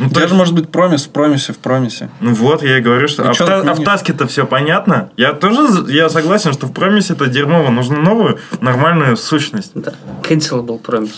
Ну, 0.00 0.06
У 0.06 0.10
то 0.10 0.14
тебя 0.14 0.22
есть- 0.22 0.32
же 0.32 0.38
может 0.38 0.54
быть 0.54 0.68
промис 0.68 1.06
в 1.06 1.10
промисе 1.10 1.52
в 1.52 1.58
промисе. 1.58 2.08
Ну 2.20 2.32
вот, 2.32 2.62
я 2.62 2.78
и 2.78 2.80
говорю, 2.80 3.08
что... 3.08 3.24
И 3.24 3.26
А 3.26 3.32
в, 3.32 3.40
а 3.40 3.74
таске-то 3.84 4.28
все 4.28 4.46
понятно. 4.46 5.10
Я 5.16 5.32
тоже 5.32 5.92
я 5.92 6.08
согласен, 6.08 6.52
что 6.52 6.66
в 6.68 6.72
промисе 6.72 7.14
это 7.14 7.26
дерьмово. 7.26 7.70
Нужно 7.70 7.96
новую, 8.00 8.38
нормальную 8.60 9.16
сущность. 9.16 9.72
Да. 9.74 9.94
Cancelable 10.22 10.80
promise. 10.86 11.10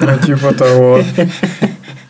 Ну, 0.00 0.18
типа 0.26 0.52
того. 0.52 1.00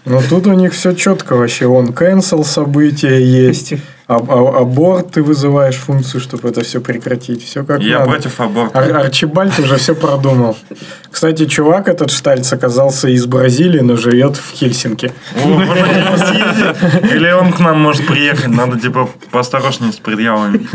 Но 0.04 0.20
тут 0.28 0.46
у 0.46 0.52
них 0.52 0.72
все 0.74 0.92
четко 0.94 1.34
вообще. 1.36 1.66
Он 1.66 1.88
cancel 1.90 2.44
события 2.44 3.18
есть. 3.18 3.74
А, 4.06 4.16
а- 4.16 4.60
аборт 4.60 5.12
ты 5.12 5.22
вызываешь 5.22 5.76
функцию, 5.76 6.20
чтобы 6.20 6.50
это 6.50 6.62
все 6.62 6.78
прекратить. 6.82 7.42
Все 7.42 7.64
как 7.64 7.80
Я 7.80 8.00
надо. 8.00 8.10
против 8.10 8.38
аборта. 8.38 8.78
Ар- 8.78 8.96
Арчибальд 8.96 9.58
уже 9.58 9.76
все 9.78 9.94
продумал. 9.94 10.58
Кстати, 11.10 11.46
чувак 11.46 11.88
этот 11.88 12.10
Штальц 12.10 12.52
оказался 12.52 13.08
из 13.08 13.24
Бразилии, 13.24 13.80
но 13.80 13.96
живет 13.96 14.36
в 14.36 14.52
Хельсинки. 14.52 15.10
Или 17.12 17.30
он 17.32 17.52
к 17.52 17.60
нам 17.60 17.80
может 17.80 18.06
приехать. 18.06 18.48
Надо, 18.48 18.78
типа, 18.78 19.08
поосторожнее 19.30 19.92
с 19.92 19.96
предъявами. 19.96 20.66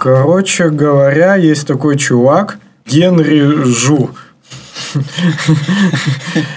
Короче 0.00 0.70
говоря, 0.70 1.34
есть 1.34 1.66
такой 1.66 1.98
чувак 1.98 2.56
Генри 2.86 3.64
Жу. 3.66 4.08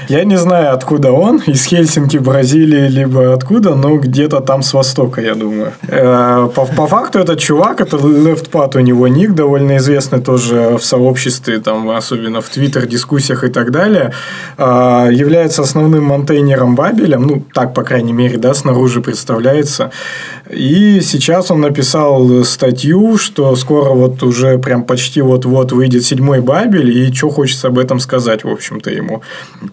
Я 0.10 0.24
не 0.24 0.38
знаю, 0.38 0.74
откуда 0.74 1.12
он, 1.12 1.42
из 1.48 1.66
Хельсинки, 1.66 2.18
Бразилии, 2.18 2.88
либо 2.88 3.34
откуда, 3.34 3.76
но 3.76 3.98
где-то 3.98 4.40
там 4.40 4.62
с 4.62 4.74
востока, 4.74 5.22
я 5.22 5.36
думаю. 5.36 5.72
Э, 5.88 6.50
По, 6.56 6.66
по 6.66 6.88
факту 6.88 7.20
этот 7.20 7.40
чувак, 7.40 7.82
это 7.82 7.98
LeftPad 7.98 8.78
у 8.78 8.80
него 8.80 9.08
ник, 9.08 9.34
довольно 9.34 9.78
известный 9.78 10.22
тоже 10.22 10.78
в 10.80 10.84
сообществе, 10.84 11.60
там, 11.60 11.90
особенно 11.90 12.42
в 12.42 12.50
Твиттер, 12.50 12.86
дискуссиях 12.88 13.44
и 13.44 13.50
так 13.50 13.72
далее, 13.72 14.14
э, 14.58 15.10
является 15.12 15.62
основным 15.62 16.04
монтейнером 16.06 16.76
Бабеля, 16.76 17.20
ну, 17.20 17.44
так, 17.54 17.74
по 17.74 17.84
крайней 17.84 18.14
мере, 18.14 18.38
да, 18.38 18.54
снаружи 18.54 19.02
представляется. 19.02 19.92
И 20.50 21.02
сейчас 21.02 21.52
он 21.52 21.62
написал 21.62 22.44
статью, 22.44 23.18
что 23.18 23.56
скоро 23.56 23.92
вот 23.92 24.24
уже 24.24 24.58
прям 24.58 24.84
почти 24.84 25.22
вот-вот 25.22 25.72
выйдет 25.72 26.04
седьмой 26.04 26.42
Бабель, 26.42 26.90
и 26.98 27.14
что 27.14 27.30
хочется 27.30 27.68
об 27.68 27.80
этом 27.80 28.00
сказать, 28.00 28.23
в 28.44 28.50
общем-то, 28.50 28.90
ему. 28.90 29.22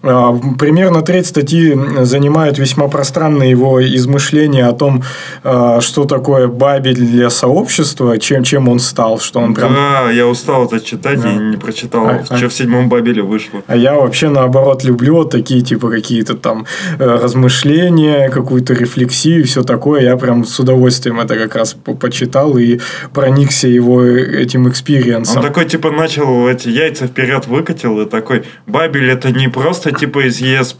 А, 0.03 0.37
Примерно 0.59 1.01
треть 1.01 1.27
статьи 1.27 1.77
занимают 2.01 2.57
весьма 2.57 2.87
пространные 2.87 3.49
его 3.51 3.81
измышления 3.83 4.67
о 4.67 4.73
том, 4.73 5.03
а, 5.43 5.81
что 5.81 6.05
такое 6.05 6.47
Babel 6.47 6.95
для 6.95 7.29
сообщества, 7.29 8.17
чем, 8.17 8.43
чем 8.43 8.67
он 8.69 8.79
стал, 8.79 9.19
что 9.19 9.39
он 9.39 9.53
прям... 9.53 9.73
Да, 9.73 10.11
я 10.11 10.27
устал 10.27 10.65
это 10.65 10.79
читать 10.79 11.19
и 11.25 11.27
не 11.29 11.57
прочитал, 11.57 12.07
А, 12.07 12.23
а- 12.29 12.37
что 12.37 12.49
в 12.49 12.53
седьмом 12.53 12.89
Бабеле 12.89 13.21
вышло. 13.21 13.61
А 13.67 13.75
я 13.75 13.95
вообще 13.95 14.29
наоборот 14.29 14.83
люблю 14.83 15.15
вот 15.15 15.29
такие 15.31 15.61
типа 15.61 15.89
какие-то 15.89 16.35
там 16.35 16.65
э, 16.99 17.05
размышления, 17.05 18.29
какую-то 18.29 18.73
рефлексию, 18.73 19.45
все 19.45 19.63
такое. 19.63 20.01
Я 20.01 20.17
прям 20.17 20.45
с 20.45 20.59
удовольствием 20.59 21.19
это 21.19 21.35
как 21.35 21.55
раз 21.55 21.73
по- 21.73 21.93
почитал 21.93 22.57
и 22.57 22.79
проникся 23.13 23.67
его 23.67 24.03
этим 24.03 24.67
экспириенсом. 24.69 25.37
Он 25.37 25.43
такой, 25.43 25.65
типа, 25.65 25.91
начал 25.91 26.47
эти 26.47 26.69
яйца 26.69 27.07
вперед 27.07 27.47
выкатил 27.47 27.99
и 28.01 28.05
такой, 28.05 28.40
Бабель 28.67 29.09
это 29.09 29.31
не 29.31 29.47
просто, 29.47 29.91
типа, 29.91 30.27
из 30.27 30.39
ЕС 30.39 30.77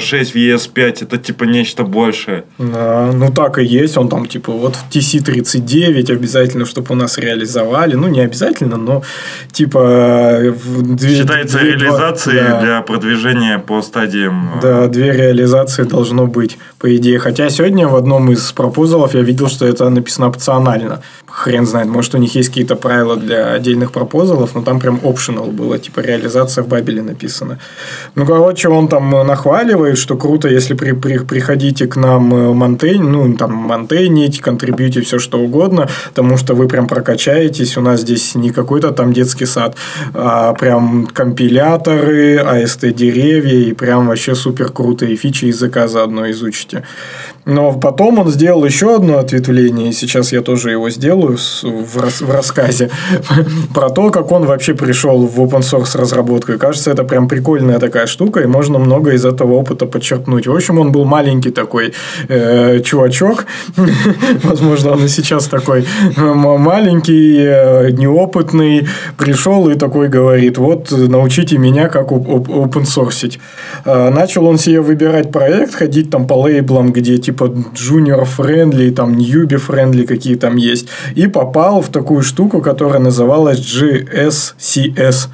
6 0.00 0.32
в 0.32 0.36
ES5 0.36 1.02
это 1.02 1.18
типа 1.18 1.44
нечто 1.44 1.82
большее. 1.84 2.44
Да, 2.58 3.10
ну 3.12 3.30
так 3.32 3.58
и 3.58 3.64
есть. 3.64 3.96
Он 3.96 4.08
там 4.08 4.26
типа 4.26 4.52
вот 4.52 4.76
в 4.76 4.88
TC39 4.90 6.12
обязательно, 6.12 6.64
чтобы 6.64 6.86
у 6.90 6.94
нас 6.94 7.18
реализовали. 7.18 7.94
Ну, 7.94 8.08
не 8.08 8.20
обязательно, 8.20 8.76
но 8.76 9.02
типа... 9.52 10.40
в 10.64 10.82
две- 10.96 11.16
Считается 11.16 11.58
две- 11.58 11.76
два- 11.76 11.86
реализацией 11.86 12.40
да. 12.42 12.60
для 12.60 12.80
продвижения 12.82 13.58
по 13.58 13.82
стадиям. 13.82 14.50
э, 14.58 14.60
Да, 14.62 14.86
две 14.88 15.12
реализации 15.12 15.84
должно 15.84 16.26
быть, 16.26 16.58
по 16.78 16.94
идее. 16.96 17.18
Хотя 17.18 17.48
сегодня 17.50 17.86
в 17.88 17.96
одном 17.96 18.30
из 18.32 18.52
пропозалов 18.52 19.14
я 19.14 19.20
видел, 19.22 19.48
что 19.48 19.66
это 19.66 19.88
написано 19.90 20.28
опционально. 20.28 21.02
Хрен 21.26 21.66
знает, 21.66 21.88
может, 21.88 22.14
у 22.14 22.18
них 22.18 22.34
есть 22.34 22.48
какие-то 22.48 22.76
правила 22.76 23.16
для 23.16 23.52
отдельных 23.52 23.92
пропозалов, 23.92 24.54
но 24.54 24.62
там 24.62 24.80
прям 24.80 24.96
optional 25.02 25.50
было, 25.50 25.78
типа 25.78 26.00
реализация 26.00 26.64
в 26.64 26.68
Бабеле 26.68 27.02
написано. 27.02 27.58
Ну, 28.14 28.24
короче, 28.26 28.68
он 28.68 28.88
там 28.88 29.26
нахваливает, 29.66 29.98
что 29.98 30.16
круто, 30.16 30.48
если 30.48 30.74
при, 30.74 30.92
при- 30.92 31.18
приходите 31.18 31.86
к 31.86 31.96
нам 31.96 32.32
э, 32.32 32.52
монтейн, 32.52 33.02
ну, 33.02 33.34
там, 33.34 33.52
монтейнить, 33.52 34.40
контрибьюте, 34.40 35.00
все 35.00 35.18
что 35.18 35.38
угодно, 35.38 35.88
потому 36.14 36.36
что 36.36 36.54
вы 36.54 36.68
прям 36.68 36.86
прокачаетесь. 36.86 37.76
У 37.76 37.80
нас 37.80 38.00
здесь 38.00 38.34
не 38.34 38.50
какой-то 38.50 38.92
там 38.92 39.12
детский 39.12 39.46
сад, 39.46 39.76
а 40.14 40.52
прям 40.54 41.06
компиляторы, 41.06 42.36
AST-деревья, 42.36 43.68
и 43.68 43.72
прям 43.72 44.06
вообще 44.06 44.34
супер 44.34 44.70
крутые 44.70 45.16
фичи 45.16 45.46
языка 45.46 45.88
заодно 45.88 46.30
изучите. 46.30 46.82
Но 47.46 47.72
потом 47.72 48.18
он 48.18 48.28
сделал 48.28 48.64
еще 48.64 48.96
одно 48.96 49.18
ответвление, 49.18 49.90
и 49.90 49.92
сейчас 49.92 50.32
я 50.32 50.40
тоже 50.42 50.72
его 50.72 50.90
сделаю 50.90 51.38
в, 51.62 51.96
рас- 51.96 52.20
в 52.20 52.30
рассказе 52.30 52.90
про 53.74 53.88
то, 53.88 54.10
как 54.10 54.32
он 54.32 54.46
вообще 54.46 54.74
пришел 54.74 55.24
в 55.26 55.40
open 55.40 55.60
source 55.60 55.96
разработку. 55.96 56.52
И 56.52 56.58
кажется, 56.58 56.90
это 56.90 57.04
прям 57.04 57.28
прикольная 57.28 57.78
такая 57.78 58.06
штука, 58.06 58.40
и 58.40 58.46
можно 58.46 58.78
много 58.80 59.12
из 59.12 59.24
этого 59.24 59.52
опыта 59.54 59.86
подчеркнуть. 59.86 60.48
В 60.48 60.54
общем, 60.54 60.80
он 60.80 60.90
был 60.90 61.04
маленький 61.04 61.50
такой 61.50 61.92
э, 62.28 62.80
чувачок, 62.80 63.46
возможно, 64.42 64.92
он 64.92 65.04
и 65.04 65.08
сейчас 65.08 65.46
такой 65.46 65.86
м- 66.16 66.60
маленький, 66.60 67.36
э, 67.38 67.90
неопытный, 67.90 68.88
пришел 69.18 69.68
и 69.68 69.74
такой 69.76 70.08
говорит, 70.08 70.58
вот 70.58 70.90
научите 70.90 71.58
меня, 71.58 71.88
как 71.88 72.10
open 72.10 72.82
source. 72.82 73.38
Начал 73.84 74.46
он 74.46 74.58
себе 74.58 74.80
выбирать 74.80 75.30
проект, 75.30 75.74
ходить 75.76 76.10
там 76.10 76.26
по 76.26 76.34
лейблам, 76.34 76.92
где 76.92 77.18
типа 77.18 77.35
junior 77.44 78.24
friendly, 78.24 78.90
там 78.90 79.16
newbie 79.16 79.58
friendly 79.58 80.06
какие 80.06 80.36
там 80.36 80.56
есть, 80.56 80.88
и 81.14 81.26
попал 81.26 81.80
в 81.80 81.88
такую 81.88 82.22
штуку, 82.22 82.60
которая 82.60 83.00
называлась 83.00 83.60
GSCS. 83.60 85.28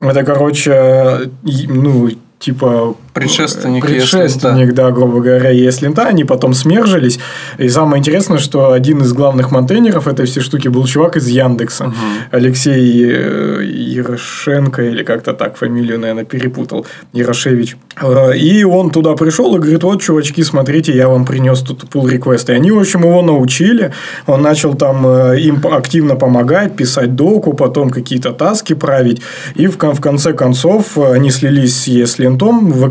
Это, 0.00 0.24
короче, 0.24 1.30
ну, 1.42 2.10
типа... 2.38 2.94
Предшественник 3.20 3.84
Предшественник, 3.86 4.74
да, 4.74 4.90
грубо 4.90 5.20
говоря, 5.20 5.52
ESLint. 5.52 5.98
Они 6.00 6.24
потом 6.24 6.54
смержились. 6.54 7.18
И 7.58 7.68
самое 7.68 7.98
интересное, 8.00 8.38
что 8.38 8.72
один 8.72 9.02
из 9.02 9.12
главных 9.12 9.50
монтейнеров 9.50 10.06
этой 10.08 10.26
всей 10.26 10.40
штуки 10.40 10.68
был 10.68 10.86
чувак 10.86 11.16
из 11.16 11.26
Яндекса. 11.28 11.92
Алексей 12.30 13.04
э, 13.10 13.62
Ярошенко, 13.64 14.82
или 14.82 15.02
как-то 15.02 15.32
так, 15.32 15.56
фамилию, 15.56 15.98
наверное, 15.98 16.24
перепутал. 16.24 16.86
Ярошевич. 17.12 17.76
Э, 18.00 18.36
И 18.36 18.64
он 18.64 18.90
туда 18.90 19.14
пришел 19.14 19.54
и 19.56 19.58
говорит, 19.58 19.82
вот, 19.82 20.02
чувачки, 20.02 20.42
смотрите, 20.42 20.94
я 20.96 21.08
вам 21.08 21.24
принес 21.24 21.60
тут 21.60 21.84
pull 21.84 22.08
реквест. 22.10 22.48
И 22.50 22.52
они, 22.52 22.70
в 22.70 22.78
общем, 22.78 23.00
его 23.00 23.22
научили. 23.22 23.92
Он 24.26 24.42
начал 24.42 24.74
там 24.74 25.06
э, 25.06 25.40
им 25.40 25.60
активно 25.70 26.14
помогать, 26.16 26.76
писать 26.76 27.14
доку, 27.14 27.52
потом 27.54 27.90
какие-то 27.90 28.32
таски 28.32 28.74
править. 28.74 29.20
И 29.56 29.66
в, 29.66 29.76
кон- 29.78 29.94
в 29.94 30.00
конце 30.00 30.32
концов 30.32 30.96
они 30.98 31.30
слились 31.30 31.76
с 31.76 31.88
ESLint 31.88 32.38
в 32.38 32.84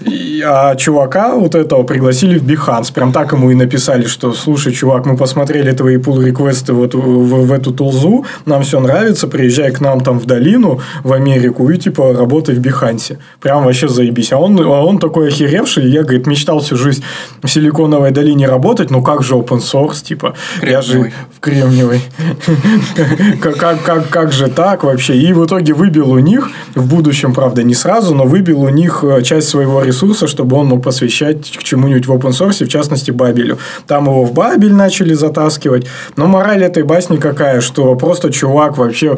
И- 0.00 0.42
а 0.46 0.74
чувака 0.76 1.34
вот 1.34 1.54
этого 1.54 1.82
пригласили 1.82 2.38
в 2.38 2.44
Behance. 2.44 2.92
Прям 2.92 3.12
так 3.12 3.32
ему 3.32 3.50
и 3.50 3.54
написали, 3.54 4.06
что 4.06 4.32
слушай, 4.32 4.72
чувак, 4.72 5.06
мы 5.06 5.16
посмотрели 5.16 5.72
твои 5.72 5.96
pull 5.96 6.24
реквесты 6.24 6.72
вот 6.72 6.94
в, 6.94 6.98
в- 6.98 7.46
в 7.46 7.52
эту 7.52 7.72
тулзу, 7.72 8.24
нам 8.46 8.62
все 8.62 8.78
нравится, 8.80 9.26
приезжай 9.26 9.70
к 9.72 9.80
нам 9.80 10.00
там 10.00 10.18
в 10.20 10.26
долину, 10.26 10.80
в 11.02 11.12
Америку, 11.12 11.68
и 11.70 11.76
типа 11.76 12.12
работай 12.12 12.54
в 12.54 12.60
Behance. 12.60 13.16
Прям 13.40 13.64
вообще 13.64 13.88
заебись. 13.88 14.32
А 14.32 14.38
он, 14.38 14.58
а 14.60 14.84
он 14.84 14.98
такой 14.98 15.28
охеревший, 15.28 15.90
я, 15.90 16.02
говорит, 16.02 16.26
мечтал 16.26 16.60
всю 16.60 16.76
жизнь 16.76 17.02
в 17.42 17.48
Силиконовой 17.48 18.10
долине 18.12 18.46
работать, 18.46 18.90
ну 18.90 19.02
как 19.02 19.22
же 19.22 19.34
open 19.34 19.58
source, 19.60 20.02
типа, 20.04 20.34
я 20.62 20.80
же 20.82 21.12
в 21.36 21.40
Кремниевой. 21.40 22.00
Как 24.10 24.32
же 24.32 24.48
так 24.48 24.84
вообще? 24.84 25.16
И 25.16 25.32
в 25.32 25.44
итоге 25.44 25.72
выбил 25.74 26.10
у 26.10 26.18
них, 26.18 26.50
в 26.74 26.86
будущем, 26.86 27.34
правда, 27.34 27.62
не 27.62 27.74
сразу, 27.74 28.14
но 28.14 28.24
выбил 28.24 28.60
у 28.62 28.68
них 28.68 28.97
э, 29.04 29.22
часть 29.22 29.48
своего 29.48 29.82
ресурса, 29.82 30.26
чтобы 30.26 30.56
он 30.56 30.66
мог 30.66 30.82
посвящать 30.82 31.56
к 31.56 31.62
чему-нибудь 31.62 32.06
в 32.06 32.12
open 32.12 32.30
source, 32.30 32.64
в 32.64 32.68
частности, 32.68 33.10
Бабелю. 33.10 33.58
Там 33.86 34.04
его 34.04 34.24
в 34.24 34.32
Бабель 34.32 34.72
начали 34.72 35.14
затаскивать. 35.14 35.86
Но 36.16 36.26
мораль 36.26 36.62
этой 36.64 36.82
басни 36.82 37.16
какая, 37.16 37.60
что 37.60 37.94
просто 37.94 38.32
чувак 38.32 38.78
вообще 38.78 39.16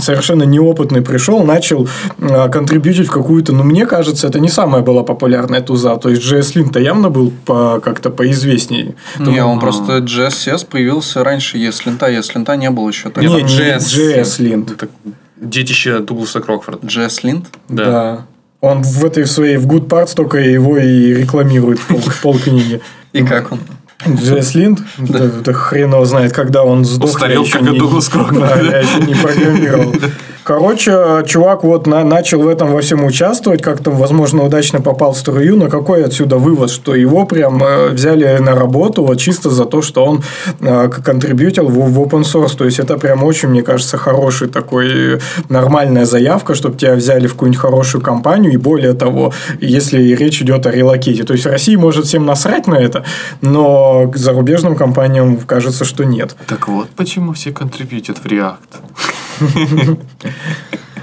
совершенно 0.00 0.44
неопытный 0.44 1.02
пришел, 1.02 1.42
начал 1.44 1.88
э, 2.18 2.48
контрибьютить 2.50 3.08
в 3.08 3.10
какую-то, 3.10 3.52
ну, 3.52 3.62
мне 3.64 3.86
кажется, 3.86 4.26
это 4.26 4.40
не 4.40 4.48
самая 4.48 4.82
была 4.82 5.02
популярная 5.02 5.60
туза. 5.60 5.96
То 5.96 6.08
есть 6.08 6.22
JSLint-то 6.22 6.78
явно 6.80 7.10
был 7.10 7.32
по, 7.44 7.80
как-то 7.80 8.10
поизвестнее. 8.10 8.94
Не, 9.18 9.44
он 9.44 9.60
просто 9.60 9.98
JSS 9.98 10.66
появился 10.68 11.24
раньше 11.24 11.58
ESLint, 11.58 11.98
ESLint 11.98 12.56
не 12.56 12.70
было 12.70 12.88
еще 12.88 13.08
Не, 13.08 13.12
тогда. 13.14 13.40
не 13.40 13.42
JS. 13.42 13.78
JSLint. 13.78 14.88
Детище 15.36 15.98
Дугласа 15.98 16.40
Крокфорда. 16.40 16.86
JSLint? 16.86 17.46
Да. 17.68 17.84
Да. 17.84 18.26
Он 18.64 18.82
в 18.82 19.04
этой 19.04 19.24
в 19.24 19.30
своей 19.30 19.58
в 19.58 19.66
Good 19.66 19.88
Parts 19.88 20.14
только 20.14 20.38
его 20.38 20.78
и 20.78 21.12
рекламирует 21.12 21.80
пол, 21.80 22.00
полкниги. 22.22 22.80
И 23.12 23.22
как 23.22 23.52
он? 23.52 23.60
Джесс 24.08 24.54
Линд, 24.54 24.80
да. 24.98 25.30
да 25.44 25.52
хрен 25.52 25.92
его 25.92 26.04
знает, 26.04 26.32
когда 26.32 26.64
он 26.64 26.84
сдох. 26.84 27.10
Устарел, 27.10 27.42
я 27.42 27.46
еще 27.46 27.58
как 27.58 27.74
и 27.74 27.78
Дуглас 27.78 28.08
Крокфорд. 28.08 28.40
Да, 28.40 28.56
я 28.60 28.78
еще 28.80 29.00
не 29.06 29.14
программировал. 29.14 29.94
Короче, 30.44 31.24
чувак 31.26 31.64
вот 31.64 31.86
на- 31.86 32.04
начал 32.04 32.42
в 32.42 32.48
этом 32.48 32.70
во 32.70 32.82
всем 32.82 33.02
участвовать, 33.04 33.62
как-то, 33.62 33.90
возможно, 33.90 34.44
удачно 34.44 34.82
попал 34.82 35.12
в 35.12 35.18
струю, 35.18 35.56
но 35.56 35.68
какой 35.68 36.04
отсюда 36.04 36.36
вывод, 36.36 36.70
что 36.70 36.94
его 36.94 37.24
прям 37.24 37.64
э, 37.64 37.88
взяли 37.88 38.36
на 38.38 38.54
работу 38.54 39.02
вот 39.02 39.18
чисто 39.18 39.48
за 39.48 39.64
то, 39.64 39.80
что 39.80 40.04
он 40.04 40.22
э, 40.60 40.90
контрибьютил 41.02 41.68
в, 41.68 41.90
в 41.90 41.98
open 41.98 42.24
source. 42.24 42.56
То 42.58 42.66
есть, 42.66 42.78
это 42.78 42.98
прям 42.98 43.24
очень, 43.24 43.48
мне 43.48 43.62
кажется, 43.62 43.96
хороший 43.96 44.48
такой 44.48 45.20
нормальная 45.48 46.04
заявка, 46.04 46.54
чтобы 46.54 46.76
тебя 46.76 46.94
взяли 46.94 47.26
в 47.26 47.32
какую-нибудь 47.32 47.60
хорошую 47.60 48.02
компанию, 48.02 48.52
и 48.52 48.58
более 48.58 48.92
того, 48.92 49.32
если 49.60 50.14
речь 50.14 50.42
идет 50.42 50.66
о 50.66 50.70
релоките. 50.70 51.24
То 51.24 51.32
есть, 51.32 51.46
в 51.46 51.50
России 51.50 51.76
может 51.76 52.04
всем 52.04 52.26
насрать 52.26 52.66
на 52.66 52.74
это, 52.74 53.02
но 53.40 54.08
к 54.08 54.16
зарубежным 54.18 54.76
компаниям 54.76 55.38
кажется, 55.38 55.86
что 55.86 56.04
нет. 56.04 56.36
Так 56.46 56.68
вот, 56.68 56.88
почему 56.90 57.32
все 57.32 57.50
контрибьютят 57.50 58.18
в 58.18 58.26
React. 58.26 59.23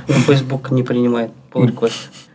Facebook 0.08 0.72
не 0.72 0.84
принимает 0.84 1.32
pull. 1.52 1.92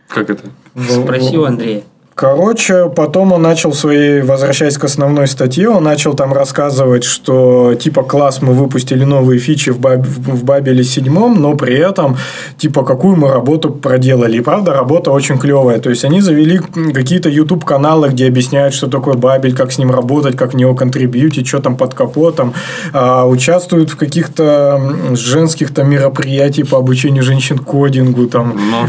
Как 0.07 0.29
это? 0.29 0.49
Спроси 0.89 1.37
у 1.37 1.43
Андрея. 1.45 1.83
Короче, 2.17 2.89
потом 2.89 3.31
он 3.31 3.43
начал 3.43 3.73
свои, 3.73 4.21
возвращаясь 4.21 4.75
к 4.79 4.83
основной 4.83 5.27
статье, 5.27 5.69
он 5.69 5.83
начал 5.83 6.15
там 6.15 6.33
рассказывать, 6.33 7.03
что 7.03 7.75
типа 7.75 8.01
класс 8.01 8.41
мы 8.41 8.53
выпустили 8.53 9.03
новые 9.03 9.39
фичи 9.39 9.69
в, 9.69 9.79
Баб- 9.79 10.07
в 10.07 10.43
Бабеле 10.43 10.83
седьмом, 10.83 11.39
но 11.39 11.55
при 11.55 11.77
этом 11.77 12.17
типа 12.57 12.83
какую 12.83 13.17
мы 13.17 13.29
работу 13.29 13.69
проделали. 13.69 14.37
И 14.37 14.41
правда, 14.41 14.73
работа 14.73 15.11
очень 15.11 15.37
клевая. 15.37 15.77
То 15.77 15.91
есть 15.91 16.05
они 16.05 16.21
завели 16.21 16.59
какие-то 16.91 17.29
YouTube 17.29 17.63
каналы, 17.63 18.09
где 18.09 18.25
объясняют, 18.25 18.73
что 18.73 18.87
такое 18.87 19.13
Бабель, 19.13 19.55
как 19.55 19.71
с 19.71 19.77
ним 19.77 19.91
работать, 19.91 20.35
как 20.35 20.53
в 20.53 20.55
него 20.55 20.73
контрибьютить, 20.73 21.47
что 21.47 21.59
там 21.59 21.77
под 21.77 21.93
капотом. 21.93 22.55
А, 22.93 23.27
участвуют 23.27 23.91
в 23.91 23.95
каких-то 23.95 24.81
женских 25.13 25.71
там 25.71 25.87
мероприятиях 25.87 26.69
по 26.69 26.79
обучению 26.79 27.21
женщин 27.21 27.59
кодингу 27.59 28.25
там. 28.25 28.59
Ну. 28.71 28.87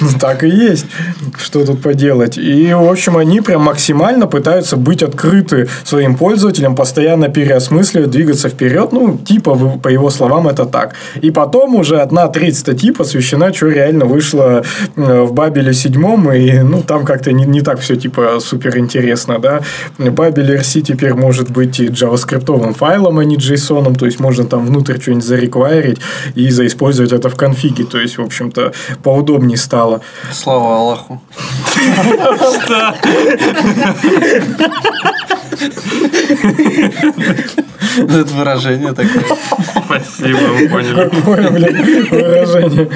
Ну, 0.00 0.08
Так 0.18 0.44
и 0.44 0.48
есть. 0.48 0.86
Что 1.38 1.64
тут 1.64 1.82
поделать? 1.82 2.38
И, 2.38 2.72
в 2.72 2.90
общем, 2.90 3.16
они 3.16 3.40
прям 3.40 3.62
максимально 3.62 4.26
пытаются 4.26 4.76
быть 4.76 5.02
открыты 5.02 5.68
своим 5.84 6.16
пользователям, 6.16 6.74
постоянно 6.76 7.28
переосмысливать, 7.28 8.10
двигаться 8.10 8.48
вперед. 8.48 8.92
Ну, 8.92 9.18
типа, 9.18 9.54
по 9.82 9.88
его 9.88 10.10
словам, 10.10 10.48
это 10.48 10.64
так. 10.64 10.94
И 11.20 11.30
потом 11.30 11.74
уже 11.74 12.00
одна 12.00 12.28
треть 12.28 12.58
статьи 12.58 12.90
посвящена, 12.90 13.52
что 13.52 13.68
реально 13.68 14.06
вышло 14.06 14.64
э, 14.96 15.22
в 15.22 15.32
Бабеле 15.32 15.74
седьмом, 15.74 16.32
и, 16.32 16.60
ну, 16.60 16.82
там 16.82 17.04
как-то 17.04 17.32
не, 17.32 17.44
не 17.44 17.60
так 17.60 17.80
все, 17.80 17.96
типа, 17.96 18.38
супер 18.40 18.78
интересно, 18.78 19.38
да. 19.38 19.60
Бабель 19.98 20.54
RC 20.54 20.82
теперь 20.82 21.14
может 21.14 21.50
быть 21.50 21.80
и 21.80 21.88
джаваскриптовым 21.88 22.74
файлом, 22.74 23.18
а 23.18 23.24
не 23.24 23.36
JSON, 23.36 23.96
то 23.96 24.06
есть 24.06 24.20
можно 24.20 24.44
там 24.44 24.66
внутрь 24.66 25.00
что-нибудь 25.00 25.24
зареквайрить 25.24 25.98
и 26.34 26.50
заиспользовать 26.50 27.12
это 27.12 27.28
в 27.28 27.36
конфиге, 27.36 27.84
то 27.84 27.98
есть, 27.98 28.13
в 28.18 28.22
общем-то, 28.22 28.72
поудобнее 29.02 29.56
стало. 29.58 30.00
Слава 30.32 30.76
Аллаху. 30.76 31.22
Ну, 37.96 38.18
Это 38.18 38.34
выражение 38.34 38.92
такое. 38.92 39.24
Спасибо, 39.84 40.36
вы 40.38 40.68
поняли. 40.68 41.08
Какое, 41.10 41.50
блядь, 41.50 42.10
выражение. 42.10 42.90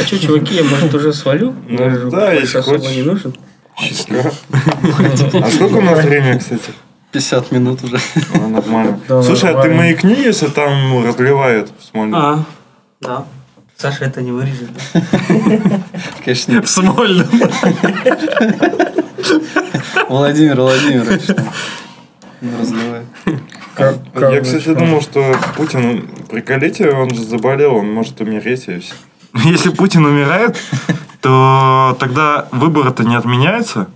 А 0.00 0.04
что, 0.04 0.18
чуваки, 0.18 0.54
я, 0.56 0.64
может, 0.64 0.94
уже 0.94 1.12
свалю? 1.12 1.54
Ну, 1.68 2.10
да, 2.10 2.32
если 2.32 2.58
особо 2.58 2.78
хочешь. 2.78 2.96
не 2.96 3.02
нужен. 3.02 3.34
Счастливо. 3.78 4.32
А 4.52 5.50
сколько 5.50 5.76
у 5.76 5.80
нас 5.82 6.04
времени, 6.04 6.38
кстати? 6.38 6.70
50 7.12 7.50
минут 7.52 7.82
уже. 7.82 7.98
А, 8.34 8.38
Нормально. 8.46 9.00
Да, 9.08 9.22
Слушай, 9.22 9.50
а 9.50 9.52
ты 9.54 9.68
нормально. 9.68 9.76
маякни, 9.78 10.12
если 10.14 10.46
там 10.46 11.04
разливают 11.04 11.72
в 11.78 11.84
Смольном? 11.84 12.20
А, 12.20 12.44
да. 13.00 13.24
Саша 13.80 14.04
это 14.04 14.20
не 14.20 14.30
вырежет? 14.30 14.68
Конечно, 16.22 16.52
нет. 16.52 16.66
В 16.66 16.68
Смольном. 16.68 17.26
Владимир 20.10 20.56
Владимирович. 20.60 21.22
Как- 23.74 23.96
Я, 24.32 24.40
кстати, 24.42 24.74
думал, 24.74 25.00
что 25.00 25.34
Путин, 25.56 26.10
приколите, 26.28 26.90
он 26.90 27.08
же 27.14 27.22
заболел, 27.22 27.76
он 27.76 27.90
может 27.90 28.20
умереть 28.20 28.68
и 28.68 28.80
все. 28.80 28.92
Если 29.44 29.70
Путин 29.70 30.04
умирает, 30.04 30.58
то 31.22 31.96
тогда 31.98 32.48
выборы-то 32.50 33.04
не 33.04 33.14
отменяются, 33.14 33.86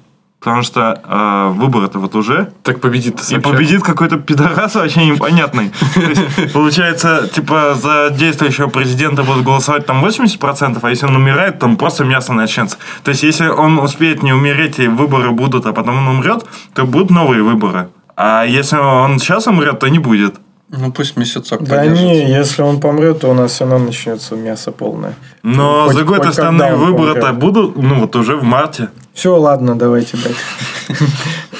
потому 0.44 0.62
что 0.62 1.00
а, 1.04 1.48
выборы-то 1.48 1.98
вот 1.98 2.14
уже, 2.14 2.52
Так 2.62 2.80
победит 2.80 3.18
и 3.30 3.38
победит 3.38 3.82
какой-то 3.82 4.18
пидорас 4.18 4.74
вообще 4.74 5.06
непонятный. 5.06 5.72
То 5.94 6.00
есть, 6.00 6.52
Получается, 6.52 7.28
типа, 7.34 7.74
за 7.74 8.10
действующего 8.10 8.68
президента 8.68 9.22
будут 9.22 9.42
голосовать 9.42 9.86
там 9.86 10.04
80%, 10.04 10.78
а 10.82 10.90
если 10.90 11.06
он 11.06 11.16
умирает, 11.16 11.58
там 11.58 11.76
просто 11.76 12.04
мясо 12.04 12.34
начнется. 12.34 12.76
То 13.02 13.10
есть, 13.10 13.22
если 13.22 13.46
он 13.46 13.78
успеет 13.78 14.22
не 14.22 14.34
умереть, 14.34 14.78
и 14.78 14.86
выборы 14.86 15.30
будут, 15.30 15.64
а 15.64 15.72
потом 15.72 15.96
он 15.96 16.08
умрет, 16.08 16.44
то 16.74 16.84
будут 16.84 17.10
новые 17.10 17.42
выборы. 17.42 17.88
А 18.14 18.44
если 18.44 18.76
он 18.76 19.18
сейчас 19.18 19.46
умрет, 19.46 19.78
то 19.78 19.88
не 19.88 19.98
будет. 19.98 20.34
Ну, 20.68 20.92
пусть 20.92 21.16
месяцок 21.16 21.62
Да 21.62 21.86
не, 21.86 22.28
если 22.28 22.62
он 22.62 22.80
помрет, 22.80 23.20
то 23.20 23.30
у 23.30 23.34
нас 23.34 23.52
все 23.52 23.64
равно 23.64 23.86
начнется 23.86 24.36
мясо 24.36 24.72
полное. 24.72 25.14
Но 25.42 25.84
Хоть- 25.84 25.92
с 25.92 25.96
другой 25.96 26.18
хоть 26.18 26.38
он 26.38 26.58
выборы-то 26.58 27.32
будут, 27.32 27.76
ну, 27.76 28.00
вот 28.00 28.14
уже 28.16 28.36
в 28.36 28.44
марте. 28.44 28.88
Все, 29.14 29.36
ладно, 29.36 29.78
давайте 29.78 30.16
дальше. 30.16 30.40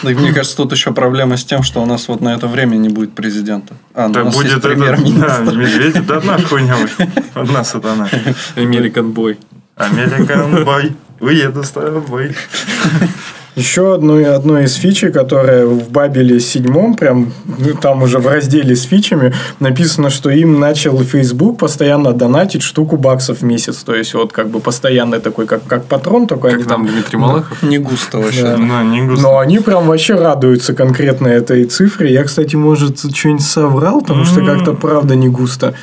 Так, 0.02 0.16
мне 0.16 0.34
кажется, 0.34 0.56
тут 0.58 0.72
еще 0.72 0.92
проблема 0.92 1.38
с 1.38 1.44
тем, 1.46 1.62
что 1.62 1.82
у 1.82 1.86
нас 1.86 2.08
вот 2.08 2.20
на 2.20 2.34
это 2.34 2.46
время 2.46 2.76
не 2.76 2.90
будет 2.90 3.14
президента. 3.14 3.74
А, 3.94 4.08
ну, 4.08 4.12
Так 4.12 4.22
у 4.24 4.26
нас 4.26 4.34
будет 4.34 4.52
это, 4.52 4.60
да, 4.60 4.68
премьер-министр. 4.68 5.56
медведь, 5.56 6.06
да 6.06 6.16
одна 6.18 6.38
хуйня. 6.38 6.76
Одна 7.32 7.64
сатана. 7.64 8.10
Американ 8.54 9.12
бой. 9.12 9.38
Американ 9.76 10.62
бой, 10.64 10.94
уеду 11.20 11.64
с 11.64 11.70
тобой. 11.70 12.36
Еще 13.56 13.94
одной, 13.94 14.24
одной 14.24 14.64
из 14.64 14.74
фичей, 14.74 15.12
которая 15.12 15.64
в 15.64 15.90
Бабеле 15.90 16.40
седьмом, 16.40 16.94
прям 16.94 17.32
ну, 17.46 17.74
там 17.74 18.02
уже 18.02 18.18
в 18.18 18.26
разделе 18.26 18.74
с 18.74 18.82
фичами, 18.82 19.32
написано, 19.60 20.10
что 20.10 20.28
им 20.30 20.58
начал 20.58 20.98
Facebook 21.04 21.58
постоянно 21.58 22.12
донатить 22.12 22.62
штуку 22.62 22.96
баксов 22.96 23.38
в 23.38 23.42
месяц. 23.44 23.76
То 23.84 23.94
есть, 23.94 24.14
вот 24.14 24.32
как 24.32 24.48
бы 24.48 24.58
постоянный 24.58 25.20
такой, 25.20 25.46
как, 25.46 25.64
как 25.66 25.84
патрон 25.86 26.26
такой. 26.26 26.50
Как 26.50 26.60
они 26.60 26.68
там 26.68 26.86
Дмитрий 26.86 27.16
Малахов. 27.16 27.62
Не 27.62 27.78
густо 27.78 28.18
вообще. 28.18 28.42
Да. 28.42 28.56
Ну, 28.56 28.82
не 28.90 29.02
густо. 29.02 29.22
Но 29.22 29.38
они 29.38 29.60
прям 29.60 29.86
вообще 29.86 30.14
радуются 30.14 30.74
конкретно 30.74 31.28
этой 31.28 31.64
цифре. 31.66 32.12
Я, 32.12 32.24
кстати, 32.24 32.56
может, 32.56 32.98
что-нибудь 32.98 33.42
соврал, 33.44 34.00
потому 34.00 34.24
что 34.24 34.44
как-то 34.44 34.72
правда 34.72 35.14
не 35.14 35.28
густо. 35.28 35.74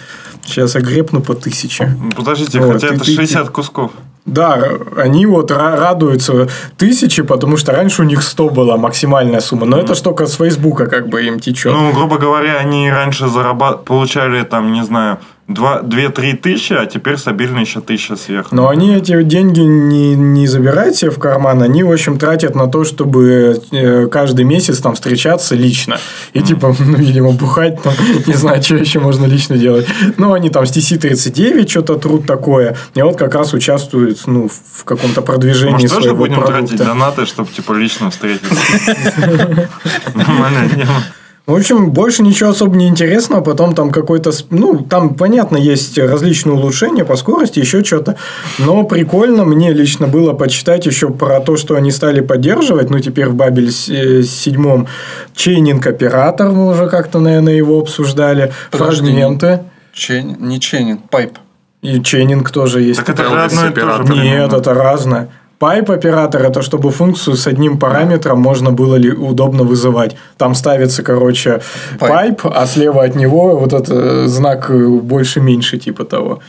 Сейчас 0.46 0.76
огребну 0.76 1.22
по 1.22 1.36
тысяче. 1.36 1.96
Подождите, 2.18 2.60
Вот, 2.60 2.74
хотя 2.74 2.90
ты- 2.90 2.96
это 2.96 3.06
ты- 3.06 3.12
60 3.16 3.50
кусков. 3.50 3.92
Да, 4.26 4.64
они 4.98 5.26
вот 5.26 5.52
ра- 5.52 5.78
радуются 5.78 6.48
тысячи, 6.78 7.24
потому 7.24 7.58
что 7.58 7.72
раньше 7.72 8.04
у 8.04 8.06
них 8.06 8.22
100 8.22 8.50
была 8.50 8.78
максимальная 8.78 9.40
сумма. 9.40 9.66
Но 9.66 9.78
это 9.78 9.96
ж 9.96 10.02
только 10.02 10.28
с 10.28 10.36
Фейсбука 10.36 10.86
как 10.86 11.08
бы 11.10 11.24
им 11.24 11.40
течет. 11.40 11.74
Ну, 11.74 11.92
грубо 11.92 12.18
говоря, 12.18 12.58
они 12.58 12.92
раньше 12.92 13.28
зарабат... 13.28 13.84
получали 13.86 14.44
там, 14.44 14.74
не 14.74 14.84
знаю, 14.84 15.18
2-3 15.54 16.36
тысячи, 16.38 16.74
а 16.74 16.86
теперь 16.86 17.18
стабильно 17.18 17.60
еще 17.60 17.82
тысяча 17.82 18.16
сверху. 18.16 18.56
Но 18.56 18.70
они 18.70 18.96
эти 18.96 19.22
деньги 19.24 19.62
не, 19.62 20.16
не 20.16 20.48
забирают 20.48 20.96
себе 20.96 21.12
в 21.12 21.20
карман, 21.20 21.62
они, 21.62 21.84
в 21.84 21.92
общем, 21.92 22.18
тратят 22.18 22.56
на 22.56 22.68
то, 22.68 22.84
чтобы 22.84 23.62
э, 23.72 24.08
каждый 24.08 24.46
месяц 24.46 24.80
там 24.80 24.96
встречаться 24.96 25.56
лично. 25.56 25.98
И 26.34 26.42
типа, 26.42 26.76
ну, 26.78 26.98
видимо, 26.98 27.32
бухать 27.32 27.82
там, 27.82 27.94
не 28.28 28.34
знаю, 28.34 28.62
что 28.62 28.76
еще 28.76 29.00
можно 29.00 29.26
лично 29.26 29.58
делать. 29.58 29.88
Ну, 30.18 30.34
они 30.34 30.50
там 30.50 30.66
с 30.66 30.72
TC39 30.76 31.68
что-то 31.68 31.96
труд 31.96 32.26
такое. 32.26 32.78
И 32.96 33.02
вот 33.02 33.18
как 33.18 33.36
раз 33.36 33.54
участвуют, 33.54 34.20
ну, 34.28 34.50
в 34.50 34.84
каком-то 34.84 35.22
продвижении 35.22 35.74
Может, 35.74 35.90
тоже 35.90 36.02
своего 36.04 36.18
будем 36.18 36.36
продукта. 36.36 36.60
тратить 36.60 36.78
донаты, 36.78 37.26
чтобы, 37.26 37.50
типа, 37.52 37.74
лично 37.74 38.10
встретиться? 38.10 38.56
Нормальная 40.16 40.70
тема. 40.70 41.04
В 41.48 41.56
общем, 41.56 41.90
больше 41.92 42.22
ничего 42.24 42.52
особо 42.52 42.76
не 42.78 42.88
интересного. 42.88 43.42
Потом 43.42 43.74
там 43.76 43.90
какой-то... 43.92 44.32
Ну, 44.52 44.78
там, 44.88 45.16
понятно, 45.16 45.58
есть 45.58 45.98
различные 45.98 46.54
улучшения 46.54 47.04
по 47.04 47.16
скорости, 47.16 47.60
еще 47.60 47.84
что-то. 47.84 48.16
Но 48.60 48.84
прикольно 48.84 49.44
мне 49.44 49.74
лично 49.74 50.08
было 50.08 50.34
почитать 50.34 50.86
еще 50.86 51.10
про 51.10 51.40
то, 51.40 51.58
что 51.58 51.76
они 51.76 51.92
стали 51.92 52.22
поддерживать. 52.22 52.90
Ну, 52.92 53.00
теперь 53.00 53.26
в 53.28 53.34
Бабель 53.36 53.72
с- 53.72 53.90
э, 53.90 54.22
седьмом 54.24 54.88
chaining-оператор. 55.36 56.52
Мы 56.52 56.70
уже 56.70 56.88
как-то, 56.88 57.20
наверное, 57.20 57.54
его 57.56 57.80
обсуждали. 57.80 58.54
Подожди. 58.70 59.06
Фрагменты. 59.06 59.62
Chain- 59.94 60.38
Не 60.40 60.60
chaining, 60.60 61.10
pipe. 61.10 61.38
И 61.82 62.02
chaining 62.02 62.50
тоже 62.52 62.82
есть. 62.82 63.00
Так 63.00 63.10
это 63.10 63.24
Elvis 63.24 63.46
одно 63.46 63.46
и 63.46 63.48
то 63.50 63.60
же. 63.62 63.68
оператор. 63.68 64.16
Нет, 64.16 64.54
это 64.54 64.74
разное. 64.74 65.30
Pipe-оператор– 65.62 66.42
это 66.50 66.62
чтобы 66.64 66.90
функцию 66.90 67.36
с 67.36 67.48
одним 67.48 67.78
параметром 67.78 68.40
можно 68.40 68.72
было 68.72 68.96
ли 68.96 69.12
удобно 69.12 69.64
вызывать. 69.64 70.16
Там 70.38 70.56
ставится, 70.56 71.04
короче, 71.04 71.62
Pipe. 72.00 72.12
pipe, 72.12 72.42
а 72.56 72.66
слева 72.66 73.04
от 73.04 73.16
него 73.16 73.58
вот 73.58 73.74
этот 73.74 73.90
э, 73.92 74.28
знак 74.28 74.72
э, 74.72 74.88
больше-меньше 74.88 75.78
типа 75.78 76.04
того. 76.04 76.40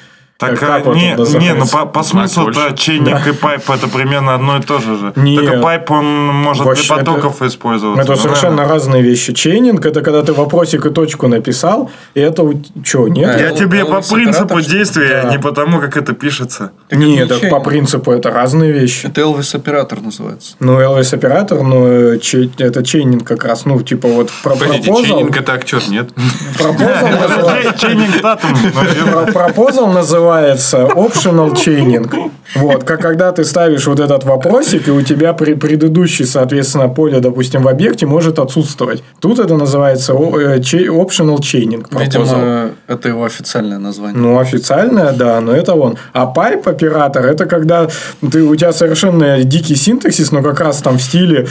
Так, 0.49 0.59
Как- 0.59 0.87
а, 0.87 0.91
не, 0.95 1.15
не, 1.39 1.55
ну 1.55 1.67
по, 1.67 1.87
по 1.87 2.03
смыслу-то 2.03 2.61
больше. 2.69 2.77
chaining 2.77 3.27
и 3.27 3.33
pipe 3.33 3.71
это 3.71 3.89
примерно 3.89 4.35
одно 4.35 4.59
и 4.59 4.63
то 4.63 4.79
же 4.81 4.99
же. 4.99 5.13
Нет. 5.17 5.45
Только 5.45 5.61
pipe 5.61 5.91
он 5.91 6.27
может 6.29 6.65
Вообще, 6.65 6.95
для 6.95 7.05
потоков 7.05 7.43
использоваться. 7.43 8.03
Это 8.03 8.13
Ну, 8.13 8.19
совершенно 8.19 8.57
наверное. 8.57 8.75
разные 8.75 9.03
вещи. 9.03 9.33
Чейнинг– 9.33 9.85
это 9.87 10.03
когда 10.03 10.23
ты 10.23 10.33
вопросик 10.33 10.85
и 10.87 10.91
точку 10.91 11.29
написал, 11.29 11.91
и 12.15 12.21
это 12.21 12.43
что, 12.85 13.09
нет? 13.09 13.31
А, 13.37 13.39
Я 13.39 13.51
тебе 13.53 13.85
по 13.85 14.01
принципу 14.03 14.61
действия, 14.61 15.21
а 15.21 15.23
Да. 15.27 15.31
не 15.31 15.39
потому, 15.39 15.81
как 15.81 15.97
это 15.97 16.13
пишется. 16.13 16.73
Так 16.89 16.99
это 16.99 17.09
Нет, 17.09 17.43
не 17.43 17.49
по 17.49 17.61
принципу 17.61 18.13
это 18.13 18.31
разные 18.31 18.73
вещи. 18.73 19.07
Это 19.07 19.21
Elvis 19.21 19.55
оператор 19.57 20.01
называется. 20.01 20.55
Ну, 20.61 20.81
Elvis 20.81 21.15
оператор, 21.15 21.63
но 21.63 21.87
э, 21.87 22.19
chai- 22.19 22.51
это 22.59 22.85
chaining 22.85 23.25
как 23.25 23.45
раз. 23.45 23.65
Ну, 23.65 23.81
типа 23.81 24.09
вот 24.09 24.31
про 24.43 24.55
Погодите, 24.57 24.91
proposal. 24.91 25.17
Chaining 25.19 25.37
это 25.37 25.53
актер, 25.53 25.81
нет? 25.89 26.11
proposal 26.59 27.09
называется- 27.29 29.33
Proposal 29.33 29.87
называется 29.93 30.32
optional 30.41 31.53
chaining. 31.53 32.31
Вот, 32.55 32.85
как 32.85 33.01
когда 33.01 33.33
ты 33.33 33.45
ставишь 33.45 33.87
вот 33.87 34.01
этот 34.01 34.25
вопросик, 34.25 34.89
и 34.89 34.91
у 34.91 35.03
тебя 35.03 35.33
при 35.33 35.55
предыдущий, 35.55 36.25
соответственно, 36.25 36.89
поле, 36.89 37.21
допустим, 37.21 37.63
в 37.63 37.69
объекте 37.69 38.07
может 38.07 38.39
отсутствовать. 38.39 39.03
Тут 39.21 39.39
это 39.39 39.57
называется 39.57 40.13
э, 40.13 40.17
optional 40.17 41.39
chaining. 41.39 41.87
proposal. 41.91 42.01
Видимо, 42.01 42.71
это 42.87 43.09
его 43.09 43.25
официальное 43.25 43.79
название. 43.79 44.19
Ну, 44.19 44.39
официальная, 44.39 45.13
да, 45.13 45.41
но 45.41 45.53
это 45.53 45.75
он. 45.75 45.97
А 46.13 46.27
pipe 46.27 46.69
оператор 46.69 47.27
это 47.27 47.47
когда 47.47 47.89
ты, 48.31 48.43
у 48.43 48.57
тебя 48.57 48.73
совершенно 48.73 49.43
дикий 49.45 49.77
синтаксис, 49.77 50.33
но 50.33 50.43
как 50.43 50.61
раз 50.61 50.83
там 50.83 50.99
в 50.99 51.03
стиле 51.03 51.47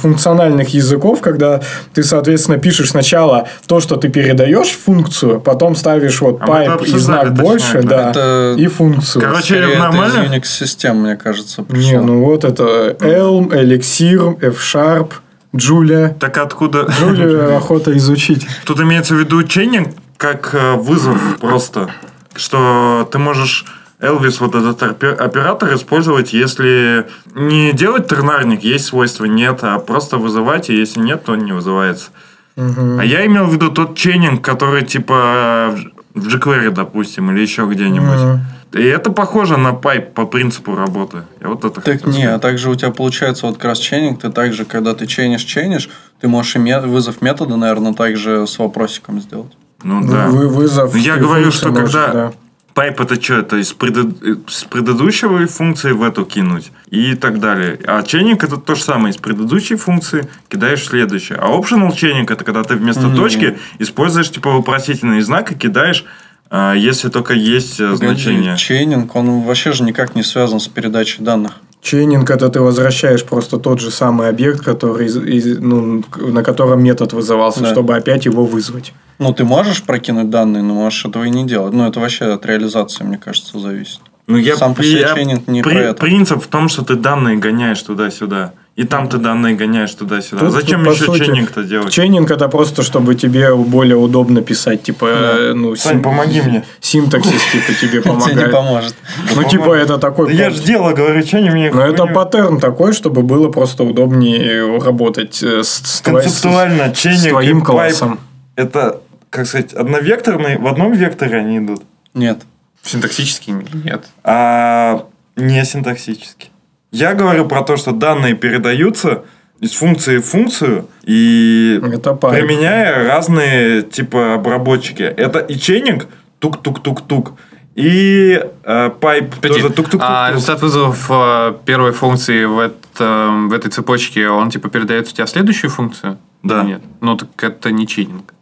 функциональных 0.00 0.74
языков, 0.74 1.20
когда 1.20 1.60
ты, 1.94 2.02
соответственно, 2.02 2.58
пишешь 2.58 2.90
сначала 2.90 3.48
то, 3.66 3.80
что 3.80 3.96
ты 3.96 4.08
передаешь 4.08 4.68
в 4.68 4.84
функцию, 4.84 5.40
потом 5.40 5.76
ставишь 5.76 6.20
вот 6.20 6.38
А 6.40 6.62
это 6.62 6.84
и 6.84 6.98
знак 6.98 7.28
точнее, 7.28 7.42
больше, 7.42 7.78
это. 7.78 7.88
Да, 8.04 8.10
Это- 8.10 8.54
и 8.58 8.66
функцию. 8.66 9.22
Короче, 9.22 9.44
Скорее, 9.54 9.70
это 9.72 9.78
нормально? 9.78 10.22
из 10.24 10.30
Unix-систем, 10.30 10.96
мне 11.02 11.16
кажется, 11.16 11.62
Не, 11.62 11.66
пришло. 11.66 12.00
ну 12.02 12.24
вот 12.24 12.44
это 12.44 12.96
Elm, 13.00 13.48
Elixir, 13.50 14.38
F-Sharp, 14.40 15.12
Julia. 15.54 16.14
Так 16.18 16.38
откуда? 16.38 16.82
Julia 17.00 17.56
охота 17.56 17.96
изучить. 17.96 18.46
Тут 18.64 18.80
имеется 18.80 19.14
в 19.14 19.18
виду 19.18 19.42
чейнинг 19.42 19.88
как 20.16 20.50
э, 20.52 20.74
вызов 20.74 21.18
просто. 21.40 21.88
Что 22.36 23.08
ты 23.10 23.18
можешь 23.18 23.64
Элвис, 24.00 24.40
вот 24.40 24.54
этот 24.54 24.80
опе- 24.82 25.14
оператор, 25.14 25.74
использовать, 25.74 26.32
если 26.32 27.06
не 27.34 27.72
делать 27.72 28.06
тернарник, 28.08 28.62
есть 28.62 28.84
свойства, 28.86 29.24
нет, 29.24 29.60
а 29.62 29.78
просто 29.80 30.18
вызывать, 30.18 30.70
и 30.70 30.76
если 30.76 31.00
нет, 31.00 31.24
то 31.24 31.32
он 31.32 31.40
не 31.44 31.52
вызывается. 31.52 32.10
А 32.56 33.02
я 33.04 33.24
имел 33.26 33.46
в 33.46 33.52
виду 33.54 33.70
тот 33.70 33.96
чейнинг, 33.96 34.44
который 34.44 34.84
типа 34.84 35.74
в 36.22 36.26
jQuery, 36.28 36.70
допустим, 36.70 37.30
или 37.30 37.40
еще 37.40 37.66
где-нибудь. 37.66 38.40
И 38.72 38.82
это 38.82 39.10
похоже 39.10 39.56
на 39.56 39.72
пайп 39.72 40.12
по 40.12 40.26
принципу 40.26 40.76
работы. 40.76 41.22
Я 41.40 41.48
вот 41.48 41.64
это 41.64 41.80
Так 41.80 42.06
не, 42.06 42.24
а 42.24 42.38
также 42.38 42.68
у 42.70 42.74
тебя 42.74 42.90
получается 42.90 43.46
вот 43.46 43.56
как 43.56 43.64
раз 43.64 43.78
чейнинг, 43.78 44.20
ты 44.20 44.30
также, 44.30 44.66
когда 44.66 44.94
ты 44.94 45.06
чейнишь, 45.06 45.42
чейнишь, 45.42 45.88
ты 46.20 46.28
можешь 46.28 46.54
и 46.56 46.58
ме- 46.58 46.80
вызов 46.80 47.22
метода, 47.22 47.56
наверное, 47.56 47.94
также 47.94 48.46
с 48.46 48.58
вопросиком 48.58 49.20
сделать. 49.22 49.52
Ну 49.82 50.06
да. 50.06 50.26
Вы- 50.26 50.48
Вызов. 50.48 50.94
Я 50.96 51.16
и 51.16 51.20
говорю, 51.20 51.50
что 51.50 51.70
можешь, 51.70 51.92
когда 51.92 52.12
да. 52.12 52.32
Pipe 52.78 53.00
это 53.00 53.20
что? 53.20 53.34
Это 53.34 53.56
из 53.56 53.74
предыд- 53.74 54.48
с 54.48 54.62
предыдущей 54.62 55.46
функции 55.46 55.90
в 55.90 56.04
эту 56.04 56.24
кинуть 56.24 56.70
и 56.88 57.16
так 57.16 57.40
далее. 57.40 57.76
А 57.84 58.04
chaining 58.04 58.44
это 58.44 58.56
то 58.56 58.76
же 58.76 58.84
самое. 58.84 59.12
Из 59.12 59.16
предыдущей 59.16 59.74
функции 59.74 60.28
кидаешь 60.48 60.86
следующее. 60.86 61.38
А 61.42 61.48
optional 61.48 61.92
chaining 61.92 62.30
это 62.30 62.44
когда 62.44 62.62
ты 62.62 62.76
вместо 62.76 63.12
точки 63.12 63.58
используешь 63.80 64.30
типа 64.30 64.50
вопросительный 64.50 65.20
знак 65.22 65.50
и 65.50 65.56
кидаешь, 65.56 66.04
а, 66.50 66.72
если 66.74 67.08
только 67.08 67.34
есть 67.34 67.80
э, 67.80 67.90
Погоди, 67.90 68.22
значение. 68.22 68.56
chaining, 68.56 69.16
он 69.16 69.42
вообще 69.42 69.72
же 69.72 69.82
никак 69.82 70.14
не 70.14 70.22
связан 70.22 70.60
с 70.60 70.68
передачей 70.68 71.24
данных. 71.24 71.54
Chaining 71.80 72.28
это 72.30 72.48
ты 72.48 72.60
возвращаешь 72.60 73.24
просто 73.24 73.58
тот 73.58 73.80
же 73.80 73.90
самый 73.90 74.28
объект, 74.28 74.60
который, 74.64 75.06
из- 75.06 75.58
ну, 75.60 76.02
на 76.16 76.42
котором 76.42 76.82
метод 76.82 77.12
вызывался, 77.12 77.60
Да. 77.60 77.70
чтобы 77.72 77.96
опять 77.96 78.24
его 78.26 78.44
вызвать. 78.44 78.92
Ну, 79.18 79.32
ты 79.32 79.44
можешь 79.44 79.82
прокинуть 79.82 80.30
данные, 80.30 80.62
но 80.62 80.74
можешь 80.74 81.04
этого 81.04 81.24
и 81.24 81.30
не 81.30 81.44
делать. 81.46 81.72
Ну, 81.72 81.86
это 81.88 82.00
вообще 82.00 82.26
от 82.26 82.46
реализации, 82.46 83.04
мне 83.04 83.18
кажется, 83.18 83.58
зависит. 83.58 84.00
Ну, 84.28 84.36
я, 84.36 84.56
Сам 84.56 84.74
по 84.74 84.82
себе 84.84 85.00
я- 85.00 85.14
chaining 85.14 85.48
не 85.48 85.62
при- 85.62 85.72
про 85.72 85.80
это. 85.80 86.00
Принцип 86.00 86.44
в 86.44 86.48
том, 86.48 86.68
что 86.68 86.84
ты 86.84 86.96
данные 86.96 87.38
гоняешь 87.38 87.80
туда-сюда. 87.82 88.52
И 88.76 88.84
там 88.84 89.08
ты 89.08 89.16
данные 89.16 89.56
гоняешь 89.56 89.92
туда-сюда. 89.92 90.40
Тут, 90.40 90.52
Зачем 90.52 90.84
по 90.84 90.90
еще 90.90 91.06
сути, 91.06 91.24
chaining-то 91.24 91.64
делать? 91.64 91.92
Chaining 91.92 92.30
это 92.30 92.46
просто, 92.48 92.82
чтобы 92.82 93.14
тебе 93.14 93.54
более 93.54 93.96
удобно 93.96 94.42
писать, 94.42 94.82
типа, 94.82 95.06
э, 95.10 95.52
ну, 95.54 95.74
Сань, 95.74 96.02
помоги 96.02 96.42
мне. 96.42 96.64
синтаксис, 96.80 97.40
типа, 97.50 97.72
тебе 97.80 97.88
Тебе 98.02 98.12
не 98.12 98.20
помогает. 98.20 98.52
поможет. 98.52 98.94
Ну, 99.34 99.44
типа, 99.44 99.72
это 99.72 99.96
такой... 99.98 100.26
Да 100.28 100.32
я 100.34 100.50
же 100.50 100.62
дело 100.62 100.92
говорю, 100.92 101.22
не 101.22 101.50
мне 101.50 101.70
Но 101.72 101.82
это 101.86 102.06
паттерн 102.06 102.60
такой, 102.60 102.92
чтобы 102.92 103.22
было 103.22 103.50
просто 103.50 103.82
удобнее 103.82 104.78
работать 104.78 105.42
э, 105.42 105.62
с, 105.64 106.02
Концептуально 106.04 106.94
chaining 106.94 107.26
и 107.26 107.30
твоим 107.30 107.62
классом. 107.62 108.20
Это, 108.56 109.00
как 109.30 109.46
сказать, 109.46 109.72
одновекторные, 109.72 110.58
в 110.58 110.66
одном 110.66 110.92
векторе 110.92 111.38
они 111.38 111.58
идут, 111.58 111.82
Нет. 112.14 112.42
Синтаксический 112.82 113.52
нет. 113.84 114.06
а 114.24 115.06
не 115.36 115.64
синтаксически. 115.64 116.48
Я 116.90 117.14
говорю 117.14 117.46
про 117.46 117.62
то, 117.62 117.76
что 117.76 117.92
данные 117.92 118.34
передаются 118.34 119.24
из 119.60 119.72
функции 119.72 120.18
в 120.18 120.24
функцию 120.26 120.88
и 121.04 121.80
Это 121.82 122.14
применяя 122.14 123.06
разные 123.06 123.82
типа 123.82 124.34
обработчики. 124.34 125.02
Это 125.02 125.40
и 125.40 125.58
чейнинг, 125.58 126.06
тук-тук-тук-тук, 126.38 127.32
и 127.74 128.40
э, 128.64 128.90
пайп 129.00 129.34
Погоди, 129.36 129.54
тоже 129.62 129.70
тук-тук-тук. 129.74 130.00
а 130.02 130.30
результат 130.32 130.62
вызовов 130.62 131.06
э, 131.10 131.54
первой 131.64 131.92
функции 131.92 132.44
в, 132.44 132.58
этом- 132.58 133.48
в 133.48 133.52
этой 133.52 133.70
цепочке, 133.70 134.28
он 134.28 134.50
типа 134.50 134.68
передает 134.68 135.08
у 135.08 135.10
тебя 135.12 135.26
следующую 135.26 135.70
функцию? 135.70 136.18
Да. 136.42 136.62
Или 136.62 136.68
Нет. 136.70 136.82
Ну, 137.00 137.16
так 137.16 137.28
это 137.42 137.70
не 137.70 137.86
чейнинг. 137.86 138.32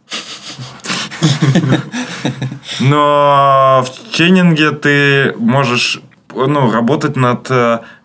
Но 2.79 3.85
в 3.85 4.15
чейнинге 4.15 4.71
ты 4.71 5.33
можешь 5.37 6.01
ну, 6.33 6.71
работать 6.71 7.15
над 7.15 7.49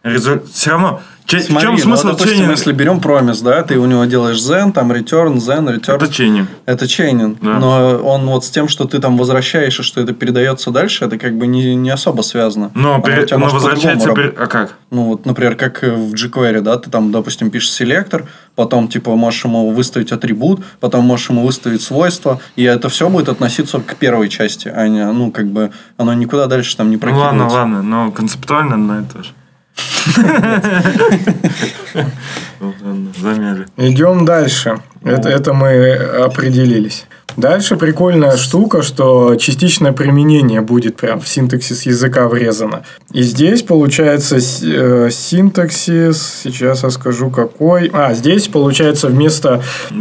результатом. 0.03 0.53
Все 0.53 0.71
равно. 0.71 1.03
Че- 1.33 1.39
в 1.39 1.47
Смотри, 1.47 1.67
чем 1.67 1.75
ну, 1.75 1.81
смысл 1.81 2.03
вот, 2.09 2.13
допустим, 2.13 2.33
чейнинга? 2.35 2.53
если 2.53 2.73
берем 2.73 3.01
промис, 3.01 3.41
да, 3.41 3.63
ты 3.63 3.79
у 3.79 3.87
него 3.87 4.05
делаешь 4.05 4.39
zen, 4.39 4.73
там 4.73 4.93
return, 4.93 5.37
zen, 5.37 5.69
return. 5.69 5.97
Это 5.97 6.13
чейнинг. 6.13 6.49
Это 6.67 6.89
чейнинг. 6.89 7.39
Да. 7.41 7.59
Но 7.59 7.97
он 8.05 8.27
вот 8.27 8.45
с 8.45 8.51
тем, 8.51 8.69
что 8.69 8.85
ты 8.85 8.99
там 8.99 9.17
возвращаешь, 9.17 9.79
и 9.81 9.83
что 9.83 10.01
это 10.01 10.13
передается 10.13 10.71
дальше, 10.71 11.05
это 11.05 11.19
как 11.19 11.37
бы 11.37 11.47
не, 11.47 11.75
не 11.75 11.91
особо 11.91 12.23
связано. 12.23 12.71
Но, 12.75 13.01
тебя 13.03 13.39
но 13.39 13.49
возвращается... 13.49 14.13
пере- 14.13 14.35
А 14.39 14.47
как? 14.47 14.75
Ну, 14.91 15.05
вот, 15.05 15.27
например, 15.27 15.55
как 15.57 15.83
в 15.83 16.15
jQuery, 16.15 16.61
да, 16.61 16.77
ты 16.79 16.91
там, 16.91 17.13
допустим, 17.13 17.51
пишешь 17.51 17.73
селектор, 17.73 18.27
потом, 18.55 18.89
типа, 18.89 19.17
можешь 19.17 19.45
ему 19.45 19.71
выставить 19.71 20.13
атрибут, 20.13 20.61
потом 20.81 21.05
можешь 21.05 21.31
ему 21.31 21.47
выставить 21.47 21.83
свойства, 21.83 22.41
и 22.57 22.65
это 22.65 22.89
все 22.89 23.09
будет 23.09 23.29
относиться 23.29 23.81
к 23.81 23.97
первой 23.97 24.29
части, 24.29 24.69
а 24.69 24.89
не, 24.89 25.05
ну, 25.13 25.31
как 25.31 25.47
бы, 25.47 25.71
оно 25.97 26.13
никуда 26.15 26.47
дальше 26.47 26.77
там 26.77 26.91
не 26.91 26.97
Ну 27.03 27.19
ладно, 27.19 27.49
ладно, 27.49 27.83
но 27.83 28.11
концептуально 28.11 28.75
одно 28.75 29.01
и 29.01 29.05
то 29.05 29.23
же. 29.23 29.31
Замяли. 33.21 33.67
Идем 33.77 34.25
дальше. 34.25 34.79
Это, 35.05 35.29
это 35.29 35.53
мы 35.53 35.95
определились. 35.95 37.07
Дальше 37.37 37.77
прикольная 37.77 38.37
штука, 38.37 38.83
что 38.83 39.37
частичное 39.37 39.93
применение 39.93 40.61
будет 40.61 40.97
прям 40.97 41.19
в 41.19 41.27
синтаксис 41.27 41.87
языка 41.87 42.29
врезано. 42.29 42.83
И 43.13 43.23
здесь 43.23 43.63
получается 43.63 44.37
э, 44.37 45.09
синтаксис, 45.11 46.41
сейчас 46.45 46.83
я 46.83 46.91
скажу 46.91 47.31
какой. 47.31 47.91
А, 47.95 48.13
здесь 48.13 48.49
получается 48.49 49.09
вместо, 49.09 49.63
э, 49.91 49.95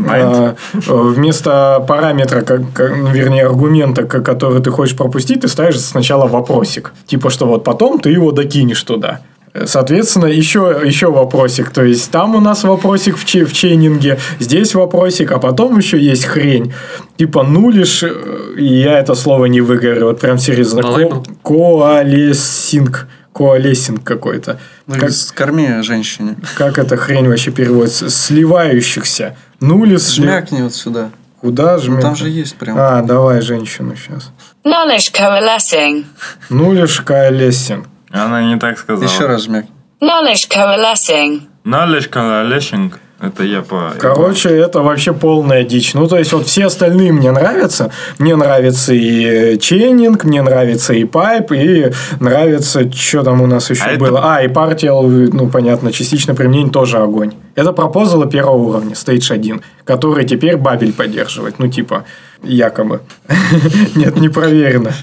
э, 0.73 0.79
вместо 0.89 1.83
параметра, 1.87 2.41
как, 2.41 2.61
как- 2.73 2.97
вернее 3.13 3.45
аргумента, 3.45 4.03
ко- 4.03 4.19
который 4.21 4.61
ты 4.61 4.69
хочешь 4.69 4.97
пропустить, 4.97 5.39
ты 5.41 5.47
ставишь 5.47 5.79
сначала 5.79 6.27
вопросик. 6.27 6.91
Типа, 7.07 7.29
что 7.29 7.45
вот 7.45 7.63
потом 7.63 7.99
ты 7.99 8.09
его 8.09 8.33
докинешь 8.33 8.83
туда. 8.83 9.21
Соответственно, 9.65 10.27
еще, 10.27 10.81
еще 10.85 11.11
вопросик. 11.11 11.71
То 11.71 11.83
есть, 11.83 12.09
там 12.09 12.35
у 12.35 12.39
нас 12.39 12.63
вопросик 12.63 13.17
в, 13.17 13.25
чей- 13.25 13.43
в 13.43 13.51
чейнинге, 13.53 14.17
здесь 14.39 14.73
вопросик, 14.75 15.31
а 15.33 15.39
потом 15.39 15.77
еще 15.77 15.99
есть 15.99 16.23
хрень. 16.25 16.73
Типа 17.17 17.43
нулиш, 17.43 18.03
э, 18.03 18.13
и 18.57 18.65
я 18.65 18.97
это 18.99 19.13
слово 19.13 19.45
не 19.47 19.59
выговорю, 19.61 20.05
вот 20.07 20.19
прям 20.21 20.37
серьезно. 20.37 20.81
Ко-? 20.83 21.23
Коалесинг. 21.43 23.07
Коалесинг 23.33 24.03
какой-то. 24.03 24.59
Ну, 24.87 24.95
Как, 24.99 25.11
Скорми 25.11 25.81
женщине. 25.81 26.35
как 26.57 26.77
эта 26.77 26.97
хрень 26.97 27.27
вообще 27.27 27.51
переводится? 27.51 28.09
Сливающихся. 28.09 29.35
Нулис. 29.61 30.11
Жмякни 30.13 30.61
вот 30.61 30.73
сюда. 30.73 31.09
Куда 31.39 31.75
Ну, 31.77 31.81
жмякни? 31.81 32.01
там 32.01 32.15
же 32.15 32.29
есть 32.29 32.55
прям. 32.55 32.77
А, 32.79 33.01
давай 33.01 33.41
женщину 33.41 33.95
сейчас. 33.95 34.31
Knowledge 34.63 35.11
coalescing. 35.13 36.05
Nullish 36.49 37.01
coalescing. 37.01 37.85
Она 38.11 38.41
не 38.43 38.57
так 38.57 38.77
сказала. 38.77 39.07
Еще 39.07 39.25
раз 39.25 39.43
жмякни. 39.43 39.69
Nullish 40.01 40.49
coalescing. 40.49 41.41
Knowledge 41.65 42.09
coalescing. 42.09 42.91
Это 43.21 43.43
я 43.43 43.61
по... 43.61 43.93
Короче, 43.99 44.49
это 44.49 44.81
вообще 44.81 45.13
полная 45.13 45.63
дичь. 45.63 45.93
Ну, 45.93 46.07
то 46.07 46.17
есть, 46.17 46.33
вот 46.33 46.47
все 46.47 46.65
остальные 46.65 47.11
мне 47.13 47.29
нравятся. 47.31 47.91
Мне 48.17 48.35
нравится 48.35 48.95
и 48.95 49.59
chaining, 49.59 50.23
мне 50.23 50.41
нравится 50.41 50.93
и 50.93 51.03
pipe, 51.05 51.51
и 51.51 51.91
нравится, 52.19 52.91
что 52.91 53.21
там 53.21 53.41
у 53.43 53.45
нас 53.45 53.69
еще 53.69 53.83
А 53.83 53.91
это- 53.91 53.99
было. 53.99 54.21
А, 54.23 54.41
и 54.41 54.47
partial, 54.47 55.03
ну, 55.03 55.47
понятно, 55.49 55.91
частичное 55.91 56.33
применение 56.33 56.71
тоже 56.71 56.97
огонь. 56.97 57.33
Это 57.53 57.73
пропозалы 57.73 58.27
первого 58.27 58.57
уровня, 58.57 58.95
stage 58.95 59.31
1, 59.31 59.61
который 59.83 60.25
теперь 60.25 60.57
Babel 60.57 60.91
поддерживает. 60.93 61.59
Ну, 61.59 61.67
типа, 61.67 62.05
якобы. 62.41 63.01
Нет, 63.95 64.17
не 64.17 64.29
проверено. 64.29 64.93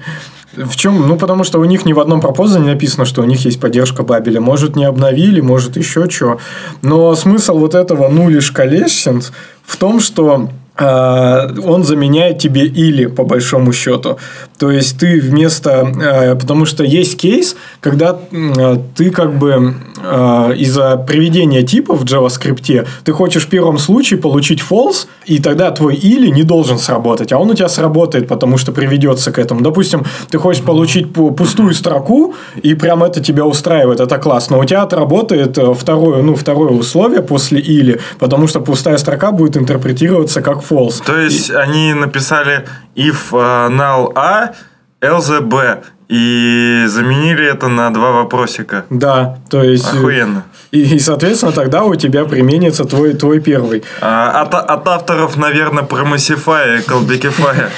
В 0.64 0.76
чем? 0.76 1.06
Ну, 1.06 1.16
потому 1.16 1.44
что 1.44 1.61
у 1.61 1.64
них 1.64 1.84
ни 1.84 1.92
в 1.92 2.00
одном 2.00 2.20
пропозале 2.20 2.64
не 2.64 2.70
написано, 2.72 3.04
что 3.04 3.22
у 3.22 3.24
них 3.24 3.44
есть 3.44 3.61
поддержка 3.61 4.02
Бабеля. 4.02 4.40
Может, 4.40 4.76
не 4.76 4.84
обновили, 4.84 5.40
может, 5.40 5.76
еще 5.76 6.09
что. 6.11 6.38
Но 6.82 7.14
смысл 7.14 7.59
вот 7.59 7.74
этого 7.74 8.09
нулиш 8.09 8.50
коллешенс 8.50 9.32
в 9.64 9.76
том, 9.76 10.00
что 10.00 10.48
он 10.80 11.84
заменяет 11.84 12.38
тебе 12.38 12.66
или, 12.66 13.06
по 13.06 13.24
большому 13.24 13.72
счету. 13.72 14.18
То 14.58 14.70
есть, 14.70 14.98
ты 14.98 15.20
вместо... 15.20 15.70
э, 15.70 16.34
потому 16.34 16.66
что 16.66 16.84
есть 16.84 17.16
кейс, 17.16 17.56
когда 17.80 18.18
э, 18.30 18.76
ты 18.96 19.10
как 19.10 19.38
бы 19.38 19.74
э, 20.02 20.54
из-за 20.56 20.96
приведения 20.96 21.62
типа 21.62 21.94
в 21.94 22.04
JavaScript 22.04 22.86
ты 23.04 23.12
хочешь 23.12 23.46
в 23.46 23.48
первом 23.48 23.78
случае 23.78 24.18
получить 24.20 24.60
false, 24.60 25.06
и 25.26 25.38
тогда 25.38 25.70
твой 25.70 25.94
или 25.94 26.28
не 26.30 26.42
должен 26.42 26.78
сработать, 26.78 27.32
а 27.32 27.38
он 27.38 27.50
у 27.50 27.54
тебя 27.54 27.68
сработает, 27.68 28.28
потому 28.28 28.58
что 28.58 28.72
приведется 28.72 29.32
к 29.32 29.38
этому. 29.38 29.60
Допустим, 29.60 30.04
ты 30.30 30.38
хочешь 30.38 30.62
получить 30.62 31.06
пу- 31.06 31.34
пустую 31.34 31.74
строку, 31.74 32.34
и 32.62 32.74
прям 32.74 33.02
это 33.04 33.20
тебя 33.22 33.44
устраивает, 33.44 34.00
это 34.00 34.18
классно. 34.18 34.58
У 34.58 34.64
тебя 34.64 34.82
отработает 34.82 35.58
э, 35.58 35.74
второе, 35.74 36.22
ну, 36.22 36.34
второе 36.34 36.70
условие 36.70 37.22
после 37.22 37.60
или, 37.60 38.00
потому 38.18 38.48
что 38.48 38.60
пустая 38.60 38.98
строка 38.98 39.32
будет 39.32 39.56
интерпретироваться 39.56 40.42
как 40.42 40.62
false. 40.68 41.02
То 41.04 41.16
есть, 41.18 41.50
они 41.50 41.94
написали 41.94 42.64
if 42.96 43.32
э, 43.32 43.68
null 43.70 44.12
A, 44.14 44.52
else 45.00 45.40
B. 45.40 45.78
И 46.08 46.84
заменили 46.86 47.44
это 47.46 47.68
на 47.68 47.90
два 47.92 48.12
вопросика. 48.12 48.86
Да, 48.88 49.38
то 49.50 49.62
есть... 49.62 49.92
э, 49.92 49.98
Охуенно. 49.98 50.44
И, 50.70 50.80
и, 50.96 50.98
соответственно, 50.98 51.52
тогда 51.52 51.84
у 51.84 51.94
тебя 51.96 52.24
применится 52.24 52.84
твой, 52.84 53.12
твой 53.12 53.40
первый. 53.40 53.84
А, 54.00 54.40
от, 54.40 54.54
от 54.54 54.88
авторов, 54.88 55.36
наверное, 55.36 55.82
промасифая 55.82 56.78
и 56.78 56.82
колбекифая. 56.82 57.68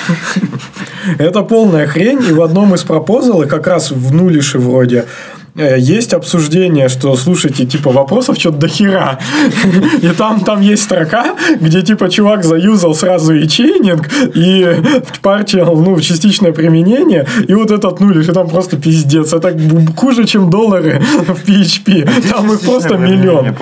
Это 1.18 1.42
полная 1.42 1.88
хрень, 1.88 2.22
и 2.28 2.32
в 2.32 2.40
одном 2.42 2.72
из 2.74 2.84
пропозалов, 2.84 3.48
как 3.48 3.66
раз 3.66 3.90
в 3.90 4.14
нулише 4.14 4.58
вроде, 4.58 5.06
есть 5.54 6.12
обсуждение, 6.12 6.88
что, 6.88 7.16
слушайте, 7.16 7.66
типа, 7.66 7.90
вопросов 7.90 8.38
что-то 8.38 8.58
до 8.58 8.68
хера. 8.68 9.18
И 10.02 10.08
там, 10.08 10.40
там 10.40 10.60
есть 10.60 10.82
строка, 10.84 11.36
где, 11.60 11.82
типа, 11.82 12.08
чувак 12.08 12.44
заюзал 12.44 12.94
сразу 12.94 13.34
и 13.34 13.48
чейнинг, 13.48 14.08
и 14.34 14.82
партия, 15.22 15.64
ну, 15.64 16.00
частичное 16.00 16.52
применение, 16.52 17.26
и 17.48 17.54
вот 17.54 17.70
этот 17.70 18.00
нулиш, 18.00 18.28
и 18.28 18.32
там 18.32 18.48
просто 18.48 18.76
пиздец. 18.76 19.32
Это 19.32 19.56
хуже, 19.96 20.24
чем 20.24 20.50
доллары 20.50 21.00
в 21.26 21.48
PHP. 21.48 22.30
Там 22.30 22.52
их 22.52 22.60
просто 22.60 22.96
миллион. 22.96 23.56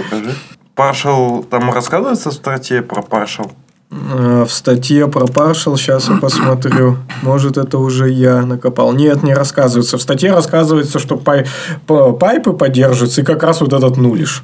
Partial, 0.77 1.45
там 1.45 1.73
рассказывается 1.73 2.31
в 2.31 2.35
статье 2.35 2.83
про 2.83 3.03
partial? 3.03 3.51
Э, 3.91 4.45
В 4.47 4.53
статье 4.53 5.09
про 5.09 5.25
Partial, 5.27 5.77
сейчас 5.77 6.09
я 6.09 6.17
посмотрю. 6.17 6.99
Может, 7.23 7.57
это 7.57 7.79
уже 7.79 8.11
я 8.11 8.43
накопал. 8.43 8.93
Нет, 8.93 9.23
не 9.23 9.35
рассказывается. 9.35 9.97
В 9.99 10.03
статье 10.03 10.33
рассказывается, 10.33 10.99
что 10.99 11.17
пай- 11.17 11.47
пайпы 11.87 12.53
поддерживаются, 12.53 13.23
и 13.23 13.25
как 13.25 13.43
раз 13.43 13.61
вот 13.61 13.73
этот 13.73 13.97
nullish. 13.97 14.43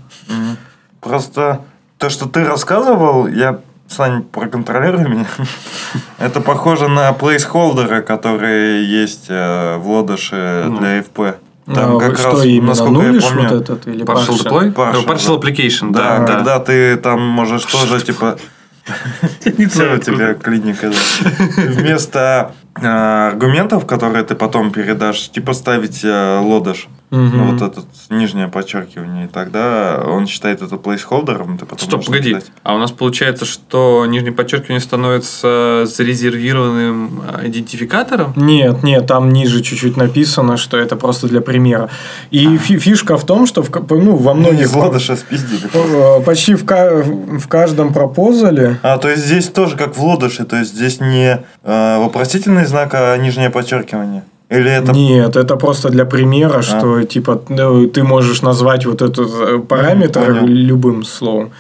Просто 1.00 1.60
то, 1.98 2.08
что 2.08 2.26
ты 2.28 2.44
рассказывал, 2.44 3.26
я 3.26 3.60
Сань, 3.86 4.22
проконтролируй 4.22 5.06
меня. 5.06 5.26
Это 6.18 6.40
похоже 6.40 6.88
на 6.88 7.12
плейсхолдеры, 7.12 8.00
которые 8.00 8.82
есть 8.90 9.26
э, 9.28 9.76
в 9.76 9.86
lodash 9.90 10.54
е 10.54 10.64
для 10.78 11.00
FP. 11.00 11.34
Там 11.66 11.96
А, 11.96 12.00
как 12.00 12.16
что 12.18 12.30
раз, 12.30 12.44
именно, 12.46 12.68
насколько 12.68 13.02
я 13.02 13.08
nullish 13.08 13.24
помню, 13.24 13.42
вот 13.50 13.52
этот 13.60 13.86
или 13.86 14.04
Partial 14.04 14.28
partial? 14.28 14.44
apply? 14.50 14.74
Partial, 14.74 15.02
Ну, 15.06 15.12
Partial 15.14 15.38
application, 15.40 15.92
Да, 15.92 16.00
да. 16.00 16.18
да. 16.26 16.32
когда 16.34 16.58
ты 16.60 16.96
там 16.96 17.20
можешь 17.20 17.64
тоже, 17.66 18.00
типа... 18.00 18.38
Все, 19.68 19.94
у 19.94 19.98
тебя 19.98 20.34
клиника. 20.34 20.90
Вместо 21.56 22.54
э, 22.76 22.86
аргументов, 22.86 23.86
которые 23.86 24.24
ты 24.24 24.34
потом 24.34 24.72
передашь, 24.72 25.30
типа 25.30 25.54
ставить 25.54 26.04
э, 26.04 26.38
лодыш. 27.14 27.32
Ну, 27.34 27.52
вот 27.52 27.62
этот 27.62 27.86
нижнее 28.10 28.48
подчеркивание. 28.48 29.24
И 29.24 29.28
тогда 29.28 30.02
он 30.06 30.26
считает 30.26 30.62
это 30.62 30.76
плейсхолдером. 30.76 31.58
Ты 31.58 31.66
потом 31.66 31.88
Стоп, 31.88 32.04
погоди. 32.06 32.34
написать. 32.34 32.52
А 32.62 32.74
у 32.74 32.78
нас 32.78 32.90
получается, 32.92 33.44
что 33.44 34.04
нижнее 34.06 34.32
подчеркивание 34.32 34.80
становится 34.80 35.84
зарезервированным 35.86 37.22
а, 37.26 37.46
идентификатором? 37.46 38.32
Нет, 38.36 38.82
нет, 38.82 39.06
там 39.06 39.30
ниже 39.32 39.62
чуть-чуть 39.62 39.96
написано, 39.96 40.56
что 40.56 40.76
это 40.76 40.96
просто 40.96 41.28
для 41.28 41.40
примера. 41.40 41.90
И 42.30 42.56
фи- 42.56 42.78
фишка 42.78 43.16
в 43.16 43.24
том, 43.24 43.46
что 43.46 43.62
в, 43.62 43.70
ну, 43.90 44.16
во 44.16 44.34
Ну, 44.34 44.40
многих... 44.40 44.62
из 44.66 44.72
лодыша 44.74 45.16
спиздили. 45.16 45.68
э, 45.72 46.20
Почти 46.24 46.54
в, 46.54 46.64
в 46.64 47.48
каждом 47.48 47.92
пропозале 47.92 48.78
А, 48.82 48.98
то 48.98 49.08
есть 49.08 49.24
здесь 49.26 49.48
тоже 49.48 49.76
как 49.76 49.96
в 49.96 50.02
лодыше, 50.04 50.44
то 50.44 50.56
есть 50.56 50.74
здесь 50.74 51.00
не 51.00 51.40
э, 51.62 51.98
вопросительный 51.98 52.66
знак, 52.66 52.90
а 52.94 53.16
нижнее 53.16 53.50
подчеркивание. 53.50 54.24
Или 54.50 54.70
это 54.70 54.92
Нет, 54.92 55.36
это 55.36 55.56
просто 55.56 55.88
для 55.88 56.04
примера, 56.04 56.62
что 56.62 57.02
типа 57.02 57.42
ну, 57.48 57.86
ты 57.88 58.02
можешь 58.02 58.42
назвать 58.42 58.86
вот 58.86 59.02
этот 59.02 59.30
э, 59.30 59.58
параметр 59.58 60.26
понял. 60.26 60.46
любым 60.46 61.04
словом, 61.04 61.50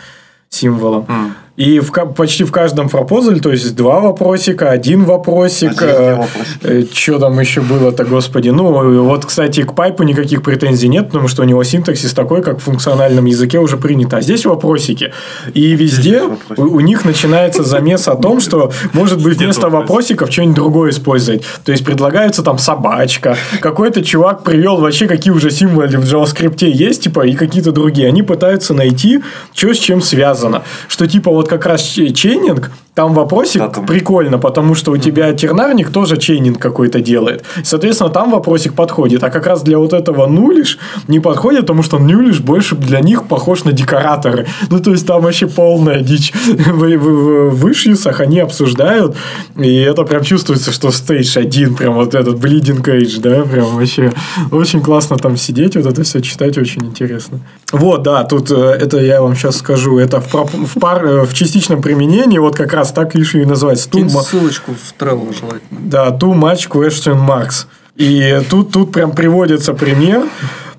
символом. 0.50 1.06
М. 1.08 1.34
И 1.56 1.78
в, 1.78 1.92
почти 2.16 2.42
в 2.42 2.50
каждом 2.50 2.88
пропозале, 2.88 3.40
то 3.40 3.50
есть 3.50 3.76
два 3.76 4.00
вопросика, 4.00 4.70
один 4.70 5.04
вопросик. 5.04 5.80
А 5.82 5.86
где 5.86 6.14
вопросики? 6.14 6.94
что 6.94 7.18
там 7.20 7.38
еще 7.38 7.60
было-то, 7.60 8.04
господи. 8.04 8.48
Ну, 8.48 9.02
вот, 9.04 9.24
кстати, 9.24 9.62
к 9.62 9.74
пайпу 9.74 10.02
никаких 10.02 10.42
претензий 10.42 10.88
нет, 10.88 11.06
потому 11.06 11.28
что 11.28 11.42
у 11.42 11.44
него 11.44 11.62
синтаксис 11.62 12.12
такой, 12.12 12.42
как 12.42 12.58
в 12.58 12.62
функциональном 12.62 13.26
языке 13.26 13.60
уже 13.60 13.76
принято. 13.76 14.16
А 14.16 14.20
здесь 14.20 14.44
вопросики. 14.46 15.12
И 15.52 15.76
везде 15.76 16.22
у, 16.56 16.62
у 16.62 16.80
них 16.80 17.04
начинается 17.04 17.62
замес 17.62 18.08
о 18.08 18.16
том, 18.16 18.40
что, 18.40 18.72
может 18.92 19.22
быть, 19.22 19.38
вместо 19.38 19.68
вопросиков 19.68 20.32
что-нибудь 20.32 20.56
другое 20.56 20.90
использовать. 20.90 21.44
То 21.64 21.70
есть, 21.70 21.84
предлагается 21.84 22.42
там 22.42 22.58
собачка. 22.58 23.36
Какой-то 23.60 24.02
чувак 24.02 24.42
привел 24.42 24.78
вообще, 24.78 25.06
какие 25.06 25.32
уже 25.32 25.52
символы 25.52 25.86
в 25.86 26.04
JavaScript 26.04 26.64
есть, 26.66 27.04
типа, 27.04 27.26
и 27.26 27.34
какие-то 27.34 27.70
другие. 27.70 28.08
Они 28.08 28.22
пытаются 28.22 28.74
найти, 28.74 29.22
что 29.52 29.72
с 29.72 29.78
чем 29.78 30.02
связано. 30.02 30.62
Что, 30.88 31.06
типа, 31.06 31.30
вот 31.30 31.43
как 31.48 31.66
раз 31.66 31.82
че- 31.82 32.12
чейнинг, 32.12 32.70
там 32.94 33.12
вопросик 33.14 33.60
Да, 33.60 33.68
там- 33.68 33.86
прикольно, 33.86 34.38
потому 34.38 34.74
что 34.76 34.92
у 34.92 34.96
тебя 34.96 35.32
тернарник 35.32 35.90
тоже 35.90 36.16
чейнинг 36.16 36.58
какой-то 36.58 37.00
делает. 37.00 37.44
Соответственно, 37.64 38.10
там 38.10 38.30
вопросик 38.30 38.74
подходит. 38.74 39.24
А 39.24 39.30
как 39.30 39.46
раз 39.46 39.62
для 39.62 39.78
вот 39.78 39.92
этого 39.92 40.26
нулиш 40.26 40.78
не 41.08 41.18
подходит, 41.20 41.62
потому 41.62 41.82
что 41.82 41.98
нулиш 41.98 42.38
больше 42.40 42.76
для 42.76 43.00
них 43.00 43.24
похож 43.26 43.64
на 43.64 43.72
декораторы. 43.72 44.46
Ну, 44.70 44.78
то 44.78 44.92
есть, 44.92 45.06
там 45.06 45.22
вообще 45.22 45.46
полная 45.48 46.00
дичь. 46.02 46.32
В, 46.44 46.96
в- 46.96 47.50
в 47.50 47.56
вышьюсах 47.60 48.20
они 48.20 48.38
обсуждают, 48.40 49.16
и 49.56 49.74
это 49.76 50.04
прям 50.04 50.22
чувствуется, 50.22 50.70
что 50.72 50.90
стейдж 50.92 51.36
один, 51.38 51.74
прям 51.74 51.94
вот 51.94 52.14
этот 52.14 52.36
bleeding 52.36 52.82
edge, 52.82 53.20
да, 53.20 53.42
прям 53.42 53.66
вообще 53.76 54.12
очень 54.52 54.80
классно 54.82 55.16
там 55.16 55.36
сидеть, 55.36 55.76
вот 55.76 55.86
это 55.86 56.02
все 56.02 56.20
читать 56.20 56.58
очень 56.58 56.84
интересно. 56.84 57.40
Вот, 57.72 58.02
да, 58.02 58.22
тут 58.24 58.50
э, 58.50 58.54
это 58.54 58.98
я 59.00 59.20
вам 59.20 59.34
сейчас 59.34 59.56
скажу, 59.56 59.98
это 59.98 60.20
в, 60.20 60.32
в, 60.34 60.80
пар- 60.80 61.04
э, 61.04 61.22
в 61.24 61.34
частичном 61.34 61.82
применении, 61.82 62.38
вот 62.38 62.56
как 62.56 62.72
раз 62.72 62.83
так 62.92 63.14
issue 63.16 63.42
и 63.42 63.44
называется. 63.44 63.88
Кинь 63.90 64.06
mu- 64.06 64.22
ссылочку 64.22 64.72
в 64.74 64.94
Trello 65.00 65.32
желательно. 65.38 65.80
да, 65.80 66.08
too 66.10 66.32
much 66.34 66.68
question 66.68 67.16
marks. 67.26 67.66
И 67.96 68.40
тут, 68.50 68.72
тут 68.72 68.92
прям 68.92 69.12
приводится 69.12 69.72
пример. 69.74 70.24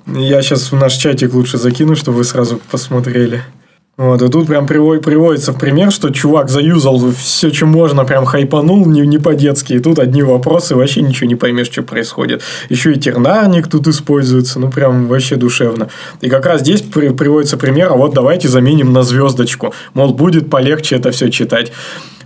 Я 0.07 0.41
сейчас 0.41 0.71
в 0.71 0.75
наш 0.75 0.93
чатик 0.93 1.33
лучше 1.33 1.57
закину, 1.57 1.95
чтобы 1.95 2.17
вы 2.17 2.23
сразу 2.25 2.59
посмотрели. 2.69 3.43
Вот, 3.97 4.21
и 4.21 4.27
тут 4.27 4.47
прям 4.47 4.65
приво- 4.65 4.99
приводится 4.99 5.53
в 5.53 5.57
пример, 5.57 5.89
что 5.89 6.09
чувак 6.09 6.49
заюзал 6.49 7.01
все, 7.17 7.53
что 7.53 7.65
можно, 7.65 8.03
прям 8.03 8.25
хайпанул 8.25 8.85
не, 8.85 9.01
не 9.07 9.19
по-детски. 9.19 9.73
И 9.73 9.79
тут 9.79 9.99
одни 9.99 10.21
вопросы, 10.21 10.75
вообще 10.75 11.01
ничего 11.01 11.27
не 11.27 11.35
поймешь, 11.35 11.67
что 11.71 11.81
происходит. 11.81 12.41
Еще 12.67 12.91
и 12.91 12.99
тернарник 12.99 13.69
тут 13.69 13.87
используется, 13.87 14.59
ну 14.59 14.69
прям 14.69 15.07
вообще 15.07 15.37
душевно. 15.37 15.87
И 16.19 16.29
как 16.29 16.45
раз 16.45 16.59
здесь 16.59 16.81
при- 16.81 17.09
приводится 17.09 17.55
пример, 17.55 17.93
а 17.93 17.95
вот 17.95 18.13
давайте 18.13 18.49
заменим 18.49 18.91
на 18.91 19.03
звездочку. 19.03 19.73
Мол, 19.93 20.13
будет 20.13 20.49
полегче 20.49 20.97
это 20.97 21.11
все 21.11 21.31
читать. 21.31 21.71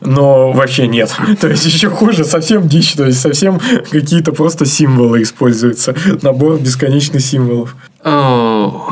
Но 0.01 0.51
вообще 0.53 0.87
нет. 0.87 1.13
То 1.39 1.49
есть 1.49 1.65
еще 1.65 1.89
хуже, 1.89 2.23
совсем 2.23 2.67
дичь. 2.67 2.93
То 2.93 3.05
есть 3.05 3.21
совсем 3.21 3.59
какие-то 3.91 4.31
просто 4.31 4.65
символы 4.65 5.21
используются. 5.21 5.93
Набор 6.23 6.57
бесконечных 6.57 7.21
символов. 7.21 7.75
О, 8.03 8.89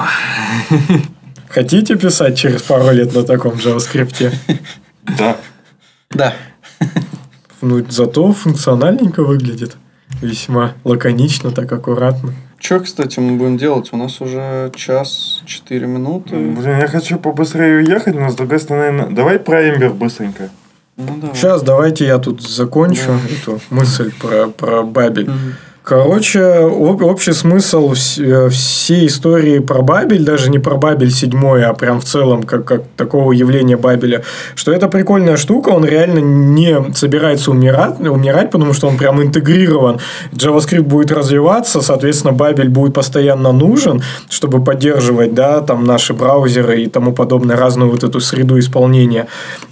Хотите 1.57 1.95
писать 1.95 2.37
через 2.37 2.61
пару 2.61 2.91
лет 2.91 3.15
на 3.15 3.23
таком 3.23 3.53
JavaScript? 3.53 4.31
Да. 5.17 5.37
Да. 6.11 6.33
Ну, 7.61 7.83
зато 7.89 8.31
функциональненько 8.31 9.23
выглядит. 9.23 9.75
Весьма 10.21 10.73
лаконично, 10.83 11.49
так 11.49 11.71
аккуратно. 11.71 12.35
Что, 12.59 12.81
кстати, 12.81 13.19
мы 13.19 13.37
будем 13.39 13.57
делать? 13.57 13.89
У 13.91 13.97
нас 13.97 14.21
уже 14.21 14.71
час 14.75 15.41
четыре 15.47 15.87
минуты. 15.87 16.35
Блин, 16.35 16.77
я 16.77 16.87
хочу 16.87 17.17
побыстрее 17.17 17.77
уехать, 17.77 18.13
но 18.13 18.29
с 18.29 18.35
другой 18.35 18.59
стороны, 18.59 19.07
давай 19.09 19.39
про 19.39 19.67
Эмбер 19.67 19.93
быстренько. 19.93 20.51
Ну 20.95 21.17
да. 21.19 21.33
Сейчас 21.33 21.63
давайте 21.63 22.05
я 22.05 22.19
тут 22.19 22.43
закончу 22.47 23.19
эту 23.31 23.59
мысль 23.71 24.11
про, 24.21 24.45
про 24.49 24.83
Бабель. 24.83 25.31
Короче, 25.87 26.41
об- 26.41 27.01
общий 27.01 27.31
смысл 27.31 27.93
э, 27.93 28.49
всей 28.49 29.07
истории 29.07 29.59
про 29.59 29.81
Бабель, 29.81 30.25
даже 30.25 30.49
не 30.49 30.59
про 30.59 30.75
Бабель 30.75 31.13
7, 31.13 31.31
а 31.63 31.73
прям 31.73 32.01
в 32.01 32.03
целом, 32.03 32.43
как, 32.43 32.65
как 32.65 32.83
такого 32.97 33.31
явления 33.31 33.77
Бабеля, 33.77 34.21
что 34.55 34.73
это 34.73 34.89
прикольная 34.89 35.37
штука, 35.37 35.69
он 35.69 35.85
реально 35.85 36.19
не 36.19 36.93
собирается 36.93 37.51
умирать, 37.51 38.01
умирать, 38.01 38.51
потому 38.51 38.73
что 38.73 38.89
он 38.89 38.97
прям 38.97 39.21
интегрирован. 39.21 39.99
JavaScript 40.33 40.81
будет 40.81 41.13
развиваться, 41.13 41.79
соответственно, 41.79 42.33
Бабель 42.33 42.67
будет 42.67 42.93
постоянно 42.93 43.53
нужен, 43.53 44.01
чтобы 44.29 44.61
поддерживать, 44.61 45.33
да, 45.33 45.61
там 45.61 45.85
наши 45.85 46.13
браузеры 46.13 46.81
и 46.81 46.87
тому 46.87 47.13
подобное, 47.13 47.55
разную 47.55 47.91
вот 47.91 48.03
эту 48.03 48.19
среду 48.19 48.59
исполнения. 48.59 49.27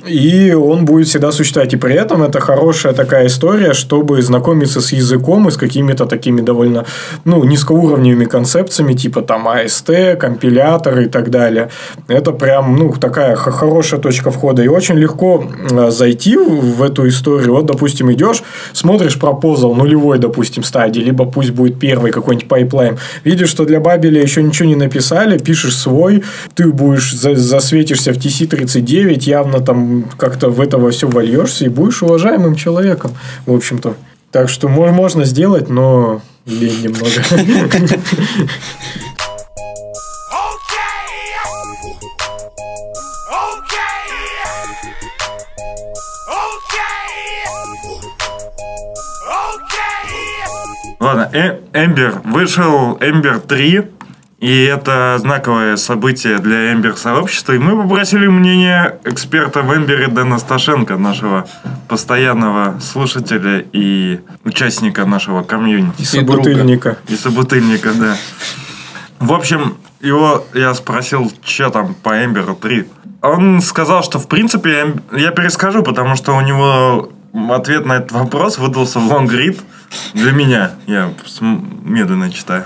И 0.07 0.53
он 0.53 0.85
будет 0.85 1.07
всегда 1.07 1.33
существовать. 1.33 1.73
И 1.73 1.77
при 1.77 1.95
этом 1.95 2.23
это 2.23 2.39
хорошая 2.39 2.93
такая 2.93 3.27
история, 3.27 3.73
чтобы 3.73 4.21
знакомиться 4.21 4.79
с 4.79 4.93
языком 4.93 5.49
и 5.49 5.51
с 5.51 5.57
какими-то 5.57 6.04
такими 6.05 6.41
довольно 6.41 6.85
ну, 7.23 7.43
низкоуровневыми 7.43 8.25
концепциями, 8.25 8.93
типа 8.93 9.21
там 9.21 9.47
AST, 9.47 10.15
компиляторы 10.15 11.05
и 11.05 11.09
так 11.09 11.29
далее. 11.29 11.69
Это 12.07 12.31
прям 12.31 12.75
ну, 12.75 12.93
такая 12.93 13.35
хорошая 13.35 13.99
точка 13.99 14.31
входа. 14.31 14.63
И 14.63 14.67
очень 14.67 14.95
легко 14.95 15.43
зайти 15.89 16.37
в 16.37 16.81
эту 16.81 17.07
историю. 17.07 17.53
Вот, 17.53 17.65
допустим, 17.65 18.11
идешь, 18.11 18.43
смотришь 18.73 19.19
proposal 19.19 19.73
нулевой, 19.75 20.19
допустим, 20.19 20.63
стадии, 20.63 21.01
либо 21.01 21.25
пусть 21.25 21.51
будет 21.51 21.79
первый 21.79 22.11
какой-нибудь 22.11 22.47
pipeline. 22.47 22.97
Видишь, 23.23 23.49
что 23.49 23.65
для 23.65 23.79
Babel 23.79 24.09
я 24.09 24.21
еще 24.21 24.43
ничего 24.43 24.67
не 24.69 24.75
написали, 24.75 25.37
пишешь 25.37 25.77
свой, 25.77 26.23
ты 26.53 26.67
будешь 26.67 27.13
за- 27.13 27.35
засветишься 27.35 28.13
в 28.13 28.17
TC39, 28.17 29.29
явно 29.29 29.59
там 29.59 30.05
как-то 30.17 30.49
в 30.49 30.61
это 30.61 30.77
во 30.77 30.91
все 30.91 31.07
вольешься 31.07 31.65
и 31.65 31.69
будешь 31.69 32.03
уважаемым 32.03 32.55
человеком, 32.55 33.11
в 33.45 33.53
общем-то. 33.53 33.95
Так 34.35 34.49
что 34.49 34.67
мо- 34.67 34.91
можно 34.91 35.23
сделать, 35.23 35.69
но 35.69 36.21
лень 36.45 36.81
немного. 36.81 37.21
Ладно, 50.99 51.29
Э- 51.33 51.59
Эмбер. 51.73 52.21
Вышел 52.23 52.97
Эмбер 52.99 53.39
3. 53.39 53.83
И 54.45 54.65
это 54.65 55.17
знаковое 55.17 55.75
событие 55.75 56.37
для 56.37 56.71
Эмбер 56.71 56.97
сообщества. 56.97 57.53
И 57.53 57.57
мы 57.57 57.81
попросили 57.81 58.27
мнение 58.27 58.99
эксперта 59.03 59.63
в 59.63 59.75
Эмбере 59.75 60.05
Дэна 60.05 60.37
Сташенко, 60.37 60.97
нашего 60.97 61.47
постоянного 61.87 62.79
слушателя 62.79 63.65
и 63.73 64.19
участника 64.43 65.07
нашего 65.07 65.41
комьюнити. 65.41 66.03
Собутыльника. 66.03 66.99
И 67.07 67.15
собутыльника, 67.15 67.91
да. 67.95 68.17
В 69.17 69.33
общем, 69.33 69.77
его 69.99 70.45
я 70.53 70.75
спросил, 70.75 71.33
что 71.43 71.71
там 71.71 71.95
по 71.95 72.23
Эмберу 72.23 72.53
3. 72.53 72.85
Он 73.23 73.61
сказал, 73.61 74.03
что 74.03 74.19
в 74.19 74.27
принципе 74.27 74.93
я 75.11 75.31
перескажу, 75.31 75.81
потому 75.81 76.15
что 76.15 76.33
у 76.33 76.41
него 76.41 77.09
ответ 77.49 77.87
на 77.87 77.93
этот 77.93 78.11
вопрос 78.11 78.59
выдался 78.59 78.99
в 78.99 79.11
лонгрид 79.11 79.59
для 80.13 80.31
меня. 80.33 80.75
Я 80.85 81.11
медленно 81.41 82.29
читаю. 82.31 82.65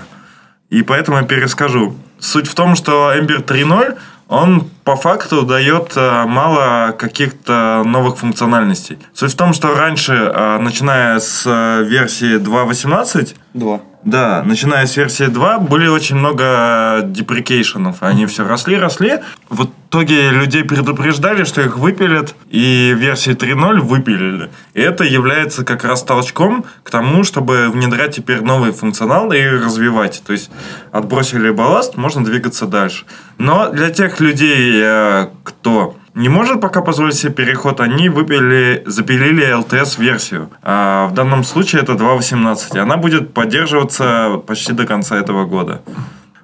И 0.70 0.82
поэтому 0.82 1.18
я 1.18 1.24
перескажу. 1.24 1.96
Суть 2.18 2.48
в 2.48 2.54
том, 2.54 2.76
что 2.76 3.12
Ember 3.12 3.44
3.0, 3.44 3.98
он 4.28 4.70
по 4.90 4.96
факту 4.96 5.42
дает 5.42 5.92
э, 5.94 6.24
мало 6.26 6.90
каких-то 6.90 7.84
новых 7.86 8.18
функциональностей. 8.18 8.98
Суть 9.14 9.34
в 9.34 9.36
том, 9.36 9.52
что 9.52 9.72
раньше, 9.72 10.14
э, 10.14 10.58
начиная 10.58 11.20
с 11.20 11.44
э, 11.46 11.84
версии 11.84 12.40
2.18, 12.40 13.36
Два. 13.54 13.80
да, 14.02 14.42
начиная 14.44 14.86
с 14.86 14.96
версии 14.96 15.26
2, 15.26 15.58
были 15.58 15.86
очень 15.86 16.16
много 16.16 17.02
деприкейшенов. 17.04 17.98
Они 18.00 18.26
все 18.26 18.44
росли, 18.44 18.76
росли. 18.76 19.20
В 19.48 19.68
итоге 19.90 20.30
людей 20.30 20.64
предупреждали, 20.64 21.44
что 21.44 21.60
их 21.60 21.78
выпилят, 21.78 22.34
и 22.48 22.92
версии 22.96 23.32
3.0 23.32 23.80
выпилили. 23.80 24.50
И 24.74 24.80
это 24.80 25.04
является 25.04 25.64
как 25.64 25.84
раз 25.84 26.02
толчком 26.02 26.64
к 26.82 26.90
тому, 26.90 27.22
чтобы 27.24 27.68
внедрять 27.70 28.16
теперь 28.16 28.40
новый 28.40 28.72
функционал 28.72 29.32
и 29.32 29.40
развивать. 29.40 30.22
То 30.26 30.32
есть 30.32 30.50
отбросили 30.92 31.50
балласт, 31.50 31.96
можно 31.96 32.24
двигаться 32.24 32.66
дальше. 32.66 33.04
Но 33.38 33.70
для 33.70 33.90
тех 33.90 34.20
людей, 34.20 34.79
э, 34.80 35.28
кто 35.44 35.96
не 36.14 36.28
может 36.28 36.60
пока 36.60 36.80
позволить 36.82 37.14
себе 37.14 37.32
переход, 37.32 37.80
они 37.80 38.08
выпили, 38.08 38.82
запилили 38.86 39.46
LTS-версию. 39.60 40.50
А 40.62 41.06
в 41.06 41.14
данном 41.14 41.44
случае 41.44 41.82
это 41.82 41.92
2.18. 41.92 42.76
и 42.76 42.78
Она 42.78 42.96
будет 42.96 43.32
поддерживаться 43.32 44.40
почти 44.46 44.72
до 44.72 44.86
конца 44.86 45.16
этого 45.16 45.46
года. 45.46 45.82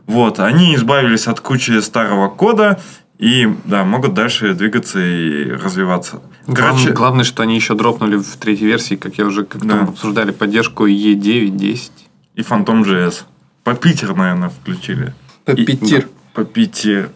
Вот, 0.06 0.38
они 0.38 0.76
избавились 0.76 1.26
от 1.26 1.40
кучи 1.40 1.80
старого 1.80 2.28
кода 2.28 2.78
и, 3.18 3.52
да, 3.64 3.82
могут 3.84 4.14
дальше 4.14 4.54
двигаться 4.54 5.00
и 5.00 5.50
развиваться. 5.50 6.22
Главное, 6.46 6.92
главное, 6.92 7.24
что 7.24 7.42
они 7.42 7.56
еще 7.56 7.74
дропнули 7.74 8.16
в 8.16 8.36
третьей 8.36 8.68
версии, 8.68 8.94
как 8.94 9.18
я 9.18 9.24
уже 9.26 9.44
как-то 9.44 9.66
Да. 9.66 9.80
обсуждали, 9.82 10.30
поддержку 10.30 10.86
E9, 10.86 11.48
10. 11.48 11.92
и 12.36 12.40
Phantom.js. 12.42 13.22
По 13.64 13.74
Питер, 13.74 14.14
наверное, 14.14 14.50
включили. 14.50 15.12
По 15.44 15.54
Питер. 15.54 16.06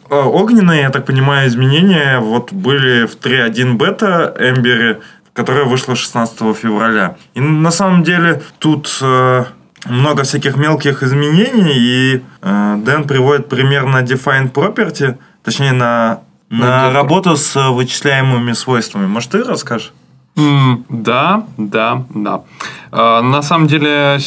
А, 0.08 0.26
Огненные, 0.26 0.82
я 0.82 0.90
так 0.90 1.04
понимаю, 1.06 1.48
изменения 1.48 2.18
вот 2.20 2.52
были 2.52 3.06
в 3.06 3.16
3.1 3.18 3.74
бета 3.74 4.34
Эмбере, 4.38 5.00
которая 5.34 5.64
вышла 5.64 5.94
16 5.96 6.56
февраля. 6.56 7.16
И 7.34 7.40
на 7.40 7.70
самом 7.70 8.02
деле 8.02 8.42
тут 8.58 8.98
э, 9.00 9.44
много 9.86 10.22
всяких 10.24 10.56
мелких 10.56 11.02
изменений, 11.02 11.74
и 11.76 12.22
э, 12.42 12.76
Дэн 12.84 13.04
приводит 13.04 13.48
пример 13.48 13.86
на 13.86 14.02
Define 14.02 14.50
Property, 14.52 15.16
точнее 15.44 15.72
на, 15.72 16.20
на 16.50 16.64
Get- 16.88 16.92
работу 16.92 17.36
с 17.36 17.56
э, 17.56 17.68
вычисляемыми 17.70 18.52
свойствами. 18.52 19.06
Может, 19.06 19.30
ты 19.30 19.44
расскажешь? 19.44 19.92
М, 20.40 20.84
Да, 20.88 21.44
да, 21.58 22.04
да. 22.14 22.42
Э, 22.92 23.20
На 23.22 23.42
самом 23.42 23.66
деле, 23.66 24.18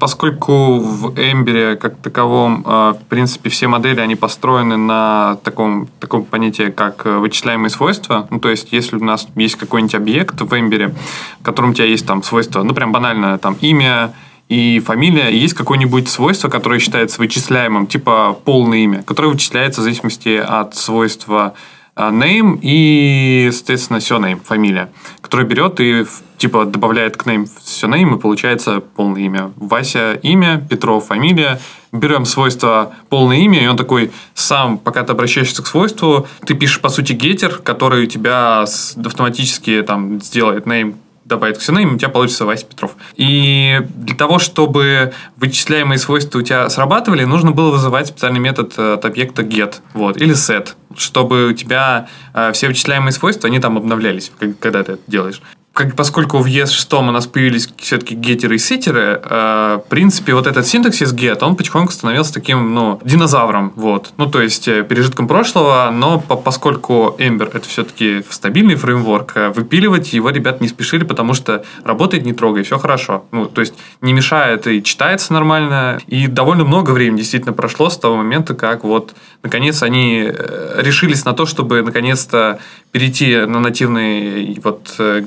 поскольку 0.00 0.78
в 0.78 1.14
Эмбере 1.16 1.76
как 1.76 1.96
таковом, 1.96 2.64
э, 2.66 2.94
в 3.00 3.04
принципе, 3.08 3.50
все 3.50 3.68
модели, 3.68 4.00
они 4.00 4.16
построены 4.16 4.76
на 4.76 5.36
таком, 5.44 5.88
таком 6.00 6.24
понятии, 6.24 6.70
как 6.70 7.06
э, 7.06 7.18
вычисляемые 7.18 7.70
свойства. 7.70 8.26
Ну, 8.30 8.40
то 8.40 8.48
есть, 8.48 8.72
если 8.72 8.96
у 8.96 9.04
нас 9.04 9.28
есть 9.36 9.56
какой-нибудь 9.56 9.94
объект 9.94 10.40
в 10.40 10.58
Эмбере, 10.58 10.94
в 11.40 11.42
котором 11.42 11.70
у 11.70 11.74
тебя 11.74 11.86
есть 11.86 12.06
там 12.06 12.22
свойства, 12.22 12.62
ну, 12.62 12.74
прям 12.74 12.92
банально, 12.92 13.38
там, 13.38 13.56
имя, 13.60 14.12
и 14.48 14.80
фамилия, 14.80 15.28
и 15.30 15.36
есть 15.36 15.54
какое-нибудь 15.54 16.08
свойство, 16.08 16.48
которое 16.48 16.80
считается 16.80 17.18
вычисляемым, 17.20 17.86
типа 17.86 18.38
полное 18.44 18.78
имя, 18.78 19.02
которое 19.02 19.28
вычисляется 19.28 19.82
в 19.82 19.84
зависимости 19.84 20.36
от 20.36 20.74
свойства 20.74 21.52
а, 21.94 22.10
name 22.10 22.58
и, 22.62 23.50
соответственно, 23.52 23.98
surname, 23.98 24.40
фамилия, 24.42 24.88
которая 25.28 25.46
берет 25.46 25.78
и 25.78 26.06
типа 26.38 26.64
добавляет 26.64 27.18
к 27.18 27.26
name 27.26 27.46
surname 27.62 28.16
и 28.16 28.18
получается 28.18 28.80
полное 28.80 29.20
имя. 29.20 29.52
Вася 29.56 30.14
имя, 30.22 30.66
Петров 30.70 31.08
фамилия. 31.08 31.60
Берем 31.92 32.24
свойство 32.24 32.94
полное 33.10 33.36
имя, 33.36 33.62
и 33.62 33.66
он 33.66 33.76
такой 33.76 34.10
сам, 34.32 34.78
пока 34.78 35.02
ты 35.02 35.12
обращаешься 35.12 35.62
к 35.62 35.66
свойству, 35.66 36.26
ты 36.46 36.54
пишешь, 36.54 36.80
по 36.80 36.88
сути, 36.88 37.12
гетер, 37.12 37.58
который 37.58 38.04
у 38.04 38.06
тебя 38.06 38.62
автоматически 38.62 39.82
там 39.82 40.20
сделает 40.22 40.64
name 40.64 40.94
добавит 41.28 41.58
к 41.58 41.60
surname, 41.60 41.94
у 41.94 41.98
тебя 41.98 42.08
получится 42.08 42.46
Вася 42.46 42.64
Петров. 42.64 42.96
И 43.16 43.80
для 43.94 44.16
того, 44.16 44.38
чтобы 44.38 45.12
вычисляемые 45.36 45.98
свойства 45.98 46.38
у 46.38 46.42
тебя 46.42 46.68
срабатывали, 46.70 47.24
нужно 47.24 47.52
было 47.52 47.70
вызывать 47.70 48.06
специальный 48.06 48.40
метод 48.40 48.72
э, 48.78 48.94
от 48.94 49.04
объекта 49.04 49.42
get 49.42 49.74
вот, 49.92 50.16
или 50.16 50.34
set, 50.34 50.68
чтобы 50.98 51.48
у 51.48 51.52
тебя 51.52 52.08
э, 52.34 52.52
все 52.52 52.68
вычисляемые 52.68 53.12
свойства, 53.12 53.48
они 53.48 53.60
там 53.60 53.76
обновлялись, 53.76 54.30
когда 54.60 54.82
ты 54.82 54.92
это 54.92 55.02
делаешь. 55.06 55.40
Как, 55.78 55.94
поскольку 55.94 56.38
в 56.38 56.46
ES6 56.46 57.08
у 57.08 57.12
нас 57.12 57.28
появились 57.28 57.68
все-таки 57.76 58.16
геттеры 58.16 58.56
и 58.56 58.58
сеттеры, 58.58 59.22
э, 59.22 59.78
в 59.78 59.88
принципе, 59.88 60.34
вот 60.34 60.48
этот 60.48 60.66
синтаксис 60.66 61.14
get, 61.14 61.38
он 61.44 61.54
потихоньку 61.54 61.92
становился 61.92 62.34
таким, 62.34 62.74
ну, 62.74 63.00
динозавром, 63.04 63.72
вот. 63.76 64.10
Ну, 64.16 64.26
то 64.26 64.42
есть, 64.42 64.66
э, 64.66 64.82
пережитком 64.82 65.28
прошлого, 65.28 65.88
но 65.92 66.18
по- 66.18 66.34
поскольку 66.34 67.14
Ember 67.20 67.48
это 67.54 67.68
все-таки 67.68 68.24
стабильный 68.28 68.74
фреймворк, 68.74 69.32
э, 69.36 69.48
выпиливать 69.50 70.12
его 70.12 70.30
ребят 70.30 70.60
не 70.60 70.66
спешили, 70.66 71.04
потому 71.04 71.32
что 71.32 71.64
работает 71.84 72.24
не 72.24 72.32
трогай, 72.32 72.64
все 72.64 72.76
хорошо. 72.80 73.26
Ну, 73.30 73.46
то 73.46 73.60
есть, 73.60 73.74
не 74.00 74.12
мешает 74.12 74.66
и 74.66 74.82
читается 74.82 75.32
нормально. 75.32 76.00
И 76.08 76.26
довольно 76.26 76.64
много 76.64 76.90
времени 76.90 77.18
действительно 77.18 77.52
прошло 77.52 77.88
с 77.88 77.96
того 77.96 78.16
момента, 78.16 78.54
как 78.54 78.82
вот, 78.82 79.14
наконец, 79.44 79.84
они 79.84 80.24
э, 80.28 80.80
решились 80.82 81.24
на 81.24 81.34
то, 81.34 81.46
чтобы, 81.46 81.82
наконец-то, 81.82 82.58
перейти 82.90 83.36
на 83.46 83.60
нативные 83.60 84.58
вот 84.64 84.94
э, 84.98 85.20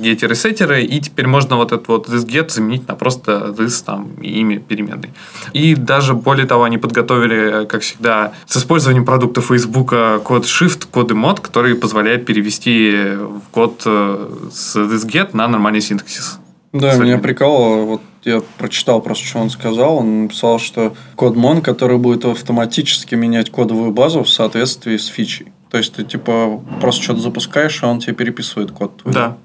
геттеры 0.49 0.71
сеттеры, 0.71 0.83
и 0.83 0.99
теперь 0.99 1.27
можно 1.27 1.55
вот 1.55 1.71
этот 1.71 1.87
вот 1.87 2.07
this 2.07 2.25
get 2.25 2.49
заменить 2.49 2.87
на 2.87 2.95
просто 2.95 3.53
this 3.57 3.83
там 3.85 4.11
имя 4.21 4.59
переменной. 4.59 5.09
И 5.53 5.75
даже 5.75 6.13
более 6.13 6.45
того, 6.45 6.63
они 6.63 6.77
подготовили, 6.77 7.65
как 7.65 7.81
всегда, 7.81 8.33
с 8.45 8.57
использованием 8.57 9.05
продукта 9.05 9.41
Facebook 9.41 9.89
код 10.23 10.45
shift, 10.45 10.87
коды 10.91 11.15
мод, 11.15 11.39
который 11.39 11.75
позволяет 11.75 12.25
перевести 12.25 13.15
в 13.15 13.41
код 13.51 13.81
э, 13.85 14.29
с 14.51 14.75
this 14.75 15.07
get 15.07 15.29
на 15.33 15.47
нормальный 15.47 15.81
синтаксис. 15.81 16.39
Да, 16.73 16.91
Кстати. 16.91 17.01
меня 17.01 17.17
прикалывало, 17.17 17.83
вот 17.83 18.01
я 18.23 18.41
прочитал 18.57 19.01
просто, 19.01 19.25
что 19.25 19.39
он 19.39 19.49
сказал. 19.49 19.97
Он 19.97 20.23
написал, 20.23 20.59
что 20.59 20.93
код 21.15 21.35
Mon, 21.35 21.61
который 21.61 21.97
будет 21.97 22.23
автоматически 22.23 23.15
менять 23.15 23.49
кодовую 23.49 23.91
базу 23.91 24.23
в 24.23 24.29
соответствии 24.29 24.95
с 24.95 25.07
фичей. 25.07 25.51
То 25.69 25.77
есть 25.77 25.93
ты 25.93 26.03
типа 26.03 26.61
просто 26.79 27.01
что-то 27.03 27.19
запускаешь, 27.19 27.81
и 27.83 27.85
он 27.85 27.99
тебе 27.99 28.13
переписывает 28.13 28.71
код. 28.71 28.97
твой. 28.97 29.13
Да. 29.13 29.37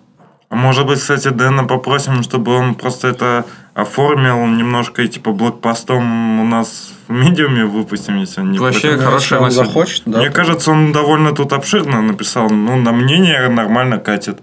А 0.48 0.54
может 0.54 0.86
быть, 0.86 1.00
кстати, 1.00 1.28
Дэна 1.28 1.64
попросим, 1.64 2.22
чтобы 2.22 2.54
он 2.54 2.74
просто 2.74 3.08
это 3.08 3.44
оформил 3.74 4.46
немножко 4.46 5.02
и 5.02 5.08
типа 5.08 5.32
блокпостом 5.32 6.40
у 6.40 6.44
нас 6.44 6.92
в 7.08 7.12
медиуме 7.12 7.64
выпустим, 7.64 8.16
если 8.18 8.40
он 8.40 8.52
не 8.52 8.58
Вообще, 8.58 8.88
против. 8.88 9.04
Хорошая 9.04 9.40
мысль. 9.40 9.56
захочет, 9.56 10.02
да. 10.06 10.18
Мне 10.18 10.30
кажется, 10.30 10.70
он 10.70 10.92
довольно 10.92 11.32
тут 11.32 11.52
обширно 11.52 12.00
написал. 12.00 12.48
Ну, 12.48 12.76
на 12.76 12.92
мнение 12.92 13.48
нормально 13.48 13.98
катит. 13.98 14.38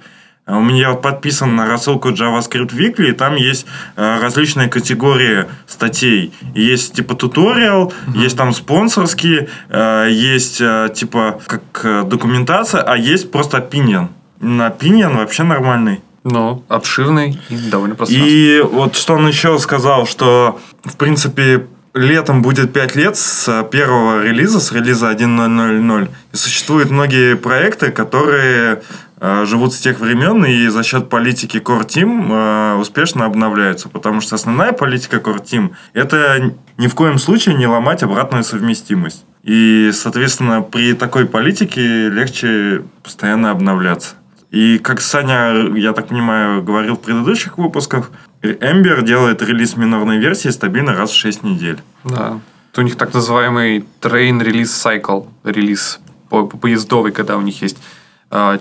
А 0.46 0.58
У 0.58 0.62
меня 0.62 0.92
вот 0.92 1.02
подписан 1.02 1.56
на 1.56 1.66
рассылку 1.66 2.10
JavaScript 2.10 2.76
Weekly, 2.76 3.10
и 3.10 3.12
там 3.14 3.36
есть 3.38 3.66
э, 3.96 4.20
различные 4.22 4.68
категории 4.68 5.46
статей. 5.68 6.34
Есть 6.54 6.96
типа 6.96 7.16
туториал, 7.16 7.94
есть 8.14 8.38
там 8.38 8.52
спонсорские, 8.54 9.48
э, 9.70 10.10
есть 10.12 10.60
э, 10.60 10.90
типа 10.94 11.40
как 11.48 12.10
документация, 12.10 12.82
а 12.82 12.98
есть 12.98 13.32
просто 13.32 13.58
opinion. 13.60 14.10
На 14.44 14.68
opinion 14.68 15.16
вообще 15.18 15.44
нормальный. 15.44 16.02
Ну, 16.24 16.64
обширный 16.70 17.40
и 17.50 17.58
довольно 17.70 17.96
пространный. 17.96 18.30
И 18.30 18.62
вот 18.62 18.96
что 18.96 19.16
он 19.16 19.28
еще 19.28 19.58
сказал, 19.60 20.06
что, 20.06 20.60
в 20.84 20.96
принципе, 20.96 21.68
летом 21.94 22.42
будет 22.42 22.74
5 22.74 22.96
лет 22.96 23.18
с 23.18 23.64
первого 23.72 24.24
релиза, 24.24 24.60
с 24.60 24.72
релиза 24.72 25.12
1.0.0.0. 25.12 26.10
И 26.32 26.36
существуют 26.36 26.90
многие 26.90 27.36
проекты, 27.36 27.92
которые 27.92 28.82
э, 29.20 29.46
живут 29.46 29.74
с 29.74 29.80
тех 29.80 30.00
времен 30.00 30.44
и 30.46 30.68
за 30.68 30.84
счет 30.84 31.10
политики 31.10 31.58
Core 31.58 31.88
Team 31.88 32.32
э, 32.32 32.76
успешно 32.80 33.26
обновляются. 33.26 33.90
Потому 33.90 34.22
что 34.22 34.36
основная 34.36 34.72
политика 34.72 35.18
Core 35.18 35.44
Team– 35.44 35.72
это 35.94 36.54
ни 36.78 36.88
в 36.88 36.96
коем 36.96 37.20
случае 37.20 37.56
не 37.56 37.68
ломать 37.68 38.02
обратную 38.02 38.44
совместимость. 38.44 39.26
И, 39.44 39.92
соответственно, 39.94 40.62
при 40.62 40.94
такой 40.94 41.26
политике 41.26 42.10
легче 42.10 42.84
постоянно 43.04 43.52
обновляться. 43.52 44.16
И 44.54 44.78
как 44.78 45.02
Саня, 45.02 45.68
я 45.76 45.94
так 45.94 46.10
понимаю, 46.10 46.62
говорил 46.62 46.96
в 46.96 47.00
предыдущих 47.00 47.58
выпусках, 47.58 48.12
Ember 48.44 49.04
делает 49.04 49.42
релиз 49.42 49.76
минорной 49.78 50.20
версии 50.20 50.50
стабильно 50.50 50.94
раз 50.94 51.10
в 51.10 51.16
6 51.16 51.44
недель. 51.44 51.80
Да. 52.04 52.40
Это 52.72 52.82
у 52.82 52.84
них 52.84 52.96
так 52.96 53.16
называемый 53.16 53.84
train 54.00 54.40
release 54.40 54.66
cycle, 54.66 55.28
релиз 55.44 56.00
по- 56.30 56.46
поездовый, 56.46 57.12
когда 57.12 57.36
у 57.38 57.42
них 57.42 57.64
есть 57.64 57.78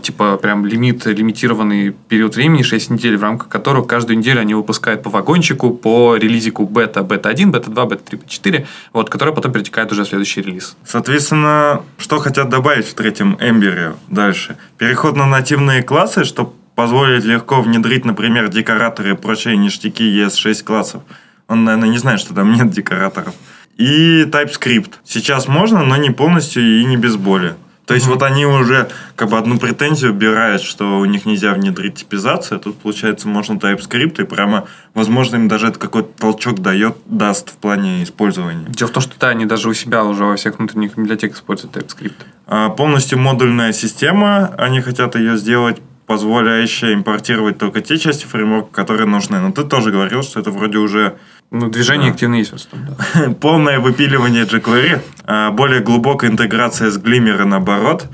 типа 0.02 0.36
прям 0.36 0.66
лимит, 0.66 1.06
лимитированный 1.06 1.94
период 2.08 2.36
времени, 2.36 2.62
6 2.62 2.90
недель, 2.90 3.16
в 3.16 3.22
рамках 3.22 3.48
которого 3.48 3.84
каждую 3.84 4.18
неделю 4.18 4.40
они 4.40 4.54
выпускают 4.54 5.02
по 5.02 5.10
вагончику, 5.10 5.70
по 5.70 6.16
релизику 6.16 6.66
бета, 6.66 7.02
бета-1, 7.02 7.50
бета-2, 7.50 7.86
бета-3, 7.86 8.18
бета-4, 8.18 8.66
вот, 8.92 9.08
который 9.08 9.32
потом 9.34 9.52
перетекает 9.52 9.90
уже 9.92 10.04
в 10.04 10.08
следующий 10.08 10.42
релиз. 10.42 10.76
Соответственно, 10.84 11.82
что 11.98 12.18
хотят 12.18 12.48
добавить 12.50 12.86
в 12.86 12.94
третьем 12.94 13.38
Эмбере 13.40 13.94
дальше? 14.08 14.56
Переход 14.76 15.16
на 15.16 15.26
нативные 15.26 15.82
классы, 15.82 16.24
чтобы 16.24 16.52
позволить 16.74 17.24
легко 17.24 17.62
внедрить, 17.62 18.04
например, 18.04 18.48
декораторы 18.48 19.12
и 19.12 19.16
прочие 19.16 19.56
ништяки 19.56 20.04
ES6 20.04 20.64
классов. 20.64 21.02
Он, 21.48 21.64
наверное, 21.64 21.88
не 21.88 21.98
знает, 21.98 22.20
что 22.20 22.34
там 22.34 22.52
нет 22.52 22.70
декораторов. 22.70 23.34
И 23.76 24.24
TypeScript. 24.24 24.92
Сейчас 25.04 25.48
можно, 25.48 25.82
но 25.82 25.96
не 25.96 26.10
полностью 26.10 26.62
и 26.62 26.84
не 26.84 26.96
без 26.96 27.16
боли. 27.16 27.54
То 27.92 27.96
есть 27.96 28.06
вот 28.06 28.22
они 28.22 28.46
уже 28.46 28.88
как 29.16 29.28
бы 29.28 29.36
одну 29.36 29.58
претензию 29.58 30.12
убирают, 30.12 30.62
что 30.62 30.98
у 30.98 31.04
них 31.04 31.26
нельзя 31.26 31.52
внедрить 31.52 31.96
типизацию. 31.96 32.58
Тут, 32.58 32.78
получается, 32.78 33.28
можно 33.28 33.58
TypeScript, 33.58 34.22
и 34.22 34.24
прямо, 34.24 34.66
возможно, 34.94 35.36
им 35.36 35.46
даже 35.46 35.66
это 35.66 35.78
какой-то 35.78 36.08
толчок 36.18 36.60
дает, 36.60 36.96
даст 37.04 37.50
в 37.50 37.56
плане 37.58 38.02
использования. 38.02 38.64
Дело 38.68 38.88
в 38.88 38.92
том, 38.92 39.02
что 39.02 39.12
да, 39.20 39.28
они 39.28 39.44
даже 39.44 39.68
у 39.68 39.74
себя 39.74 40.04
уже 40.04 40.24
во 40.24 40.36
всех 40.36 40.58
внутренних 40.58 40.96
библиотеках 40.96 41.36
используют 41.36 41.76
TypeScript. 41.76 42.14
А, 42.46 42.70
полностью 42.70 43.18
модульная 43.18 43.74
система, 43.74 44.54
они 44.56 44.80
хотят 44.80 45.14
ее 45.14 45.36
сделать 45.36 45.82
позволяющая 46.06 46.94
импортировать 46.94 47.58
только 47.58 47.82
те 47.82 47.98
части 47.98 48.24
фреймворка, 48.24 48.72
которые 48.72 49.06
нужны. 49.06 49.38
Но 49.38 49.52
ты 49.52 49.64
тоже 49.64 49.90
говорил, 49.90 50.22
что 50.22 50.40
это 50.40 50.50
вроде 50.50 50.78
уже 50.78 51.18
Ну, 51.52 51.68
движение 51.68 52.08
Да. 52.08 52.14
активно 52.14 52.36
есть 52.36 52.50
в 52.50 52.54
основном, 52.54 52.96
да. 53.14 53.30
полное 53.40 53.78
выпиливание 53.78 54.44
jQuery, 54.44 55.00
а, 55.24 55.50
более 55.50 55.80
глубокая 55.80 56.30
интеграция 56.30 56.90
с 56.90 56.98
Glimmer 56.98 57.44
наоборот, 57.44 58.06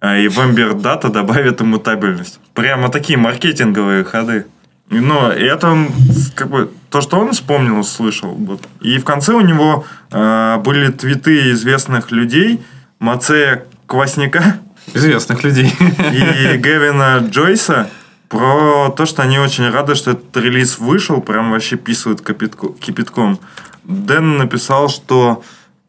а, 0.00 0.16
и 0.18 0.26
в 0.26 0.38
Ember 0.38 0.72
Data 0.74 1.08
добавит 1.08 1.62
иммутабельность. 1.62 2.40
Прямо 2.52 2.88
такие 2.88 3.16
маркетинговые 3.16 4.02
ходы. 4.02 4.46
Но 4.90 5.30
это 5.30 5.68
он, 5.68 5.88
как 6.34 6.50
бы 6.50 6.72
то, 6.90 7.00
что 7.00 7.20
он 7.20 7.30
вспомнил, 7.32 7.78
услышал. 7.78 8.30
Вот. 8.30 8.66
И 8.80 8.98
в 8.98 9.04
конце 9.04 9.34
у 9.34 9.40
него 9.40 9.84
а, 10.10 10.58
были 10.58 10.90
твиты 10.90 11.52
известных 11.52 12.10
людей, 12.10 12.60
Мацея 12.98 13.66
Квасняка, 13.86 14.58
Известных 14.92 15.44
людей. 15.44 15.66
и 15.78 16.56
Гевина 16.56 17.18
Джойса 17.30 17.88
про 18.30 18.90
то, 18.96 19.06
что 19.06 19.22
они 19.22 19.38
очень 19.40 19.68
рады, 19.68 19.94
что 19.96 20.12
этот 20.12 20.36
релиз 20.36 20.78
вышел, 20.78 21.20
прям 21.20 21.50
вообще 21.50 21.76
писают 21.76 22.20
кипятку- 22.22 22.78
кипятком. 22.78 23.38
Дэн 23.84 24.38
написал, 24.38 24.88
что 24.88 25.42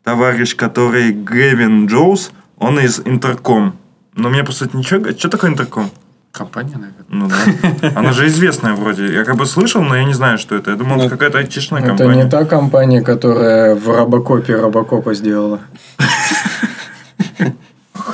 товарищ, 0.04 0.56
который 0.56 1.12
Гевин 1.12 1.86
Джоус, 1.86 2.32
он 2.58 2.80
из 2.80 3.00
Интерком. 3.06 3.76
Но 4.16 4.30
мне, 4.30 4.44
по 4.44 4.52
сути, 4.52 4.76
ничего... 4.76 5.12
Что 5.12 5.30
такое 5.30 5.52
Интерком? 5.52 5.92
Компания, 6.32 6.78
наверное. 6.78 7.06
Ну 7.10 7.30
да. 7.30 7.92
Она 8.00 8.12
же 8.12 8.26
известная 8.28 8.74
вроде. 8.74 9.14
Я 9.14 9.24
как 9.24 9.36
бы 9.36 9.46
слышал, 9.46 9.84
но 9.84 9.96
я 9.96 10.04
не 10.06 10.14
знаю, 10.14 10.38
что 10.40 10.56
это. 10.56 10.72
Я 10.72 10.78
думал, 10.78 10.96
Ну, 10.96 11.02
это 11.04 11.10
какая-то 11.12 11.38
айтишная 11.38 11.80
Это 11.82 11.90
компания. 11.90 12.24
не 12.24 12.30
та 12.30 12.46
компания, 12.46 13.02
которая 13.02 13.76
в 13.76 13.88
Робокопе 13.88 14.56
Робокопа 14.56 15.14
сделала. 15.14 15.60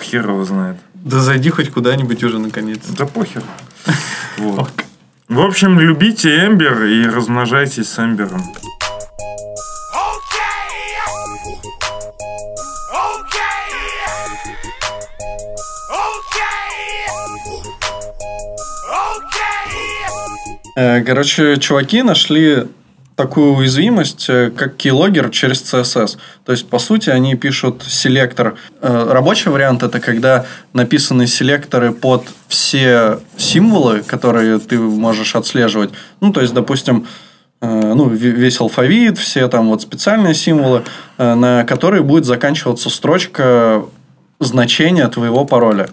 Хер 0.01 0.27
его 0.29 0.43
знает. 0.43 0.77
Да 0.95 1.19
зайди 1.21 1.49
хоть 1.49 1.69
куда-нибудь 1.71 2.23
уже, 2.23 2.39
наконец. 2.39 2.79
Да 2.97 3.05
похер. 3.05 3.43
Вот. 4.37 4.71
В 5.27 5.41
общем, 5.41 5.79
любите 5.79 6.45
Эмбер 6.45 6.83
и 6.83 7.05
размножайтесь 7.05 7.89
с 7.89 7.99
Эмбером. 7.99 8.41
Э, 20.77 21.01
Короче, 21.01 21.57
чуваки 21.57 22.03
нашли 22.03 22.67
такую 23.17 23.55
уязвимость, 23.55 24.29
э, 24.29 24.51
как 24.55 24.75
keylogger 24.77 25.31
через 25.31 25.61
CSS. 25.63 26.17
То 26.45 26.51
есть, 26.51 26.69
по 26.69 26.77
сути, 26.77 27.09
они 27.09 27.35
пишут 27.35 27.83
селектор. 27.87 28.55
Э, 28.79 29.07
Рабочий 29.11 29.49
вариант 29.49 29.81
это 29.81 29.99
когда 29.99 30.45
написаны 30.73 31.25
селекторы 31.25 31.91
под 31.91 32.23
все 32.47 33.19
символы, 33.35 34.01
которые 34.03 34.59
ты 34.59 34.77
можешь 34.77 35.35
отслеживать. 35.35 35.89
Ну, 36.21 36.31
то 36.31 36.41
есть, 36.41 36.53
допустим, 36.53 37.07
э, 37.59 37.93
ну, 37.95 38.07
ве- 38.07 38.37
весь 38.37 38.61
алфавит, 38.61 39.17
все 39.17 39.47
там 39.47 39.69
вот 39.69 39.81
специальные 39.81 40.35
символы, 40.35 40.83
на 41.17 41.63
которые 41.63 42.03
будет 42.03 42.25
заканчиваться 42.25 42.91
строчка 42.91 43.83
значения 44.39 45.07
твоего 45.07 45.43
пароля. 45.43 45.89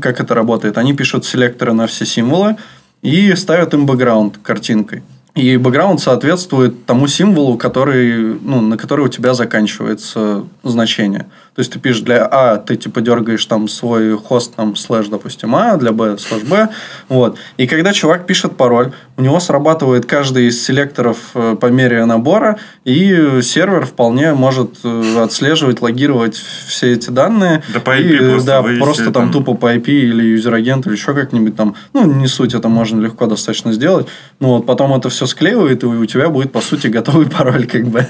Как 0.00 0.20
это 0.20 0.32
работает? 0.32 0.78
Они 0.78 0.94
пишут 0.94 1.24
селекторы 1.24 1.72
на 1.72 1.88
все 1.88 2.06
символы 2.06 2.56
и 3.02 3.34
ставят 3.34 3.74
им 3.74 3.84
бэкграунд 3.84 4.38
картинкой. 4.38 5.02
И 5.38 5.56
бэкграунд 5.56 6.00
соответствует 6.00 6.84
тому 6.84 7.06
символу, 7.06 7.56
который, 7.56 8.40
ну, 8.40 8.60
на 8.60 8.76
который 8.76 9.04
у 9.04 9.08
тебя 9.08 9.34
заканчивается 9.34 10.44
значение. 10.64 11.26
То 11.58 11.60
есть, 11.62 11.72
ты 11.72 11.80
пишешь 11.80 12.02
для 12.02 12.24
А, 12.24 12.56
ты 12.58 12.76
типа 12.76 13.00
дергаешь 13.00 13.44
там 13.44 13.66
свой 13.66 14.16
хост, 14.16 14.54
там, 14.54 14.76
слэш, 14.76 15.08
допустим, 15.08 15.56
А, 15.56 15.76
для 15.76 15.90
Б, 15.90 16.16
слэш 16.16 16.44
Б. 16.44 16.68
Вот. 17.08 17.36
И 17.56 17.66
когда 17.66 17.92
чувак 17.92 18.28
пишет 18.28 18.56
пароль, 18.56 18.92
у 19.16 19.22
него 19.22 19.40
срабатывает 19.40 20.06
каждый 20.06 20.46
из 20.46 20.64
селекторов 20.64 21.16
э, 21.34 21.56
по 21.60 21.66
мере 21.66 22.04
набора, 22.04 22.60
и 22.84 23.40
сервер 23.42 23.86
вполне 23.86 24.34
может 24.34 24.76
э, 24.84 25.20
отслеживать, 25.20 25.80
логировать 25.82 26.36
все 26.36 26.92
эти 26.92 27.10
данные. 27.10 27.64
Да 27.74 27.80
по 27.80 27.98
И, 27.98 28.04
IP 28.04 28.30
просто 28.30 28.46
да, 28.46 28.62
вывести 28.62 28.84
просто 28.84 29.04
там 29.06 29.12
там. 29.12 29.32
тупо 29.32 29.54
по 29.54 29.74
IP 29.74 29.88
или 29.88 30.22
user 30.26 30.53
agent 30.53 30.86
или 30.86 30.92
еще 30.92 31.12
как-нибудь 31.12 31.56
там. 31.56 31.74
Ну, 31.92 32.04
не 32.04 32.28
суть, 32.28 32.54
это 32.54 32.68
можно 32.68 33.00
легко 33.00 33.26
достаточно 33.26 33.72
сделать. 33.72 34.06
Ну, 34.38 34.50
вот 34.50 34.66
потом 34.66 34.94
это 34.94 35.08
все 35.08 35.26
склеивает, 35.26 35.82
и 35.82 35.86
у 35.86 36.06
тебя 36.06 36.28
будет, 36.28 36.52
по 36.52 36.60
сути, 36.60 36.86
готовый 36.86 37.26
пароль, 37.36 37.66
как 37.66 37.88
бы. 37.88 38.06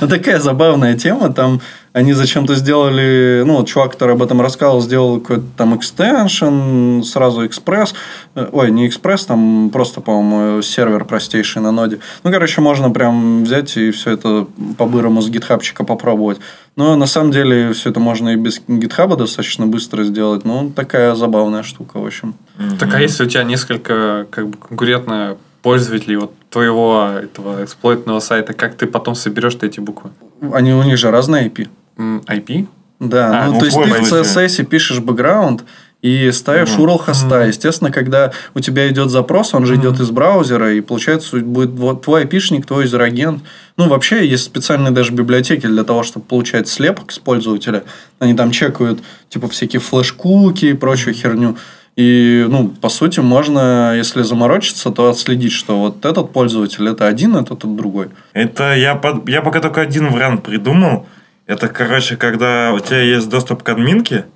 Такая 0.00 0.40
забавная 0.40 0.96
тема. 0.96 1.30
Там 1.30 1.60
они 1.96 2.12
зачем-то 2.12 2.54
сделали... 2.56 3.42
Ну, 3.46 3.56
вот 3.56 3.68
чувак, 3.68 3.92
который 3.92 4.16
об 4.16 4.22
этом 4.22 4.42
рассказывал, 4.42 4.82
сделал 4.82 5.18
какой-то 5.18 5.46
там 5.56 5.74
экстеншн, 5.74 7.00
сразу 7.02 7.46
экспресс. 7.46 7.94
Э, 8.34 8.48
Ой, 8.52 8.70
не 8.70 8.86
экспресс, 8.86 9.24
там 9.24 9.70
просто, 9.72 10.02
по-моему, 10.02 10.60
сервер 10.60 11.06
простейший 11.06 11.62
на 11.62 11.72
ноде. 11.72 12.00
Ну, 12.22 12.30
короче, 12.30 12.60
можно 12.60 12.90
прям 12.90 13.44
взять 13.44 13.78
и 13.78 13.92
все 13.92 14.10
это 14.10 14.46
по-бырому 14.76 15.22
с 15.22 15.30
гитхабчика 15.30 15.84
попробовать. 15.84 16.38
Но 16.76 16.96
на 16.96 17.06
самом 17.06 17.30
деле 17.30 17.72
все 17.72 17.88
это 17.88 17.98
можно 17.98 18.28
и 18.28 18.36
без 18.36 18.60
гитхаба 18.68 19.16
достаточно 19.16 19.66
быстро 19.66 20.04
сделать. 20.04 20.44
Ну, 20.44 20.70
такая 20.76 21.14
забавная 21.14 21.62
штука, 21.62 21.98
в 21.98 22.04
общем. 22.04 22.34
Так 22.78 22.92
а 22.92 23.00
если 23.00 23.24
у 23.24 23.26
тебя 23.26 23.42
несколько 23.42 24.26
как 24.30 24.48
бы 24.48 24.58
конкурентно 24.58 25.38
пользователей 25.62 26.16
вот 26.16 26.34
твоего 26.50 27.08
этого 27.22 27.64
эксплойтного 27.64 28.20
сайта, 28.20 28.52
как 28.52 28.76
ты 28.76 28.86
потом 28.86 29.14
соберешь 29.14 29.56
эти 29.62 29.80
буквы? 29.80 30.10
Они 30.52 30.74
у 30.74 30.82
них 30.82 30.98
же 30.98 31.10
разные 31.10 31.48
IP. 31.48 31.68
IP? 31.96 32.66
Да, 32.98 33.44
А, 33.44 33.46
ну, 33.46 33.54
ну, 33.54 33.58
то 33.60 33.66
есть 33.66 33.76
ты 33.76 33.82
в. 33.82 34.12
CSS 34.12 34.64
пишешь 34.64 35.00
бэкграунд 35.00 35.64
и 36.02 36.30
ставишь 36.30 36.70
URL 36.70 36.98
хоста. 36.98 37.46
Естественно, 37.46 37.90
когда 37.90 38.32
у 38.54 38.60
тебя 38.60 38.88
идет 38.88 39.10
запрос, 39.10 39.54
он 39.54 39.66
же 39.66 39.76
идет 39.76 39.98
из 39.98 40.10
браузера, 40.10 40.72
и 40.72 40.80
получается 40.80 41.38
будет 41.38 41.70
вот 41.70 42.02
твой 42.02 42.22
айпишник, 42.22 42.64
твой 42.64 42.84
user 42.84 43.07
agent. 43.07 43.42
Ну, 43.76 43.88
вообще, 43.88 44.26
есть 44.26 44.44
специальные 44.44 44.92
даже 44.92 45.12
библиотеки 45.12 45.66
для 45.66 45.84
того, 45.84 46.02
чтобы 46.02 46.26
получать 46.26 46.68
слепок 46.68 47.12
с 47.12 47.18
пользователя. 47.18 47.82
Они 48.18 48.34
там 48.34 48.50
чекают, 48.50 49.00
типа, 49.28 49.48
всякие 49.48 49.80
флеш-куки 49.80 50.66
и 50.66 50.74
прочую 50.74 51.14
херню. 51.14 51.56
И, 51.96 52.44
ну, 52.48 52.68
по 52.68 52.90
сути, 52.90 53.20
можно, 53.20 53.94
если 53.96 54.22
заморочиться, 54.22 54.90
то 54.90 55.08
отследить, 55.08 55.52
что 55.52 55.80
вот 55.80 56.04
этот 56.04 56.30
пользователь 56.30 56.86
это 56.86 57.06
один, 57.06 57.36
этот 57.36 57.58
это 57.58 57.66
другой. 57.66 58.08
Это 58.34 58.74
я, 58.74 59.00
я 59.26 59.40
пока 59.40 59.60
только 59.60 59.80
один 59.80 60.10
вариант 60.10 60.42
придумал. 60.42 61.06
Это, 61.46 61.68
короче, 61.68 62.16
когда 62.16 62.72
у 62.72 62.80
тебя 62.80 63.00
есть 63.00 63.28
доступ 63.28 63.62
к 63.62 63.68
админке, 63.68 64.26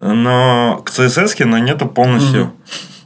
но 0.00 0.80
к 0.84 0.90
CSS, 0.90 1.44
но 1.44 1.58
нету 1.58 1.86
полностью. 1.86 2.54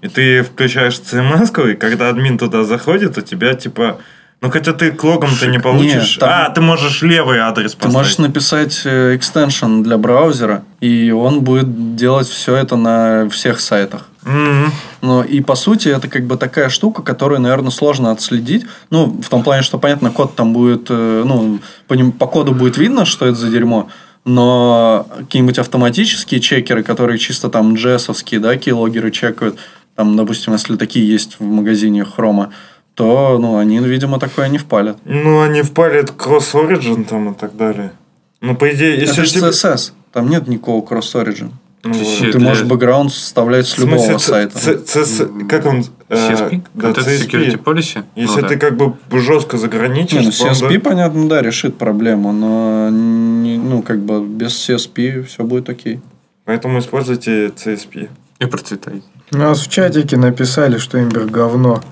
И 0.03 0.09
ты 0.09 0.43
включаешь 0.43 1.01
CMS, 1.01 1.73
и 1.73 1.75
когда 1.75 2.11
админ 2.11 2.39
туда 2.39 2.65
заходит, 2.65 3.17
у 3.19 3.23
тебя 3.23 3.55
типа... 3.55 3.99
Ну, 4.43 4.51
хотя 4.51 4.73
ты 4.75 4.93
к 4.93 5.03
логам-то 5.03 5.47
не 5.47 5.59
получишь. 5.59 6.17
там- 6.19 6.29
А, 6.31 6.51
ты 6.51 6.61
можешь 6.61 7.03
левый 7.03 7.39
адрес 7.39 7.73
Ты 7.73 7.77
поставить. 7.79 7.95
можешь 7.97 8.19
написать 8.19 8.83
экстеншн 8.85 9.83
для 9.83 9.97
браузера, 9.99 10.63
и 10.81 11.11
он 11.11 11.41
будет 11.41 11.97
делать 11.97 12.29
все 12.29 12.55
это 12.55 12.77
на 12.77 13.29
всех 13.31 13.61
сайтах. 13.61 14.09
Мгм. 14.25 14.73
Ну, 15.03 15.23
и 15.23 15.41
по 15.41 15.55
сути, 15.55 15.89
это 15.89 16.09
как 16.09 16.27
бы 16.27 16.37
такая 16.37 16.69
штука, 16.69 17.03
которую, 17.03 17.41
наверное, 17.41 17.71
сложно 17.71 18.11
отследить. 18.11 18.67
Ну, 18.91 19.07
в 19.23 19.29
том 19.29 19.43
плане, 19.43 19.63
что, 19.63 19.79
понятно, 19.79 20.11
код 20.11 20.35
там 20.37 20.53
будет, 20.53 20.89
э, 20.91 21.23
ну, 21.25 21.59
по, 21.89 21.95
ним- 21.95 22.13
по 22.13 22.27
коду 22.27 22.53
будет 22.53 22.77
видно, 22.77 23.05
что 23.07 23.25
это 23.27 23.37
за 23.37 23.49
дерьмо, 23.49 23.89
но 24.25 25.07
какие-нибудь 25.19 25.59
автоматические 25.59 26.41
чекеры, 26.41 26.83
которые 26.83 27.19
чисто 27.19 27.49
там 27.49 27.75
джессовские, 27.75 28.41
да, 28.41 28.57
кейлогеры 28.57 29.11
чекают, 29.13 29.57
там, 29.95 30.17
допустим, 30.17 30.53
если 30.53 30.77
такие 30.77 31.09
есть 31.09 31.37
в 31.39 31.45
магазине 31.45 32.05
хрома, 32.05 32.51
то, 32.97 33.39
ну, 33.39 33.59
они, 33.59 33.79
видимо, 33.79 34.19
такое 34.19 34.49
не 34.49 34.57
впалят. 34.59 34.97
Ну, 35.05 35.43
они 35.43 35.61
впалят 35.63 36.11
кросс-оригин 36.11 37.05
там 37.05 37.31
и 37.31 37.35
так 37.35 37.55
далее. 37.55 37.93
Ну, 38.41 38.57
по 38.57 38.73
идее, 38.75 38.99
если 38.99 39.13
это 39.23 39.25
же 39.27 39.33
тебе- 39.33 39.49
CSS, 39.51 39.93
там 40.13 40.29
нет 40.31 40.49
никакого 40.49 40.85
кросс-origin. 40.85 41.51
Ну, 41.85 41.93
Вообще, 41.93 42.33
Ты 42.33 42.39
для- 42.39 42.49
можешь 42.49 42.65
бэкграунд 42.65 43.13
составлять 43.13 43.67
с 43.67 43.75
смысле, 43.75 43.93
любого 43.93 44.19
ц- 44.19 44.27
сайта. 44.31 44.59
ц- 44.59 45.05
ц- 45.05 45.29
как 45.49 45.67
он? 45.67 45.85
э, 46.09 46.17
CSP? 46.17 46.63
Да, 46.75 46.91
CSP. 46.93 47.29
Security 47.29 47.63
Policy? 47.63 48.03
Если 48.17 48.41
Ну 48.41 48.49
ты 48.49 48.55
да. 48.57 48.61
как 48.67 48.77
бы 48.79 48.95
жестко 49.13 49.59
заграничишь, 49.59 50.19
Не, 50.21 50.27
ну, 50.27 50.33
CSP, 50.33 50.79
да, 50.79 50.81
понятно, 50.91 51.29
да, 51.29 51.43
решит 51.43 51.77
проблему, 51.77 52.33
но 52.33 52.89
не- 52.91 53.59
ну, 53.59 53.83
как 53.83 54.01
бы 54.01 54.25
без 54.27 54.53
CSP 54.57 55.23
все 55.25 55.45
будет 55.45 55.69
окей. 55.69 56.01
Поэтому 56.47 56.79
используйте 56.79 57.53
CSP. 57.55 58.09
И 58.41 58.47
процветай. 58.47 59.03
У 59.33 59.37
нас 59.37 59.61
в 59.61 59.69
чатике 59.69 60.17
написали, 60.17 60.79
что 60.79 60.99
Эмбер 60.99 61.27
говно. 61.27 61.83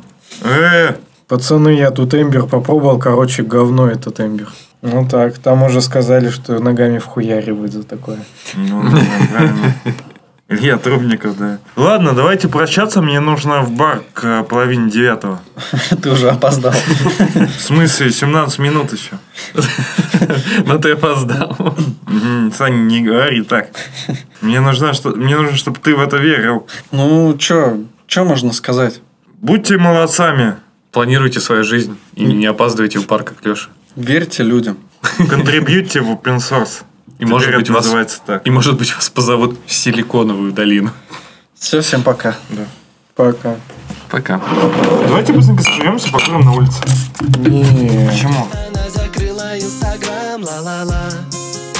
Э, 0.42 0.94
Пацаны, 1.28 1.70
я 1.70 1.90
тут 1.90 2.14
Эмбер 2.14 2.46
попробовал, 2.46 2.98
короче, 2.98 3.42
говно 3.42 3.88
этот 3.88 4.20
Эмбер. 4.20 4.48
Ну 4.82 5.08
так, 5.08 5.38
там 5.38 5.62
уже 5.62 5.80
сказали, 5.80 6.28
что 6.28 6.58
ногами 6.58 6.98
вхуяривают 6.98 7.72
за 7.72 7.82
такое. 7.84 8.18
ну. 8.54 8.84
Илья 10.46 10.76
Трубников, 10.76 11.38
да. 11.38 11.58
Ладно, 11.74 12.12
давайте 12.12 12.48
прощаться. 12.48 13.00
Мне 13.00 13.18
нужно 13.20 13.62
в 13.62 13.70
бар 13.70 14.02
к 14.12 14.24
э, 14.24 14.44
половине 14.44 14.90
девятого. 14.90 15.40
Ты 16.02 16.10
уже 16.10 16.28
опоздал. 16.28 16.74
В 17.34 17.60
смысле, 17.60 18.10
17 18.10 18.58
минут 18.58 18.92
еще. 18.92 19.18
Но 20.66 20.78
ты 20.78 20.92
опоздал. 20.92 21.56
Саня, 22.54 22.76
не 22.76 23.02
говори 23.02 23.42
так. 23.42 23.70
Мне 24.42 24.60
нужно, 24.60 24.92
что... 24.92 25.10
Мне 25.10 25.36
нужно, 25.36 25.56
чтобы 25.56 25.78
ты 25.80 25.96
в 25.96 26.00
это 26.00 26.18
верил. 26.18 26.66
Ну, 26.92 27.36
чё, 27.38 27.78
чё 28.06 28.24
можно 28.24 28.52
сказать? 28.52 29.00
Будьте 29.44 29.76
молодцами. 29.76 30.56
Планируйте 30.90 31.38
свою 31.38 31.64
жизнь 31.64 31.98
и 32.14 32.24
не 32.24 32.46
опаздывайте 32.46 32.98
в 32.98 33.06
парк, 33.06 33.34
как 33.34 33.44
Леша. 33.44 33.68
Верьте 33.94 34.42
людям. 34.42 34.78
Контрибьюйте 35.28 36.00
в 36.00 36.10
open 36.10 36.38
source. 36.38 36.84
И 37.18 37.26
может 37.26 37.54
быть 37.54 37.68
вас 37.68 37.84
называется 37.84 38.22
так. 38.24 38.46
и 38.46 38.50
может 38.50 38.78
быть 38.78 38.94
вас 38.94 39.10
позовут 39.10 39.58
в 39.66 39.70
Силиконовую 39.70 40.52
долину. 40.52 40.92
Все, 41.54 41.82
всем 41.82 42.02
пока. 42.02 42.34
Пока. 43.14 43.56
Пока. 44.10 44.40
Давайте 45.08 45.34
быстренько 45.34 45.62
соберемся, 45.62 46.10
покурим 46.10 46.40
на 46.40 46.52
улице. 46.54 46.80
Не. 47.40 48.08
Почему? 48.08 48.48
Она 48.50 48.88
закрыла 48.88 49.58
инстаграм, 49.58 50.42
ла-ла-ла 50.42 51.10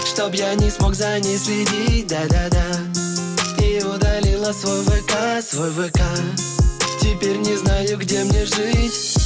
Чтоб 0.04 0.34
я 0.34 0.54
не 0.54 0.68
смог 0.68 0.94
за 0.94 1.18
ней 1.18 1.38
следить, 1.38 2.08
да-да-да 2.08 3.64
И 3.64 3.82
удалила 3.82 4.52
свой 4.52 4.82
ВК, 4.82 5.42
свой 5.42 5.70
ВК 5.70 6.02
Теперь 7.04 7.36
не 7.36 7.54
знаю, 7.54 7.98
где 7.98 8.24
мне 8.24 8.46
жить. 8.46 9.18